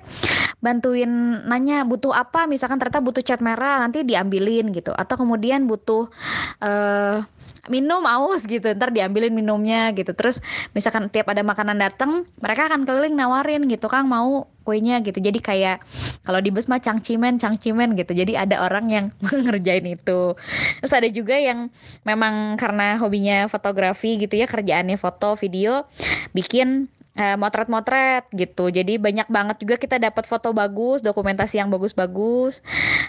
bantuin 0.61 1.09
nanya 1.49 1.88
butuh 1.88 2.12
apa? 2.12 2.44
Misalkan 2.44 2.76
ternyata 2.76 3.01
butuh 3.01 3.24
cat 3.24 3.40
merah 3.40 3.80
nanti 3.80 4.05
diambilin 4.05 4.76
gitu. 4.76 4.92
Atau 4.92 5.16
kemudian 5.24 5.64
butuh 5.64 6.12
eh 6.61 7.24
minum 7.68 8.02
aus 8.04 8.46
gitu. 8.46 8.72
Ntar 8.74 8.90
diambilin 8.90 9.34
minumnya 9.34 9.90
gitu. 9.92 10.12
Terus 10.12 10.42
misalkan 10.72 11.08
tiap 11.12 11.30
ada 11.30 11.42
makanan 11.46 11.78
datang 11.78 12.24
mereka 12.40 12.70
akan 12.70 12.86
keliling 12.86 13.14
nawarin 13.14 13.66
gitu 13.70 13.86
kang 13.86 14.08
mau 14.10 14.50
kuenya 14.66 14.98
gitu. 15.06 15.22
Jadi 15.22 15.38
kayak 15.38 15.82
kalau 16.26 16.42
di 16.42 16.50
bus 16.50 16.66
mah 16.66 16.82
cangcimen 16.82 17.38
cangcimen 17.38 17.94
gitu. 17.94 18.12
Jadi 18.12 18.34
ada 18.34 18.66
orang 18.66 18.86
yang 18.90 19.06
ngerjain 19.46 19.86
itu. 19.86 20.34
Terus 20.82 20.92
ada 20.92 21.08
juga 21.10 21.38
yang 21.38 21.70
memang 22.02 22.58
karena 22.58 22.98
hobinya 22.98 23.46
fotografi 23.46 24.18
gitu 24.18 24.34
ya 24.34 24.50
kerjaannya 24.50 24.98
foto 24.98 25.38
video 25.38 25.86
bikin 26.34 26.90
eh, 27.16 27.36
motret-motret 27.40 28.28
gitu. 28.36 28.68
Jadi 28.68 29.00
banyak 29.00 29.26
banget 29.32 29.56
juga 29.64 29.74
kita 29.80 29.96
dapat 29.96 30.28
foto 30.28 30.52
bagus, 30.52 31.00
dokumentasi 31.00 31.58
yang 31.58 31.72
bagus-bagus. 31.72 32.60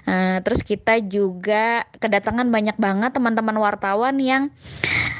Eh, 0.07 0.39
terus 0.41 0.63
kita 0.63 1.03
juga 1.03 1.83
kedatangan 1.99 2.47
banyak 2.47 2.79
banget 2.79 3.11
teman-teman 3.11 3.59
wartawan 3.59 4.15
yang 4.17 4.49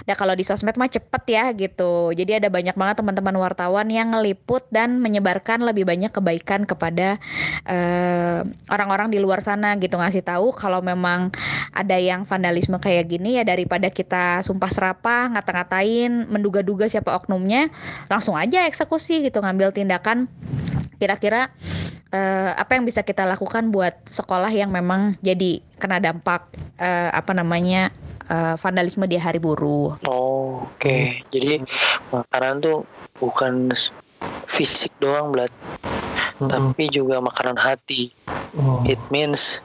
Ya 0.07 0.15
kalau 0.15 0.33
di 0.33 0.47
sosmed 0.47 0.79
mah 0.79 0.87
cepet 0.87 1.23
ya 1.27 1.51
gitu. 1.51 2.15
Jadi 2.15 2.39
ada 2.39 2.47
banyak 2.47 2.79
banget 2.79 3.03
teman-teman 3.03 3.35
wartawan 3.43 3.91
yang 3.91 4.15
ngeliput 4.15 4.63
dan 4.71 5.03
menyebarkan 5.03 5.67
lebih 5.67 5.83
banyak 5.83 6.09
kebaikan 6.15 6.63
kepada 6.63 7.19
eh, 7.67 8.39
orang-orang 8.71 9.11
di 9.11 9.19
luar 9.19 9.43
sana 9.43 9.75
gitu 9.75 9.99
ngasih 9.99 10.23
tahu 10.23 10.55
kalau 10.55 10.79
memang 10.79 11.29
ada 11.75 11.99
yang 11.99 12.23
vandalisme 12.23 12.79
kayak 12.79 13.11
gini 13.11 13.37
ya 13.37 13.43
daripada 13.43 13.91
kita 13.91 14.39
sumpah 14.41 14.71
serapah 14.71 15.35
ngata-ngatain 15.35 16.31
menduga-duga 16.31 16.87
siapa 16.87 17.13
oknumnya 17.13 17.67
langsung 18.07 18.39
aja 18.39 18.65
eksekusi 18.65 19.27
gitu 19.27 19.43
ngambil 19.43 19.75
tindakan 19.75 20.31
kira-kira 20.97 21.53
eh, 22.09 22.51
apa 22.55 22.79
yang 22.79 22.87
bisa 22.87 23.05
kita 23.05 23.27
lakukan 23.27 23.69
buat 23.69 23.93
sekolah 24.09 24.49
yang 24.49 24.73
memang 24.73 25.19
jadi 25.21 25.61
kena 25.77 26.01
dampak 26.01 26.49
eh, 26.81 27.09
apa 27.13 27.31
namanya 27.37 27.93
eh, 28.27 28.55
vandalisme 28.59 29.05
di 29.07 29.17
hari 29.17 29.39
buruh. 29.39 29.97
Oh, 30.05 30.67
oke. 30.67 30.97
Jadi 31.31 31.63
makanan 32.11 32.61
tuh 32.61 32.77
bukan 33.17 33.71
fisik 34.47 34.93
doang, 34.99 35.33
Blat, 35.33 35.51
Mm-mm. 36.39 36.49
tapi 36.49 36.87
juga 36.87 37.19
makanan 37.19 37.57
hati. 37.57 38.11
Oh, 38.55 38.83
It 38.87 38.99
means 39.09 39.59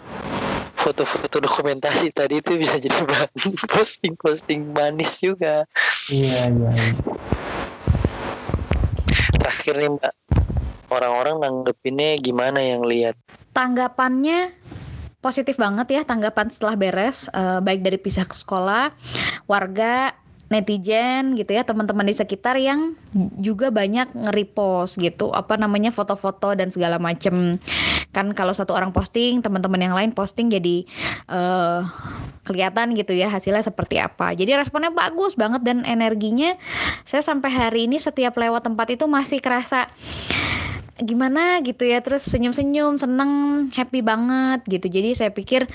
foto-foto 0.74 1.38
dokumentasi 1.38 2.10
tadi 2.10 2.42
itu 2.42 2.58
bisa 2.58 2.74
jadi 2.74 3.06
bahan 3.06 3.30
posting-posting 3.72 4.74
manis 4.74 5.22
juga. 5.22 5.62
iya 6.10 6.50
iya 6.50 6.70
iya. 6.74 6.94
Terakhir 9.38 9.74
nih, 9.78 9.90
Mbak. 9.94 10.14
Orang-orang 10.90 11.36
nanggepinnya 11.40 12.18
gimana 12.20 12.60
yang 12.60 12.82
lihat? 12.84 13.14
Tanggapannya 13.52 14.52
positif 15.22 15.56
banget 15.56 15.88
ya 15.94 16.02
tanggapan 16.02 16.50
setelah 16.50 16.74
beres 16.74 17.30
eh, 17.30 17.62
baik 17.62 17.80
dari 17.86 17.96
pihak 17.96 18.34
sekolah, 18.34 18.90
warga, 19.46 20.12
netizen 20.52 21.32
gitu 21.32 21.56
ya 21.56 21.64
teman-teman 21.64 22.04
di 22.04 22.12
sekitar 22.12 22.60
yang 22.60 22.92
juga 23.40 23.72
banyak 23.72 24.12
nge-repost 24.12 25.00
gitu 25.00 25.32
apa 25.32 25.56
namanya 25.56 25.88
foto-foto 25.88 26.52
dan 26.52 26.68
segala 26.68 27.00
macem. 27.00 27.56
Kan 28.12 28.36
kalau 28.36 28.52
satu 28.52 28.76
orang 28.76 28.92
posting 28.92 29.40
teman-teman 29.40 29.80
yang 29.80 29.96
lain 29.96 30.12
posting 30.12 30.52
jadi 30.52 30.84
eh 31.32 31.80
kelihatan 32.44 32.92
gitu 32.92 33.16
ya 33.16 33.32
hasilnya 33.32 33.64
seperti 33.64 33.96
apa. 33.96 34.36
Jadi 34.36 34.52
responnya 34.52 34.92
bagus 34.92 35.32
banget 35.40 35.64
dan 35.64 35.88
energinya 35.88 36.60
saya 37.08 37.24
sampai 37.24 37.48
hari 37.48 37.80
ini 37.88 37.96
setiap 37.96 38.36
lewat 38.36 38.68
tempat 38.68 38.92
itu 38.92 39.08
masih 39.08 39.40
kerasa 39.40 39.88
gimana 41.02 41.60
gitu 41.60 41.84
ya 41.84 42.00
terus 42.00 42.24
senyum-senyum 42.26 42.96
seneng 42.96 43.30
happy 43.74 44.00
banget 44.00 44.64
gitu. 44.66 44.86
Jadi 44.88 45.18
saya 45.18 45.30
pikir 45.34 45.66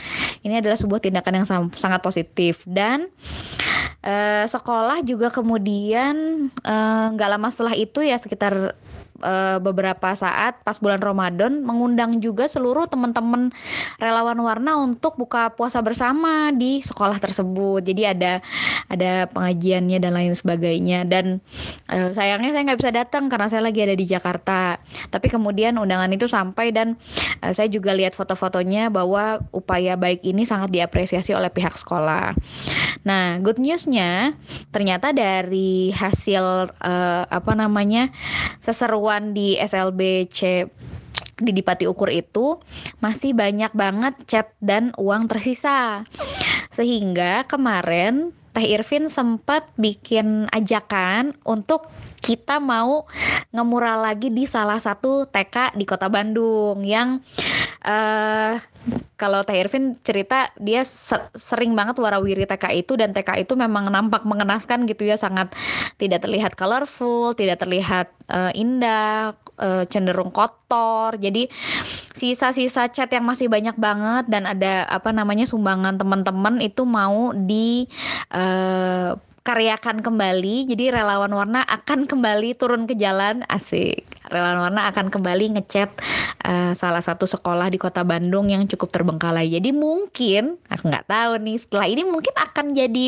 ini 0.42 0.60
adalah 0.60 0.80
sebuah 0.80 1.04
tindakan 1.04 1.44
yang 1.44 1.48
sangat 1.76 2.02
positif. 2.02 2.64
Dan 2.66 3.12
eh, 4.02 4.46
sekolah 4.48 5.04
juga 5.04 5.30
kemudian 5.30 6.48
eh, 6.52 7.06
nggak 7.14 7.30
lama 7.30 7.48
setelah 7.52 7.76
itu 7.76 8.02
ya 8.02 8.18
sekitar 8.18 8.74
eh, 9.22 9.58
beberapa 9.58 10.14
saat 10.14 10.62
pas 10.62 10.78
bulan 10.78 11.02
Ramadan 11.02 11.66
mengundang 11.66 12.22
juga 12.22 12.46
seluruh 12.46 12.86
teman-teman 12.86 13.50
relawan 13.98 14.38
warna 14.38 14.78
untuk 14.78 15.18
buka 15.18 15.54
puasa 15.58 15.82
bersama 15.82 16.54
di 16.54 16.80
sekolah 16.86 17.18
tersebut. 17.18 17.82
Jadi 17.82 18.04
ada 18.06 18.40
ada 18.88 19.26
pengajiannya 19.34 19.98
dan 19.98 20.14
lain 20.14 20.34
sebagainya. 20.38 21.04
Dan 21.04 21.42
eh, 21.90 22.14
sayangnya 22.14 22.54
saya 22.54 22.64
nggak 22.70 22.80
bisa 22.80 22.92
datang 22.94 23.28
karena 23.28 23.48
saya 23.50 23.62
lagi 23.66 23.82
ada 23.84 23.96
di 23.98 24.06
Jakarta. 24.06 24.78
Tapi 25.10 25.28
kemudian 25.28 25.76
undangan 25.82 26.12
itu 26.14 26.30
sampai 26.30 26.70
dan 26.72 26.96
eh, 27.42 27.52
saya 27.52 27.68
juga 27.68 27.98
lihat 27.98 28.14
foto-fotonya 28.14 28.94
bahwa 28.94 29.42
upaya 29.52 29.98
baik 29.98 30.24
ini 30.24 30.46
sangat 30.46 30.70
diapresiasi 30.72 31.34
oleh 31.34 31.50
pihak 31.50 31.74
sekolah. 31.74 32.38
Nah 33.04 33.40
good 33.42 33.58
newsnya 33.58 34.36
ternyata 34.70 35.12
dari 35.16 35.90
hasil 35.92 36.72
eh, 36.78 37.24
apa 37.28 37.52
namanya 37.58 38.14
seseruan 38.62 39.07
di 39.34 39.56
SLBC 39.56 40.68
di 41.38 41.52
Dipati 41.54 41.86
Ukur 41.86 42.10
itu 42.10 42.58
masih 42.98 43.38
banyak 43.38 43.72
banget 43.78 44.14
chat 44.26 44.48
dan 44.60 44.92
uang 44.98 45.30
tersisa. 45.30 46.04
Sehingga 46.74 47.46
kemarin 47.46 48.34
Teh 48.58 48.74
Irvin 48.74 49.06
sempat 49.06 49.70
bikin 49.78 50.50
ajakan 50.50 51.38
untuk 51.46 51.94
kita 52.26 52.58
mau 52.58 53.06
ngemural 53.54 54.02
lagi 54.02 54.34
di 54.34 54.50
salah 54.50 54.82
satu 54.82 55.30
TK 55.30 55.78
di 55.78 55.86
Kota 55.86 56.10
Bandung 56.10 56.82
yang 56.82 57.22
eh 57.86 58.58
kalau 59.18 59.42
Teh 59.42 59.58
Irvin 59.58 59.98
cerita 60.06 60.54
dia 60.62 60.86
se- 60.86 61.30
sering 61.34 61.74
banget 61.74 61.98
warawiri 61.98 62.46
TK 62.46 62.86
itu 62.86 62.94
dan 62.96 63.12
TK 63.12 63.44
itu 63.44 63.54
memang 63.58 63.90
nampak 63.90 64.24
mengenaskan 64.24 64.86
gitu 64.86 65.10
ya 65.10 65.18
sangat 65.18 65.52
tidak 65.98 66.22
terlihat 66.24 66.54
colorful, 66.54 67.34
tidak 67.34 67.62
terlihat 67.66 68.14
eh, 68.30 68.54
indah, 68.54 69.34
eh, 69.58 69.84
cenderung 69.90 70.30
kotor. 70.30 71.18
Jadi 71.18 71.50
sisa-sisa 72.14 72.90
cat 72.94 73.10
yang 73.10 73.26
masih 73.26 73.50
banyak 73.50 73.74
banget 73.78 74.30
dan 74.30 74.46
ada 74.46 74.86
apa 74.86 75.10
namanya 75.10 75.50
sumbangan 75.50 75.98
teman-teman 75.98 76.62
itu 76.62 76.86
mau 76.86 77.34
di 77.34 77.90
eh, 78.32 79.12
karyakan 79.48 80.04
kembali. 80.04 80.68
Jadi 80.68 80.92
relawan 80.92 81.32
warna 81.32 81.64
akan 81.64 82.04
kembali 82.04 82.60
turun 82.60 82.84
ke 82.84 83.00
jalan 83.00 83.48
asik. 83.48 84.04
Relawan 84.28 84.60
warna 84.68 84.92
akan 84.92 85.08
kembali 85.08 85.56
ngecat 85.56 85.88
eh, 86.48 86.72
salah 86.74 87.04
satu 87.04 87.28
sekolah 87.28 87.68
di 87.68 87.76
kota 87.76 88.08
Bandung 88.08 88.48
yang 88.48 88.64
cukup 88.72 88.96
terbengkalai. 88.96 89.52
Jadi 89.52 89.76
mungkin 89.76 90.56
aku 90.72 90.88
nggak 90.88 91.12
tahu 91.12 91.32
nih 91.44 91.58
setelah 91.60 91.88
ini 91.92 92.04
mungkin 92.08 92.34
akan 92.40 92.72
jadi 92.72 93.06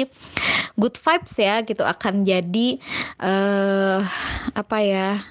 good 0.75 0.95
vibes 0.99 1.35
ya 1.39 1.63
gitu 1.63 1.87
akan 1.87 2.27
jadi 2.27 2.67
eh 3.23 3.99
apa 4.53 4.77
ya 4.83 5.23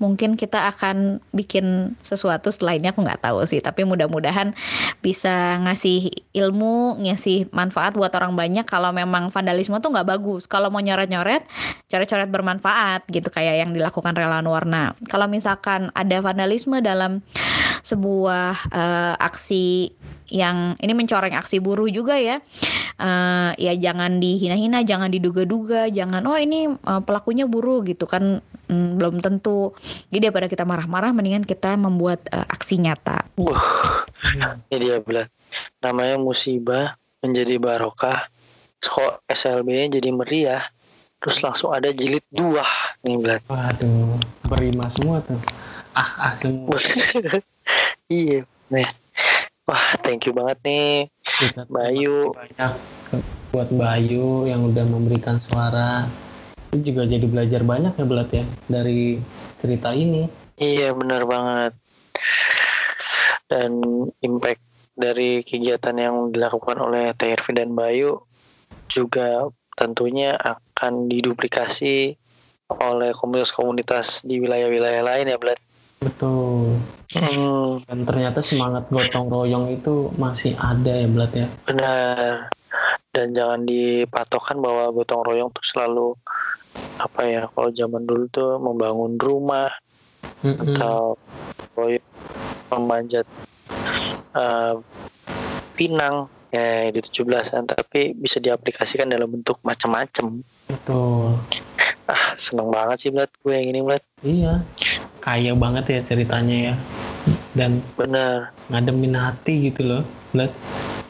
mungkin 0.00 0.34
kita 0.34 0.72
akan 0.72 1.20
bikin 1.36 1.94
sesuatu 2.00 2.48
ini 2.72 2.88
aku 2.88 3.04
nggak 3.04 3.22
tahu 3.22 3.44
sih. 3.44 3.60
Tapi 3.60 3.84
mudah-mudahan 3.84 4.56
bisa 5.04 5.60
ngasih 5.62 6.10
ilmu 6.32 6.98
ngasih 7.04 7.52
manfaat 7.52 7.94
buat 7.94 8.10
orang 8.16 8.34
banyak. 8.34 8.64
Kalau 8.64 8.90
memang 8.90 9.28
vandalisme 9.28 9.76
tuh 9.78 9.92
nggak 9.92 10.08
bagus. 10.08 10.48
Kalau 10.48 10.72
mau 10.72 10.80
nyoret-nyoret 10.80 11.44
coret-coret 11.86 12.32
bermanfaat 12.32 13.04
gitu 13.12 13.28
kayak 13.28 13.60
yang 13.62 13.70
dilakukan 13.76 14.16
relawan 14.16 14.48
warna. 14.48 14.96
Kalau 15.06 15.28
misalkan 15.28 15.92
ada 15.92 16.18
vandalisme 16.24 16.80
dalam 16.80 17.20
sebuah 17.84 18.56
eh, 18.72 19.14
aksi 19.20 19.92
yang 20.30 20.78
ini 20.80 20.94
mencoreng 20.94 21.34
aksi 21.34 21.58
buruh 21.58 21.90
juga 21.90 22.14
ya 22.14 22.38
Eh, 23.00 23.50
ya 23.56 23.72
jangan 23.80 24.20
dihina-hina 24.20 24.84
jangan 24.84 25.08
diduga-duga 25.08 25.88
jangan 25.88 26.20
oh 26.28 26.36
ini 26.36 26.68
eh, 26.68 27.00
pelakunya 27.00 27.48
buruh 27.48 27.80
gitu 27.80 28.04
kan 28.04 28.44
mm, 28.70 29.02
belum 29.02 29.18
tentu 29.18 29.74
jadi 30.14 30.30
daripada 30.30 30.46
kita 30.46 30.62
marah-marah 30.62 31.10
mendingan 31.10 31.42
kita 31.42 31.74
membuat 31.74 32.22
eh, 32.30 32.46
aksi 32.46 32.78
nyata 32.78 33.26
Wah, 33.34 34.06
ini 34.70 34.78
dia 34.78 35.02
bilang 35.02 35.26
namanya 35.82 36.16
musibah 36.20 37.00
menjadi 37.24 37.56
barokah. 37.60 38.28
Kok 38.80 39.28
SLB 39.28 39.92
jadi 39.92 40.08
meriah. 40.12 40.64
Terus 41.20 41.44
langsung 41.44 41.76
ada 41.76 41.92
jilid 41.92 42.24
dua 42.32 42.64
nih 43.04 43.16
bilang. 43.20 43.42
Waduh, 43.44 44.16
berima 44.48 44.88
semua 44.88 45.20
tuh. 45.20 45.36
Ah, 45.92 46.32
ah 46.32 46.32
semua. 46.40 46.76
iya. 48.12 48.48
Nih. 48.72 48.88
Wah, 49.68 50.00
thank 50.02 50.26
you 50.26 50.34
banget 50.34 50.58
nih 50.66 51.06
Kita 51.22 51.62
Bayu. 51.70 52.34
banyak 52.34 52.72
buat 53.54 53.68
Bayu 53.70 54.48
yang 54.48 54.64
udah 54.64 54.84
memberikan 54.88 55.36
suara. 55.38 56.08
Itu 56.70 56.94
juga 56.94 57.02
jadi 57.02 57.26
belajar 57.26 57.66
banyak 57.66 57.98
ya 57.98 58.04
Belat 58.06 58.30
ya 58.30 58.44
dari 58.70 59.18
cerita 59.58 59.90
ini. 59.90 60.30
Iya, 60.54 60.94
benar 60.94 61.26
banget. 61.26 61.74
Dan 63.50 63.82
impact 64.22 64.62
dari 64.94 65.42
kegiatan 65.42 65.98
yang 65.98 66.30
dilakukan 66.30 66.78
oleh 66.78 67.10
TRV 67.18 67.46
dan 67.58 67.74
Bayu 67.74 68.22
juga 68.86 69.50
tentunya 69.74 70.38
akan 70.38 71.10
diduplikasi 71.10 72.14
oleh 72.70 73.10
komunitas-komunitas 73.18 74.22
di 74.22 74.38
wilayah-wilayah 74.38 75.02
lain 75.02 75.26
ya, 75.34 75.38
Blad. 75.42 75.58
Betul. 75.98 76.78
Hmm, 77.10 77.82
Dan 77.90 78.06
ternyata 78.06 78.38
semangat 78.38 78.86
gotong 78.94 79.26
royong 79.26 79.74
itu 79.74 80.14
masih 80.14 80.54
ada 80.54 80.94
ya 80.94 81.08
Belat 81.10 81.32
ya. 81.34 81.46
benar. 81.66 82.54
Dan 83.10 83.34
jangan 83.34 83.66
dipatokan 83.66 84.62
bahwa 84.62 84.94
gotong 84.94 85.26
royong 85.26 85.50
tuh 85.50 85.66
selalu 85.66 86.14
apa 86.96 87.20
ya? 87.24 87.42
Kalau 87.48 87.70
zaman 87.70 88.02
dulu 88.04 88.24
tuh 88.28 88.58
membangun 88.58 89.16
rumah 89.16 89.70
Mm-mm. 90.40 90.76
atau 90.76 91.16
royong 91.74 92.04
memanjat 92.70 93.26
eh, 94.32 94.74
pinang 95.74 96.28
ya 96.50 96.90
di 96.90 96.98
17-an 96.98 97.64
tapi 97.64 98.10
bisa 98.12 98.38
diaplikasikan 98.38 99.06
dalam 99.06 99.30
bentuk 99.30 99.58
macam-macam. 99.62 100.42
Betul. 100.66 101.38
Ah, 102.10 102.34
seneng 102.34 102.74
banget 102.74 102.96
sih 102.98 103.10
Blad 103.10 103.30
gue 103.40 103.54
yang 103.54 103.68
ini 103.70 103.80
Blad. 103.80 104.02
Iya. 104.20 104.62
Kaya 105.20 105.54
banget 105.54 105.84
ya 105.88 106.00
ceritanya 106.02 106.72
ya. 106.72 106.74
Dan 107.54 107.78
Benar. 107.94 108.50
ngademin 108.66 109.14
hati 109.14 109.70
gitu 109.70 109.82
loh. 109.84 110.02
Belat. 110.30 110.50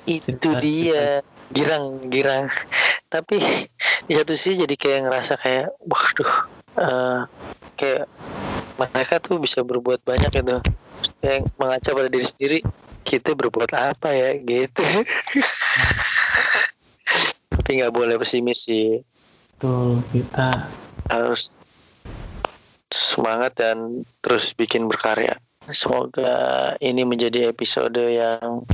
Itu 0.05 0.33
Cerita- 0.37 0.61
dia 0.61 1.05
girang 1.51 2.05
girang. 2.09 2.49
Tapi 3.13 3.41
di 4.09 4.13
satu 4.17 4.33
sisi 4.37 4.65
jadi 4.65 4.75
kayak 4.77 5.01
ngerasa 5.09 5.35
kayak 5.41 5.69
waduh 5.85 6.33
eh, 6.81 7.21
kayak 7.77 8.05
mereka 8.81 9.21
tuh 9.21 9.37
bisa 9.37 9.61
berbuat 9.61 10.01
banyak 10.05 10.33
gitu. 10.33 10.57
Yang 11.21 11.53
mengaca 11.61 11.91
pada 11.93 12.09
diri 12.09 12.25
sendiri 12.25 12.59
kita 13.05 13.37
berbuat 13.37 13.77
apa 13.77 14.09
ya 14.13 14.31
gitu. 14.41 14.81
Tapi 17.53 17.71
nggak 17.81 17.93
boleh 17.93 18.17
pesimis 18.17 18.65
sih. 18.65 19.05
Betul. 19.57 20.01
Kita 20.13 20.69
harus 21.13 21.53
semangat 22.89 23.61
dan 23.61 24.05
terus 24.25 24.57
bikin 24.57 24.89
berkarya. 24.89 25.37
Semoga 25.71 26.75
ini 26.81 27.05
menjadi 27.05 27.53
episode 27.53 28.01
yang 28.01 28.65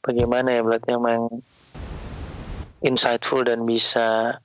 bagaimana 0.00 0.56
ya 0.56 0.64
berarti 0.64 0.96
memang 0.96 1.28
insightful 2.80 3.44
dan 3.44 3.64
bisa 3.68 4.40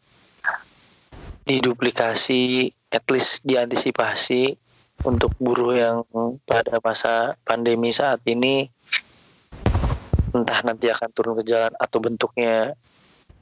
diduplikasi, 1.45 2.73
at 2.91 3.05
least 3.07 3.43
diantisipasi 3.45 4.57
untuk 5.05 5.31
buruh 5.37 5.77
yang 5.77 5.97
pada 6.43 6.81
masa 6.81 7.37
pandemi 7.45 7.93
saat 7.93 8.19
ini. 8.25 8.67
Entah 10.35 10.59
nanti 10.67 10.91
akan 10.91 11.09
turun 11.15 11.39
ke 11.39 11.43
jalan 11.47 11.71
atau 11.79 11.97
bentuknya 12.03 12.75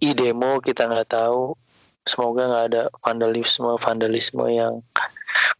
i-demo 0.03 0.59
kita 0.59 0.85
nggak 0.85 1.09
tahu. 1.09 1.55
Semoga 2.03 2.51
nggak 2.51 2.65
ada 2.69 2.83
vandalisme 2.99 3.71
vandalisme 3.79 4.45
yang 4.51 4.83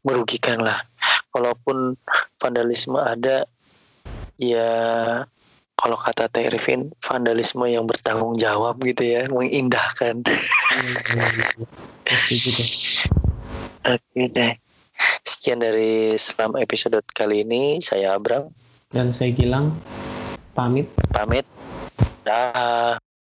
merugikan 0.04 0.60
lah. 0.60 0.84
Kalaupun 1.32 1.96
vandalisme 2.38 3.00
ada 3.00 3.48
ya 4.38 4.70
kalau 5.84 6.00
kata 6.00 6.32
Teh 6.32 6.48
Rifin 6.48 6.96
vandalisme 7.04 7.68
yang 7.68 7.84
bertanggung 7.84 8.40
jawab 8.40 8.80
gitu 8.88 9.04
ya 9.04 9.28
mengindahkan. 9.28 10.24
Oke 13.92 14.22
deh. 14.32 14.56
Sekian 15.28 15.60
dari 15.60 16.16
selam 16.16 16.56
episode 16.56 17.04
kali 17.12 17.44
ini. 17.44 17.84
Saya 17.84 18.16
Abram. 18.16 18.48
Dan 18.96 19.12
saya 19.12 19.36
Gilang. 19.36 19.76
Pamit. 20.56 20.88
Pamit. 21.12 21.44
Dah 22.24 22.96